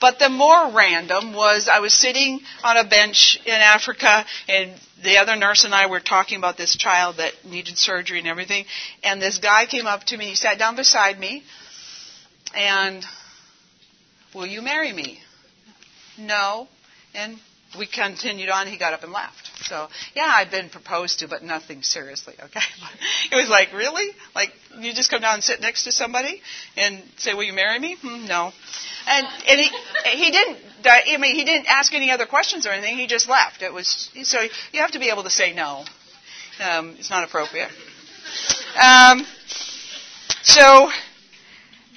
but 0.00 0.18
the 0.18 0.28
more 0.28 0.72
random 0.72 1.34
was 1.34 1.68
I 1.72 1.80
was 1.80 1.92
sitting 1.92 2.40
on 2.64 2.76
a 2.76 2.84
bench 2.84 3.38
in 3.44 3.52
Africa 3.52 4.24
and 4.48 4.72
the 5.02 5.18
other 5.18 5.36
nurse 5.36 5.64
and 5.64 5.74
I 5.74 5.86
were 5.86 6.00
talking 6.00 6.38
about 6.38 6.56
this 6.56 6.76
child 6.76 7.16
that 7.18 7.32
needed 7.44 7.76
surgery 7.76 8.18
and 8.18 8.28
everything 8.28 8.64
and 9.02 9.20
this 9.20 9.38
guy 9.38 9.66
came 9.66 9.86
up 9.86 10.04
to 10.04 10.16
me, 10.16 10.26
he 10.26 10.34
sat 10.34 10.58
down 10.58 10.76
beside 10.76 11.18
me 11.18 11.42
and 12.54 13.04
will 14.34 14.46
you 14.46 14.62
marry 14.62 14.92
me? 14.92 15.20
No. 16.18 16.68
And 17.14 17.38
we 17.78 17.86
continued 17.86 18.48
on. 18.48 18.66
He 18.66 18.78
got 18.78 18.92
up 18.92 19.02
and 19.02 19.12
left. 19.12 19.50
So 19.64 19.88
yeah, 20.14 20.26
I've 20.26 20.50
been 20.50 20.68
proposed 20.70 21.20
to, 21.20 21.28
but 21.28 21.42
nothing 21.42 21.82
seriously. 21.82 22.34
Okay, 22.42 22.60
it 23.32 23.36
was 23.36 23.48
like 23.48 23.72
really, 23.72 24.10
like 24.34 24.52
you 24.78 24.92
just 24.92 25.10
come 25.10 25.20
down 25.20 25.34
and 25.34 25.44
sit 25.44 25.60
next 25.60 25.84
to 25.84 25.92
somebody 25.92 26.42
and 26.76 27.02
say, 27.16 27.34
"Will 27.34 27.44
you 27.44 27.52
marry 27.52 27.78
me?" 27.78 27.96
Hmm, 28.00 28.26
no, 28.26 28.52
and 29.06 29.26
and 29.48 29.60
he 29.60 29.70
he 30.10 30.30
didn't. 30.30 30.58
I 30.84 31.16
mean, 31.18 31.36
he 31.36 31.44
didn't 31.44 31.66
ask 31.66 31.92
any 31.92 32.10
other 32.10 32.26
questions 32.26 32.66
or 32.66 32.70
anything. 32.70 32.96
He 32.96 33.06
just 33.06 33.28
left. 33.28 33.62
It 33.62 33.72
was 33.72 34.10
so 34.24 34.40
you 34.72 34.80
have 34.80 34.92
to 34.92 34.98
be 34.98 35.10
able 35.10 35.24
to 35.24 35.30
say 35.30 35.52
no. 35.52 35.84
Um, 36.62 36.96
it's 36.98 37.10
not 37.10 37.24
appropriate. 37.24 37.70
Um, 38.80 39.24
so 40.42 40.90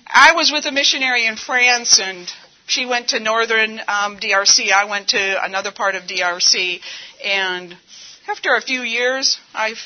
I 0.08 0.34
was 0.36 0.52
with 0.52 0.66
a 0.66 0.72
missionary 0.72 1.26
in 1.26 1.36
France 1.36 2.00
and 2.00 2.32
she 2.74 2.88
went 2.88 3.10
to 3.10 3.20
northern 3.20 3.80
um, 3.88 4.18
DRC. 4.18 4.72
I 4.72 4.86
went 4.86 5.10
to 5.10 5.46
another 5.46 5.72
part 5.72 5.94
of 5.94 6.04
DRC, 6.04 6.82
and 7.24 7.78
after 8.28 8.56
a 8.56 8.62
few 8.62 8.82
years, 8.82 9.38
I've 9.54 9.78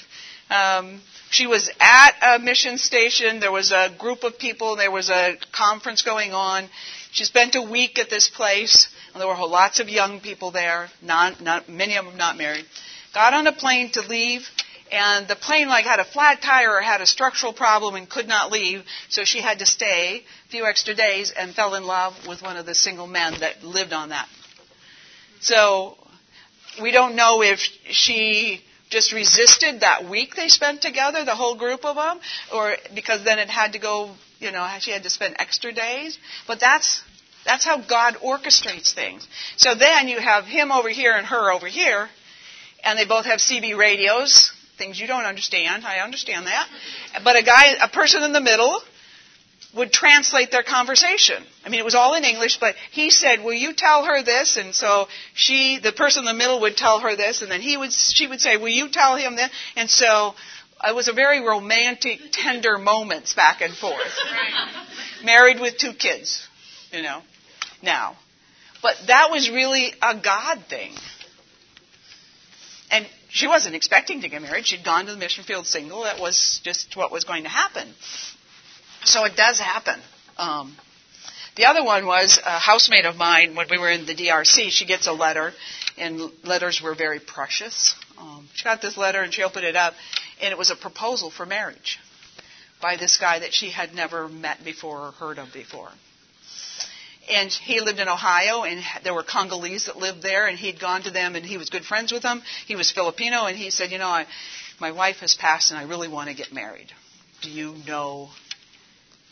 um, 0.49 1.01
she 1.29 1.47
was 1.47 1.69
at 1.81 2.11
a 2.21 2.39
mission 2.39 2.77
station. 2.77 3.41
There 3.41 3.51
was 3.51 3.73
a 3.73 3.93
group 3.97 4.23
of 4.23 4.39
people. 4.39 4.77
There 4.77 4.89
was 4.89 5.09
a 5.09 5.35
conference 5.51 6.01
going 6.01 6.33
on. 6.33 6.69
She 7.11 7.25
spent 7.25 7.55
a 7.55 7.61
week 7.61 7.99
at 7.99 8.09
this 8.09 8.29
place. 8.29 8.87
And 9.11 9.21
there 9.21 9.27
were 9.27 9.35
lots 9.35 9.81
of 9.81 9.89
young 9.89 10.21
people 10.21 10.51
there. 10.51 10.87
Not, 11.01 11.41
not 11.41 11.67
many 11.67 11.97
of 11.97 12.05
them 12.05 12.15
not 12.15 12.37
married. 12.37 12.65
Got 13.13 13.33
on 13.33 13.45
a 13.45 13.51
plane 13.51 13.91
to 13.91 14.01
leave 14.01 14.47
and 14.91 15.27
the 15.27 15.35
plane 15.35 15.67
like 15.67 15.85
had 15.85 15.99
a 15.99 16.05
flat 16.05 16.41
tire 16.41 16.75
or 16.75 16.81
had 16.81 17.01
a 17.01 17.05
structural 17.05 17.53
problem 17.53 17.95
and 17.95 18.09
could 18.09 18.27
not 18.27 18.51
leave, 18.51 18.83
so 19.09 19.23
she 19.23 19.41
had 19.41 19.59
to 19.59 19.65
stay 19.65 20.23
a 20.47 20.49
few 20.49 20.65
extra 20.65 20.95
days 20.95 21.31
and 21.31 21.53
fell 21.53 21.75
in 21.75 21.83
love 21.85 22.13
with 22.27 22.41
one 22.41 22.57
of 22.57 22.65
the 22.65 22.75
single 22.75 23.07
men 23.07 23.39
that 23.39 23.63
lived 23.63 23.93
on 23.93 24.09
that. 24.09 24.27
So 25.39 25.97
we 26.81 26.91
don't 26.91 27.15
know 27.15 27.41
if 27.41 27.59
she 27.59 28.61
just 28.89 29.11
resisted 29.11 29.81
that 29.81 30.09
week 30.09 30.35
they 30.35 30.47
spent 30.47 30.81
together, 30.81 31.25
the 31.25 31.35
whole 31.35 31.55
group 31.55 31.85
of 31.85 31.95
them, 31.95 32.19
or 32.53 32.75
because 32.95 33.23
then 33.23 33.39
it 33.39 33.49
had 33.49 33.73
to 33.73 33.79
go, 33.79 34.11
you 34.39 34.51
know, 34.51 34.67
she 34.79 34.91
had 34.91 35.03
to 35.03 35.09
spend 35.09 35.35
extra 35.39 35.73
days. 35.73 36.17
But 36.47 36.59
that's 36.59 37.01
that's 37.45 37.63
how 37.63 37.81
God 37.81 38.15
orchestrates 38.15 38.93
things. 38.93 39.27
So 39.55 39.75
then 39.75 40.07
you 40.07 40.19
have 40.19 40.45
him 40.45 40.71
over 40.71 40.89
here 40.89 41.13
and 41.13 41.25
her 41.25 41.51
over 41.51 41.67
here, 41.67 42.09
and 42.83 42.99
they 42.99 43.05
both 43.05 43.25
have 43.25 43.39
CB 43.39 43.77
radios, 43.77 44.51
things 44.77 44.99
you 44.99 45.07
don't 45.07 45.25
understand. 45.25 45.85
I 45.85 45.99
understand 45.99 46.47
that. 46.47 46.67
But 47.23 47.35
a 47.35 47.43
guy, 47.43 47.73
a 47.81 47.87
person 47.87 48.23
in 48.23 48.33
the 48.33 48.41
middle 48.41 48.81
would 49.75 49.91
translate 49.91 50.49
their 50.51 50.63
conversation. 50.63 51.43
I 51.65 51.69
mean, 51.69 51.79
it 51.79 51.85
was 51.85 51.95
all 51.95 52.15
in 52.15 52.23
English, 52.23 52.57
but 52.59 52.75
he 52.91 53.09
said, 53.09 53.43
"Will 53.43 53.53
you 53.53 53.73
tell 53.73 54.05
her 54.05 54.23
this?" 54.23 54.57
And 54.57 54.73
so 54.73 55.07
she, 55.33 55.79
the 55.79 55.91
person 55.91 56.21
in 56.21 56.25
the 56.25 56.33
middle, 56.33 56.61
would 56.61 56.77
tell 56.77 56.99
her 56.99 57.15
this, 57.15 57.41
and 57.41 57.51
then 57.51 57.61
he 57.61 57.77
would, 57.77 57.91
she 57.91 58.27
would 58.27 58.41
say, 58.41 58.57
"Will 58.57 58.69
you 58.69 58.89
tell 58.89 59.15
him 59.15 59.35
this?" 59.35 59.49
And 59.75 59.89
so 59.89 60.35
it 60.87 60.95
was 60.95 61.07
a 61.07 61.13
very 61.13 61.41
romantic, 61.41 62.19
tender 62.31 62.77
moments 62.77 63.33
back 63.33 63.61
and 63.61 63.73
forth. 63.75 64.19
Married 65.23 65.59
with 65.59 65.77
two 65.77 65.93
kids, 65.93 66.47
you 66.91 67.01
know, 67.01 67.21
now. 67.81 68.15
But 68.81 68.95
that 69.07 69.29
was 69.31 69.49
really 69.49 69.93
a 70.01 70.15
God 70.15 70.63
thing. 70.69 70.93
And 72.91 73.05
she 73.29 73.47
wasn't 73.47 73.75
expecting 73.75 74.21
to 74.21 74.29
get 74.29 74.41
married. 74.41 74.65
She'd 74.65 74.83
gone 74.83 75.05
to 75.05 75.11
the 75.11 75.17
mission 75.17 75.43
field 75.43 75.67
single. 75.67 76.03
That 76.03 76.19
was 76.19 76.61
just 76.63 76.95
what 76.95 77.11
was 77.11 77.23
going 77.23 77.43
to 77.43 77.49
happen. 77.49 77.87
So 79.03 79.23
it 79.25 79.35
does 79.35 79.59
happen. 79.59 79.99
Um, 80.37 80.75
the 81.55 81.65
other 81.65 81.83
one 81.83 82.05
was 82.05 82.39
a 82.45 82.59
housemate 82.59 83.05
of 83.05 83.15
mine 83.15 83.55
when 83.55 83.67
we 83.69 83.77
were 83.77 83.89
in 83.89 84.05
the 84.05 84.15
DRC. 84.15 84.69
She 84.69 84.85
gets 84.85 85.07
a 85.07 85.11
letter, 85.13 85.53
and 85.97 86.31
letters 86.43 86.81
were 86.81 86.93
very 86.93 87.19
precious. 87.19 87.95
Um, 88.17 88.47
she 88.53 88.63
got 88.63 88.81
this 88.81 88.97
letter 88.97 89.21
and 89.21 89.33
she 89.33 89.43
opened 89.43 89.65
it 89.65 89.75
up, 89.75 89.93
and 90.41 90.51
it 90.51 90.57
was 90.57 90.69
a 90.69 90.75
proposal 90.75 91.31
for 91.31 91.45
marriage 91.45 91.99
by 92.81 92.95
this 92.95 93.17
guy 93.17 93.39
that 93.39 93.53
she 93.53 93.69
had 93.71 93.93
never 93.95 94.27
met 94.27 94.63
before 94.63 95.07
or 95.07 95.11
heard 95.11 95.39
of 95.39 95.51
before. 95.51 95.89
And 97.29 97.51
he 97.51 97.81
lived 97.81 97.99
in 97.99 98.07
Ohio, 98.07 98.63
and 98.63 98.81
there 99.03 99.13
were 99.13 99.23
Congolese 99.23 99.87
that 99.87 99.97
lived 99.97 100.21
there, 100.21 100.47
and 100.47 100.57
he'd 100.57 100.79
gone 100.79 101.03
to 101.03 101.11
them, 101.11 101.35
and 101.35 101.45
he 101.45 101.57
was 101.57 101.69
good 101.69 101.83
friends 101.83 102.11
with 102.11 102.23
them. 102.23 102.41
He 102.67 102.75
was 102.75 102.91
Filipino, 102.91 103.45
and 103.45 103.57
he 103.57 103.69
said, 103.69 103.91
"You 103.91 103.97
know, 103.97 104.07
I, 104.07 104.27
my 104.79 104.91
wife 104.91 105.17
has 105.17 105.35
passed, 105.35 105.71
and 105.71 105.79
I 105.79 105.83
really 105.83 106.07
want 106.07 106.29
to 106.29 106.35
get 106.35 106.53
married. 106.53 106.87
Do 107.41 107.49
you 107.49 107.75
know 107.85 108.29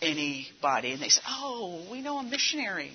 anybody?" 0.02 0.92
And 0.92 1.02
they 1.02 1.10
said, 1.10 1.24
"Oh, 1.28 1.88
we 1.90 2.02
know 2.02 2.18
a 2.18 2.24
missionary." 2.24 2.92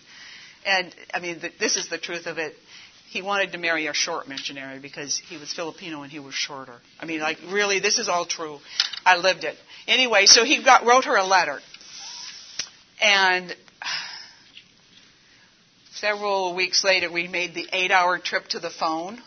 And 0.67 0.95
I 1.15 1.21
mean, 1.21 1.41
the, 1.41 1.51
this 1.59 1.77
is 1.77 1.89
the 1.89 1.99
truth 1.99 2.27
of 2.27 2.37
it. 2.37 2.55
He 3.09 3.23
wanted 3.23 3.53
to 3.53 3.59
marry 3.59 3.87
a 3.87 3.95
short 3.95 4.29
missionary 4.29 4.79
because 4.79 5.19
he 5.19 5.37
was 5.37 5.53
Filipino 5.53 6.03
and 6.03 6.13
he 6.13 6.21
was 6.21 6.35
shorter. 6.35 6.77
I 7.01 7.07
mean, 7.07 7.21
like 7.21 7.39
really, 7.49 7.81
this 7.81 7.99
is 7.99 8.09
all 8.09 8.27
true. 8.27 8.59
I 9.05 9.17
lived 9.17 9.45
it. 9.45 9.57
Anyway, 9.89 10.27
so 10.27 10.45
he 10.45 10.63
got, 10.63 10.85
wrote 10.85 11.07
her 11.07 11.17
a 11.17 11.25
letter, 11.25 11.59
and 13.01 13.57
several 16.01 16.55
weeks 16.55 16.83
later, 16.83 17.11
we 17.11 17.29
made 17.29 17.55
the 17.55 17.69
eight-hour 17.73 18.19
trip 18.19 18.47
to 18.49 18.59
the 18.59 18.71
phone, 18.71 19.21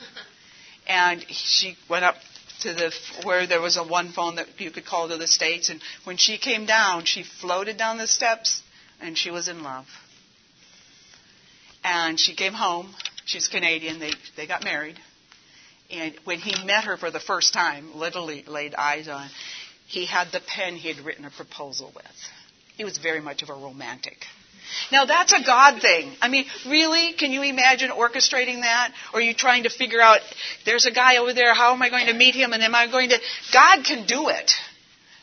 and 0.86 1.24
she 1.28 1.76
went 1.88 2.04
up 2.04 2.16
to 2.62 2.72
the 2.72 2.92
where 3.24 3.46
there 3.46 3.60
was 3.60 3.76
a 3.76 3.84
one 3.84 4.12
phone 4.12 4.36
that 4.36 4.46
you 4.58 4.70
could 4.70 4.86
call 4.86 5.08
to 5.08 5.16
the 5.16 5.26
states. 5.26 5.68
And 5.68 5.80
when 6.04 6.16
she 6.16 6.38
came 6.38 6.66
down, 6.66 7.04
she 7.04 7.22
floated 7.22 7.76
down 7.76 7.98
the 7.98 8.06
steps, 8.06 8.62
and 9.00 9.16
she 9.18 9.30
was 9.30 9.48
in 9.48 9.62
love. 9.62 9.86
And 11.84 12.18
she 12.18 12.34
came 12.34 12.52
home. 12.52 12.94
She's 13.24 13.48
Canadian. 13.48 13.98
They 13.98 14.12
they 14.36 14.46
got 14.46 14.64
married. 14.64 14.98
And 15.90 16.14
when 16.24 16.38
he 16.38 16.64
met 16.64 16.84
her 16.84 16.96
for 16.96 17.10
the 17.10 17.20
first 17.20 17.52
time, 17.52 17.96
literally 17.96 18.44
laid 18.46 18.74
eyes 18.74 19.08
on, 19.08 19.28
he 19.86 20.06
had 20.06 20.28
the 20.32 20.40
pen 20.40 20.76
he 20.76 20.88
had 20.88 21.04
written 21.04 21.26
a 21.26 21.30
proposal 21.30 21.92
with. 21.94 22.06
He 22.76 22.84
was 22.84 22.96
very 22.96 23.20
much 23.20 23.42
of 23.42 23.50
a 23.50 23.54
romantic. 23.54 24.24
Now 24.90 25.04
that's 25.04 25.32
a 25.32 25.44
God 25.44 25.80
thing. 25.80 26.12
I 26.20 26.28
mean, 26.28 26.46
really? 26.66 27.12
Can 27.12 27.32
you 27.32 27.42
imagine 27.42 27.90
orchestrating 27.90 28.62
that? 28.62 28.92
Or 29.12 29.20
you 29.20 29.34
trying 29.34 29.64
to 29.64 29.70
figure 29.70 30.00
out, 30.00 30.20
there's 30.64 30.86
a 30.86 30.90
guy 30.90 31.16
over 31.16 31.32
there, 31.32 31.54
how 31.54 31.72
am 31.72 31.82
I 31.82 31.90
going 31.90 32.06
to 32.06 32.14
meet 32.14 32.34
him 32.34 32.52
and 32.52 32.62
am 32.62 32.74
I 32.74 32.90
going 32.90 33.10
to. 33.10 33.18
God 33.52 33.84
can 33.84 34.06
do 34.06 34.28
it. 34.28 34.52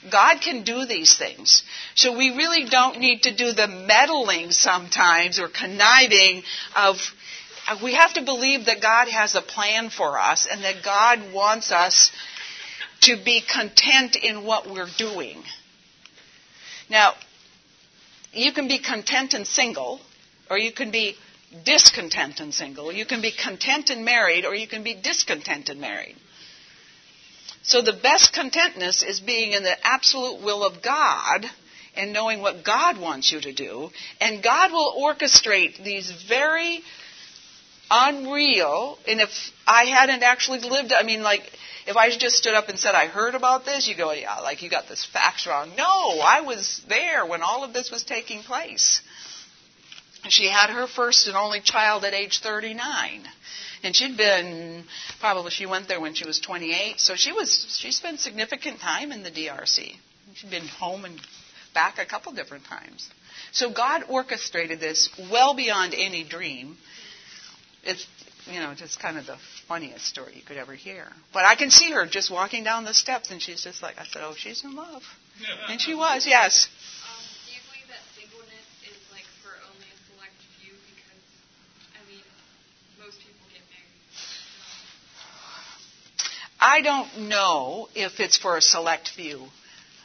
God 0.09 0.39
can 0.41 0.63
do 0.63 0.85
these 0.85 1.17
things. 1.17 1.63
So 1.95 2.17
we 2.17 2.29
really 2.29 2.69
don't 2.69 2.99
need 2.99 3.23
to 3.23 3.35
do 3.35 3.51
the 3.51 3.67
meddling 3.67 4.51
sometimes 4.51 5.39
or 5.39 5.49
conniving 5.49 6.43
of. 6.75 6.97
We 7.83 7.93
have 7.93 8.13
to 8.13 8.23
believe 8.23 8.65
that 8.65 8.81
God 8.81 9.09
has 9.09 9.35
a 9.35 9.41
plan 9.41 9.89
for 9.91 10.17
us 10.17 10.47
and 10.49 10.63
that 10.63 10.83
God 10.83 11.33
wants 11.33 11.71
us 11.71 12.11
to 13.01 13.15
be 13.23 13.41
content 13.41 14.15
in 14.15 14.43
what 14.43 14.67
we're 14.67 14.89
doing. 14.97 15.43
Now, 16.89 17.13
you 18.33 18.51
can 18.51 18.67
be 18.67 18.79
content 18.79 19.33
and 19.33 19.45
single, 19.45 19.99
or 20.49 20.57
you 20.57 20.71
can 20.71 20.91
be 20.91 21.15
discontent 21.65 22.39
and 22.39 22.53
single. 22.53 22.91
You 22.91 23.05
can 23.05 23.21
be 23.21 23.31
content 23.31 23.89
and 23.89 24.05
married, 24.05 24.45
or 24.45 24.53
you 24.53 24.67
can 24.67 24.83
be 24.83 24.95
discontent 24.95 25.69
and 25.69 25.81
married. 25.81 26.15
So 27.63 27.81
the 27.81 27.93
best 27.93 28.33
contentness 28.33 29.03
is 29.03 29.19
being 29.19 29.53
in 29.53 29.63
the 29.63 29.75
absolute 29.85 30.43
will 30.43 30.63
of 30.63 30.81
God 30.81 31.45
and 31.95 32.13
knowing 32.13 32.41
what 32.41 32.63
God 32.63 32.99
wants 32.99 33.31
you 33.31 33.41
to 33.41 33.53
do. 33.53 33.89
And 34.21 34.43
God 34.43 34.71
will 34.71 34.95
orchestrate 35.01 35.83
these 35.83 36.11
very 36.27 36.81
unreal, 37.91 38.97
and 39.07 39.19
if 39.19 39.29
I 39.67 39.85
hadn't 39.85 40.23
actually 40.23 40.59
lived, 40.59 40.93
I 40.93 41.03
mean, 41.03 41.23
like, 41.23 41.51
if 41.89 41.97
I 41.97 42.15
just 42.15 42.35
stood 42.35 42.53
up 42.53 42.69
and 42.69 42.77
said, 42.77 42.93
I 42.93 43.07
heard 43.07 43.33
about 43.33 43.65
this, 43.65 43.87
you 43.87 43.97
go, 43.97 44.11
yeah, 44.11 44.41
like 44.41 44.61
you 44.61 44.69
got 44.69 44.87
this 44.87 45.03
facts 45.03 45.47
wrong. 45.47 45.71
No, 45.75 46.19
I 46.19 46.41
was 46.41 46.81
there 46.87 47.25
when 47.25 47.41
all 47.41 47.63
of 47.63 47.73
this 47.73 47.89
was 47.89 48.03
taking 48.03 48.43
place. 48.43 49.01
She 50.27 50.47
had 50.47 50.69
her 50.69 50.85
first 50.85 51.27
and 51.27 51.35
only 51.35 51.61
child 51.61 52.05
at 52.05 52.13
age 52.13 52.41
39. 52.41 53.23
And 53.81 53.95
she'd 53.95 54.17
been, 54.17 54.83
probably 55.19 55.49
she 55.49 55.65
went 55.65 55.87
there 55.87 55.99
when 55.99 56.13
she 56.13 56.27
was 56.27 56.39
28, 56.39 56.99
so 56.99 57.15
she 57.15 57.31
was, 57.31 57.75
she 57.79 57.91
spent 57.91 58.19
significant 58.19 58.79
time 58.79 59.11
in 59.11 59.23
the 59.23 59.31
DRC. 59.31 59.95
She'd 60.35 60.51
been 60.51 60.67
home 60.67 61.05
and 61.05 61.19
back 61.73 61.97
a 61.97 62.05
couple 62.05 62.33
different 62.33 62.65
times. 62.65 63.09
So 63.51 63.71
God 63.71 64.03
orchestrated 64.09 64.79
this 64.79 65.09
well 65.31 65.55
beyond 65.55 65.95
any 65.97 66.23
dream. 66.23 66.77
It's, 67.83 68.05
you 68.51 68.59
know, 68.59 68.73
just 68.75 68.99
kind 68.99 69.17
of 69.17 69.25
the 69.25 69.37
funniest 69.67 70.05
story 70.05 70.33
you 70.35 70.41
could 70.41 70.57
ever 70.57 70.73
hear. 70.73 71.07
But 71.33 71.45
I 71.45 71.55
can 71.55 71.69
see 71.69 71.91
her 71.91 72.05
just 72.05 72.31
walking 72.31 72.63
down 72.63 72.85
the 72.85 72.93
steps, 72.93 73.31
and 73.31 73.41
she's 73.41 73.63
just 73.63 73.81
like, 73.81 73.97
I 73.97 74.05
said, 74.05 74.21
oh, 74.23 74.33
she's 74.35 74.63
in 74.63 74.75
love. 74.75 75.03
and 75.69 75.79
she 75.79 75.93
was, 75.95 76.25
yes. 76.27 76.67
Um, 76.67 77.23
do 77.45 77.53
you 77.53 77.59
believe 77.69 77.87
that 77.89 78.03
singleness 78.17 78.67
is 78.83 78.97
like 79.11 79.25
for 79.43 79.53
only 79.69 79.87
a 79.87 79.97
select 80.11 80.35
few? 80.59 80.73
Because, 80.73 81.23
I 81.95 82.01
mean, 82.09 82.23
most 82.99 83.19
people 83.19 83.45
get 83.53 83.61
married. 83.69 83.93
I 86.59 86.81
don't 86.81 87.29
know 87.29 87.89
if 87.95 88.19
it's 88.19 88.37
for 88.37 88.57
a 88.57 88.61
select 88.61 89.09
few. 89.09 89.45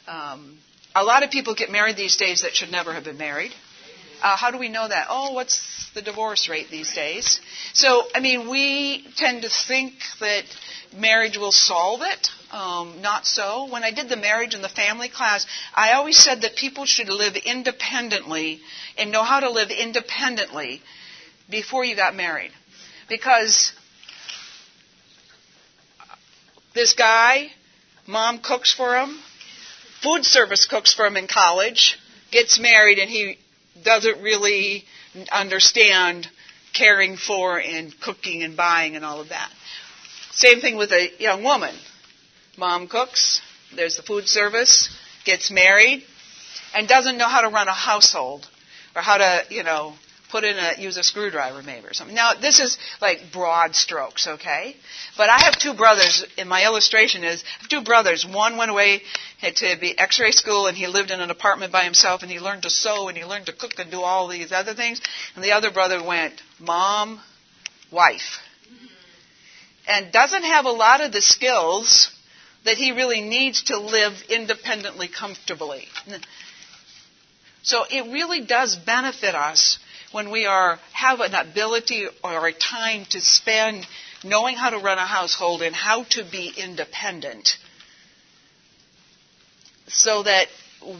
Um, 0.07 0.57
a 0.95 1.03
lot 1.03 1.23
of 1.23 1.31
people 1.31 1.55
get 1.55 1.71
married 1.71 1.97
these 1.97 2.15
days 2.15 2.43
that 2.43 2.55
should 2.55 2.71
never 2.71 2.93
have 2.93 3.03
been 3.03 3.17
married. 3.17 3.51
Uh, 4.21 4.35
how 4.35 4.51
do 4.51 4.57
we 4.57 4.69
know 4.69 4.87
that? 4.87 5.07
Oh, 5.09 5.33
what's 5.33 5.89
the 5.93 6.01
divorce 6.01 6.49
rate 6.49 6.69
these 6.69 6.93
days? 6.93 7.39
So, 7.73 8.03
I 8.13 8.19
mean, 8.19 8.49
we 8.49 9.05
tend 9.15 9.43
to 9.43 9.49
think 9.49 9.93
that 10.19 10.43
marriage 10.95 11.37
will 11.37 11.51
solve 11.51 12.01
it. 12.03 12.29
Um, 12.51 13.01
not 13.01 13.25
so. 13.25 13.67
When 13.71 13.83
I 13.83 13.91
did 13.91 14.09
the 14.09 14.15
marriage 14.15 14.53
and 14.53 14.63
the 14.63 14.69
family 14.69 15.09
class, 15.09 15.45
I 15.73 15.93
always 15.93 16.17
said 16.17 16.41
that 16.41 16.55
people 16.55 16.85
should 16.85 17.09
live 17.09 17.35
independently 17.35 18.61
and 18.97 19.11
know 19.11 19.23
how 19.23 19.39
to 19.41 19.49
live 19.49 19.71
independently 19.71 20.81
before 21.49 21.83
you 21.83 21.95
got 21.95 22.15
married. 22.15 22.51
Because 23.09 23.73
this 26.73 26.93
guy, 26.93 27.51
mom 28.07 28.39
cooks 28.39 28.73
for 28.73 28.97
him, 28.97 29.19
food 30.01 30.25
service 30.25 30.65
cooks 30.65 30.93
for 30.93 31.05
him 31.05 31.17
in 31.17 31.27
college, 31.27 31.97
gets 32.31 32.59
married, 32.59 32.99
and 32.99 33.09
he 33.09 33.37
doesn't 33.83 34.21
really 34.21 34.85
understand 35.31 36.27
caring 36.73 37.17
for 37.17 37.59
and 37.59 37.97
cooking 38.01 38.43
and 38.43 38.57
buying 38.57 38.95
and 38.95 39.05
all 39.05 39.21
of 39.21 39.29
that. 39.29 39.49
Same 40.31 40.59
thing 40.59 40.75
with 40.75 40.91
a 40.91 41.09
young 41.19 41.43
woman. 41.43 41.73
Mom 42.57 42.87
cooks, 42.87 43.41
there's 43.75 43.95
the 43.95 44.03
food 44.03 44.27
service, 44.27 44.89
gets 45.25 45.49
married, 45.49 46.03
and 46.73 46.87
doesn't 46.87 47.17
know 47.17 47.27
how 47.27 47.41
to 47.41 47.49
run 47.49 47.67
a 47.67 47.73
household 47.73 48.47
or 48.95 49.01
how 49.01 49.17
to, 49.17 49.43
you 49.49 49.63
know, 49.63 49.93
put 50.35 50.43
in 50.43 50.57
a 50.57 50.73
use 50.77 50.97
a 50.97 51.03
screwdriver 51.03 51.63
maybe 51.63 51.87
or 51.87 51.93
something. 51.93 52.13
Now 52.13 52.33
this 52.33 52.59
is 52.59 52.77
like 52.99 53.31
broad 53.31 53.73
strokes, 53.73 54.27
okay? 54.27 54.75
But 55.15 55.29
I 55.29 55.39
have 55.45 55.57
two 55.57 55.73
brothers. 55.73 56.25
In 56.37 56.49
my 56.49 56.65
illustration 56.65 57.23
is 57.23 57.41
I 57.41 57.61
have 57.61 57.69
two 57.69 57.83
brothers. 57.83 58.25
One 58.25 58.57
went 58.57 58.69
away 58.69 59.01
to 59.41 59.77
be 59.79 59.97
X-ray 59.97 60.31
school, 60.31 60.67
and 60.67 60.75
he 60.75 60.87
lived 60.87 61.11
in 61.11 61.21
an 61.21 61.31
apartment 61.31 61.71
by 61.71 61.85
himself, 61.85 62.21
and 62.21 62.29
he 62.29 62.39
learned 62.39 62.63
to 62.63 62.69
sew, 62.69 63.07
and 63.07 63.17
he 63.17 63.23
learned 63.23 63.45
to 63.45 63.53
cook, 63.53 63.79
and 63.79 63.89
do 63.89 64.01
all 64.01 64.27
these 64.27 64.51
other 64.51 64.73
things. 64.73 64.99
And 65.35 65.43
the 65.43 65.53
other 65.53 65.71
brother 65.71 66.03
went 66.03 66.33
mom, 66.59 67.21
wife, 67.89 68.39
and 69.87 70.11
doesn't 70.11 70.43
have 70.43 70.65
a 70.65 70.71
lot 70.71 70.99
of 70.99 71.13
the 71.13 71.21
skills 71.21 72.11
that 72.65 72.75
he 72.75 72.91
really 72.91 73.21
needs 73.21 73.63
to 73.63 73.79
live 73.79 74.13
independently, 74.29 75.07
comfortably. 75.07 75.85
So 77.63 77.85
it 77.89 78.11
really 78.11 78.41
does 78.41 78.75
benefit 78.75 79.33
us 79.33 79.79
when 80.15 80.31
we 80.31 80.45
are 80.45 80.79
have 80.93 81.19
an 81.19 81.35
ability 81.35 82.07
or 82.23 82.47
a 82.47 82.53
time 82.53 83.03
to 83.09 83.19
spend 83.19 83.85
knowing 84.23 84.55
how 84.55 84.69
to 84.69 84.77
run 84.77 84.97
a 84.97 85.05
household 85.05 85.61
and 85.61 85.75
how 85.75 86.03
to 86.05 86.23
be 86.23 86.53
independent 86.55 87.57
so 89.87 90.23
that 90.23 90.47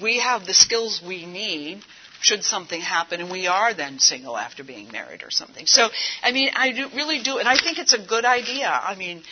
we 0.03 0.19
have 0.19 0.45
the 0.45 0.53
skills 0.53 1.01
we 1.01 1.25
need 1.25 1.81
should 2.19 2.43
something 2.43 2.81
happen 2.81 3.21
and 3.21 3.31
we 3.31 3.47
are 3.47 3.73
then 3.73 3.99
single 3.99 4.35
after 4.35 4.65
being 4.65 4.91
married 4.91 5.23
or 5.23 5.31
something. 5.31 5.65
So, 5.65 5.87
I 6.21 6.33
mean, 6.33 6.49
I 6.53 6.73
do, 6.73 6.89
really 6.93 7.23
do, 7.23 7.37
and 7.37 7.47
I 7.47 7.55
think 7.55 7.79
it's 7.79 7.93
a 7.93 8.05
good 8.05 8.25
idea. 8.25 8.67
I 8.67 8.95
mean, 8.95 9.23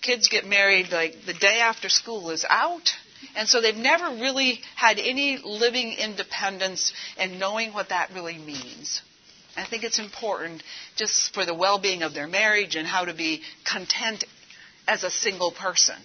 kids 0.00 0.26
get 0.26 0.44
married 0.48 0.90
like 0.90 1.26
the 1.26 1.34
day 1.34 1.60
after 1.60 1.88
school 1.88 2.30
is 2.30 2.44
out. 2.48 2.92
And 3.36 3.48
so 3.48 3.60
they've 3.60 3.76
never 3.76 4.20
really 4.20 4.60
had 4.74 4.98
any 4.98 5.38
living 5.38 5.92
independence 5.92 6.92
and 7.16 7.38
knowing 7.38 7.72
what 7.72 7.90
that 7.90 8.10
really 8.12 8.36
means. 8.36 9.00
I 9.56 9.64
think 9.64 9.84
it's 9.84 9.98
important 9.98 10.62
just 10.96 11.34
for 11.34 11.44
the 11.44 11.54
well 11.54 11.78
being 11.78 12.02
of 12.02 12.14
their 12.14 12.26
marriage 12.26 12.76
and 12.76 12.86
how 12.86 13.04
to 13.04 13.14
be 13.14 13.42
content 13.64 14.24
as 14.88 15.04
a 15.04 15.10
single 15.10 15.50
person 15.52 15.96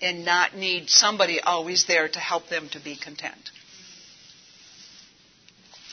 and 0.00 0.24
not 0.24 0.56
need 0.56 0.90
somebody 0.90 1.40
always 1.40 1.86
there 1.86 2.08
to 2.08 2.18
help 2.18 2.48
them 2.48 2.68
to 2.70 2.80
be 2.80 2.96
content. 2.96 3.50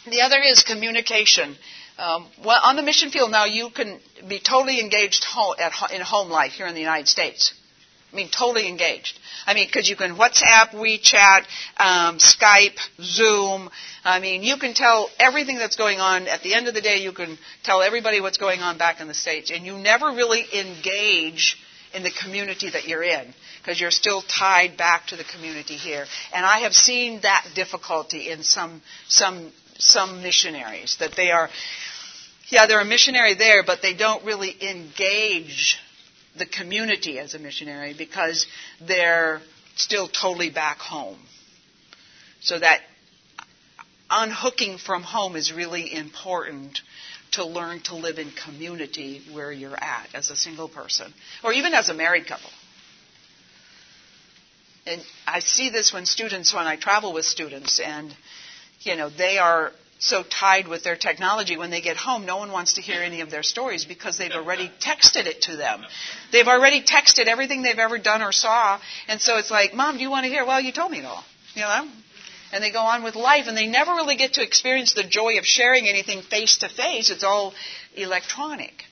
The 0.09 0.21
other 0.21 0.39
is 0.39 0.61
communication. 0.61 1.55
Um, 1.97 2.27
well, 2.43 2.59
on 2.63 2.75
the 2.75 2.83
mission 2.83 3.09
field 3.09 3.31
now, 3.31 3.45
you 3.45 3.69
can 3.69 3.99
be 4.27 4.39
totally 4.39 4.79
engaged 4.79 5.25
at, 5.59 5.91
in 5.91 6.01
home 6.01 6.29
life 6.29 6.51
here 6.53 6.67
in 6.67 6.75
the 6.75 6.81
United 6.81 7.07
States. 7.07 7.53
I 8.15 8.17
mean, 8.17 8.29
totally 8.29 8.69
engaged. 8.69 9.19
I 9.45 9.53
mean, 9.53 9.67
because 9.67 9.89
you 9.89 9.97
can 9.97 10.15
WhatsApp, 10.15 10.69
WeChat, 10.69 11.41
um, 11.75 12.17
Skype, 12.17 12.79
Zoom. 13.01 13.69
I 14.05 14.21
mean, 14.21 14.41
you 14.41 14.55
can 14.55 14.73
tell 14.73 15.09
everything 15.19 15.57
that's 15.57 15.75
going 15.75 15.99
on. 15.99 16.27
At 16.29 16.41
the 16.41 16.53
end 16.53 16.69
of 16.69 16.73
the 16.73 16.79
day, 16.79 16.99
you 16.99 17.11
can 17.11 17.37
tell 17.63 17.81
everybody 17.81 18.21
what's 18.21 18.37
going 18.37 18.61
on 18.61 18.77
back 18.77 19.01
in 19.01 19.09
the 19.09 19.13
States. 19.13 19.51
And 19.51 19.65
you 19.65 19.77
never 19.77 20.07
really 20.11 20.45
engage 20.53 21.57
in 21.93 22.03
the 22.03 22.11
community 22.23 22.69
that 22.69 22.87
you're 22.87 23.03
in 23.03 23.33
because 23.57 23.81
you're 23.81 23.91
still 23.91 24.21
tied 24.21 24.77
back 24.77 25.07
to 25.07 25.17
the 25.17 25.25
community 25.25 25.75
here. 25.75 26.05
And 26.33 26.45
I 26.45 26.59
have 26.59 26.73
seen 26.73 27.19
that 27.23 27.45
difficulty 27.53 28.29
in 28.29 28.43
some, 28.43 28.81
some, 29.09 29.51
some 29.77 30.23
missionaries 30.23 30.95
that 31.01 31.17
they 31.17 31.31
are, 31.31 31.49
yeah, 32.47 32.65
they're 32.65 32.79
a 32.79 32.85
missionary 32.85 33.33
there, 33.33 33.63
but 33.65 33.81
they 33.81 33.93
don't 33.93 34.23
really 34.23 34.55
engage 34.61 35.79
the 36.37 36.45
community 36.45 37.19
as 37.19 37.33
a 37.33 37.39
missionary 37.39 37.93
because 37.97 38.47
they're 38.81 39.41
still 39.75 40.07
totally 40.07 40.49
back 40.49 40.77
home. 40.77 41.19
So 42.41 42.59
that 42.59 42.81
unhooking 44.09 44.77
from 44.77 45.03
home 45.03 45.35
is 45.35 45.51
really 45.51 45.93
important 45.93 46.81
to 47.31 47.45
learn 47.45 47.81
to 47.81 47.95
live 47.95 48.19
in 48.19 48.31
community 48.31 49.21
where 49.31 49.51
you're 49.51 49.75
at 49.75 50.07
as 50.13 50.29
a 50.29 50.35
single 50.35 50.69
person 50.69 51.13
or 51.43 51.53
even 51.53 51.73
as 51.73 51.89
a 51.89 51.93
married 51.93 52.27
couple. 52.27 52.49
And 54.85 55.01
I 55.25 55.39
see 55.39 55.69
this 55.69 55.91
when 55.91 56.05
students, 56.05 56.53
when 56.53 56.67
I 56.67 56.75
travel 56.75 57.11
with 57.13 57.25
students, 57.25 57.79
and, 57.79 58.15
you 58.81 58.95
know, 58.95 59.09
they 59.09 59.39
are 59.39 59.71
so 59.97 60.23
tied 60.23 60.67
with 60.67 60.83
their 60.83 60.95
technology 60.95 61.57
when 61.57 61.69
they 61.69 61.81
get 61.81 61.97
home, 61.97 62.25
no 62.25 62.37
one 62.37 62.51
wants 62.51 62.73
to 62.73 62.81
hear 62.81 63.01
any 63.01 63.21
of 63.21 63.31
their 63.31 63.43
stories 63.43 63.85
because 63.85 64.17
they've 64.17 64.31
already 64.31 64.69
texted 64.79 65.25
it 65.25 65.43
to 65.43 65.55
them. 65.55 65.83
They've 66.31 66.47
already 66.47 66.81
texted 66.83 67.27
everything 67.27 67.61
they've 67.61 67.79
ever 67.79 67.97
done 67.97 68.21
or 68.21 68.31
saw, 68.31 68.79
and 69.07 69.21
so 69.21 69.37
it's 69.37 69.51
like, 69.51 69.73
Mom, 69.73 69.95
do 69.95 70.01
you 70.01 70.11
want 70.11 70.25
to 70.25 70.29
hear? 70.29 70.45
Well, 70.45 70.59
you 70.59 70.71
told 70.71 70.91
me 70.91 70.99
it 70.99 71.05
all. 71.05 71.23
You 71.53 71.61
know? 71.61 71.87
And 72.51 72.63
they 72.63 72.71
go 72.71 72.81
on 72.81 73.03
with 73.03 73.15
life, 73.15 73.47
and 73.47 73.57
they 73.57 73.67
never 73.67 73.91
really 73.93 74.17
get 74.17 74.33
to 74.33 74.43
experience 74.43 74.93
the 74.93 75.03
joy 75.03 75.37
of 75.37 75.45
sharing 75.45 75.87
anything 75.87 76.21
face 76.21 76.57
to 76.57 76.69
face. 76.69 77.09
It's 77.09 77.23
all 77.23 77.53
electronic. 77.95 78.83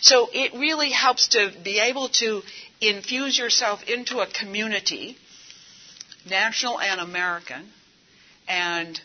So 0.00 0.28
it 0.32 0.52
really 0.54 0.90
helps 0.90 1.28
to 1.28 1.52
be 1.64 1.80
able 1.80 2.08
to 2.20 2.42
infuse 2.80 3.36
yourself 3.38 3.82
into 3.88 4.20
a 4.20 4.26
community, 4.26 5.16
national 6.28 6.78
and 6.80 7.00
American, 7.00 7.68
and 8.46 9.00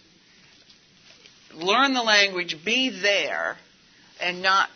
learn 1.56 1.94
the 1.94 2.04
language, 2.04 2.64
be 2.64 2.90
there, 2.90 3.58
and 4.20 4.42
not 4.42 4.70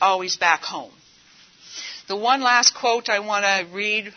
always 0.00 0.36
back 0.36 0.62
home. 0.62 0.92
The 2.08 2.16
one 2.16 2.42
last 2.42 2.74
quote 2.74 3.08
I 3.08 3.20
want 3.20 3.44
to 3.44 3.74
read. 3.74 4.12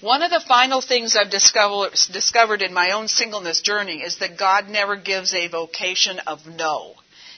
One 0.00 0.22
of 0.22 0.30
the 0.30 0.44
final 0.46 0.80
things 0.80 1.16
I've 1.16 1.30
discovered 1.30 2.62
in 2.62 2.74
my 2.74 2.90
own 2.90 3.08
singleness 3.08 3.60
journey 3.60 4.02
is 4.02 4.18
that 4.18 4.38
God 4.38 4.68
never 4.68 4.96
gives 4.96 5.34
a 5.34 5.48
vocation 5.48 6.18
of 6.20 6.46
no. 6.46 6.94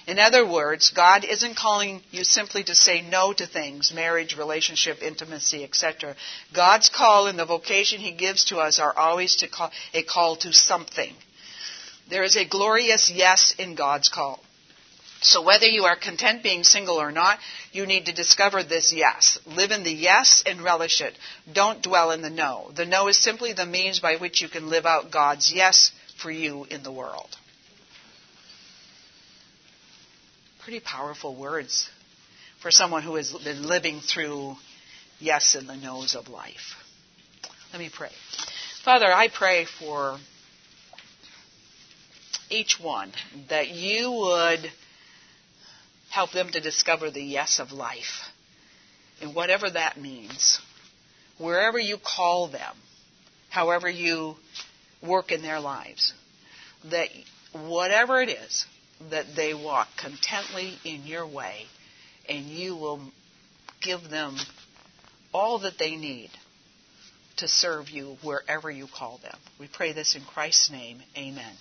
In 0.07 0.21
other 0.21 0.47
words, 0.47 0.91
God 0.91 1.25
isn't 1.25 1.57
calling 1.57 2.01
you 2.13 2.23
simply 2.23 2.63
to 2.65 2.77
say 2.77 3.03
no 3.03 3.33
to 3.33 3.47
things, 3.47 3.93
marriage, 3.93 4.37
relationship, 4.37 5.03
intimacy, 5.03 5.65
etc. 5.65 6.15
God's 6.55 6.89
call 6.89 7.27
and 7.27 7.37
the 7.37 7.45
vocation 7.45 7.99
He 8.01 8.13
gives 8.13 8.45
to 8.47 8.59
us 8.59 8.79
are 8.79 8.97
always 8.97 9.43
call, 9.51 9.73
a 9.93 10.05
call 10.05 10.37
to 10.37 10.53
something. 10.53 11.13
There 12.09 12.23
is 12.23 12.37
a 12.37 12.45
glorious 12.45 13.11
yes 13.11 13.57
in 13.59 13.75
God's 13.75 14.09
call. 14.09 14.41
So 15.23 15.43
whether 15.43 15.67
you 15.67 15.85
are 15.87 15.97
content 15.97 16.43
being 16.43 16.63
single 16.63 17.01
or 17.01 17.11
not, 17.11 17.41
you 17.73 17.85
need 17.85 18.07
to 18.07 18.13
discover 18.13 18.63
this 18.63 18.93
yes. 18.93 19.39
Live 19.45 19.73
in 19.73 19.83
the 19.83 19.93
yes 19.93 20.45
and 20.47 20.63
relish 20.63 21.01
it. 21.01 21.19
Don't 21.53 21.83
dwell 21.83 22.13
in 22.13 22.23
the 22.23 22.31
no. 22.31 22.71
The 22.77 22.85
no 22.85 23.09
is 23.09 23.17
simply 23.17 23.55
the 23.55 23.67
means 23.67 23.99
by 23.99 24.17
which 24.17 24.41
you 24.41 24.49
can 24.49 24.69
live 24.69 24.87
out 24.87 25.11
God's 25.11 25.53
yes 25.53 25.91
for 26.17 26.31
you 26.31 26.65
in 26.71 26.85
the 26.85 26.93
world. 26.93 27.37
Pretty 30.67 30.81
powerful 30.81 31.33
words 31.37 31.89
for 32.61 32.73
someone 32.73 33.01
who 33.01 33.15
has 33.15 33.33
been 33.45 33.63
living 33.69 34.01
through 34.01 34.57
yes 35.21 35.55
and 35.55 35.69
the 35.69 35.77
no's 35.77 36.17
of 36.17 36.27
life. 36.27 36.75
Let 37.73 37.79
me 37.79 37.89
pray. 37.89 38.11
Father, 38.85 39.07
I 39.07 39.29
pray 39.29 39.65
for 39.79 40.19
each 42.51 42.81
one 42.83 43.13
that 43.49 43.69
you 43.69 44.11
would 44.11 44.73
help 46.11 46.33
them 46.33 46.49
to 46.49 46.61
discover 46.61 47.13
the 47.13 47.23
yes 47.23 47.61
of 47.61 47.71
life 47.71 48.29
and 49.23 49.37
whatever 49.37 49.71
that 49.71 50.01
means. 50.01 50.59
Wherever 51.39 51.79
you 51.79 51.97
call 51.97 52.49
them, 52.49 52.75
however 53.51 53.89
you 53.89 54.35
work 55.01 55.31
in 55.31 55.43
their 55.43 55.61
lives, 55.61 56.13
that 56.91 57.07
whatever 57.53 58.21
it 58.21 58.31
is, 58.31 58.67
that 59.11 59.27
they 59.37 59.55
walk 59.55 59.89
contently 59.97 60.75
in 60.85 61.07
your 61.07 61.27
way, 61.27 61.67
and 62.29 62.47
you 62.47 62.77
will 62.77 63.01
give 63.83 64.09
them 64.09 64.37
all 65.33 65.61
that 65.61 65.79
they 65.79 65.97
need 65.97 66.31
to 67.37 67.49
serve 67.49 67.91
you 67.91 68.17
wherever 68.23 68.71
you 68.71 68.87
call 68.97 69.19
them. 69.23 69.37
We 69.61 69.69
pray 69.69 69.93
this 69.93 70.17
in 70.17 70.23
Christ's 70.23 70.71
name. 70.71 70.99
Amen. 71.17 71.53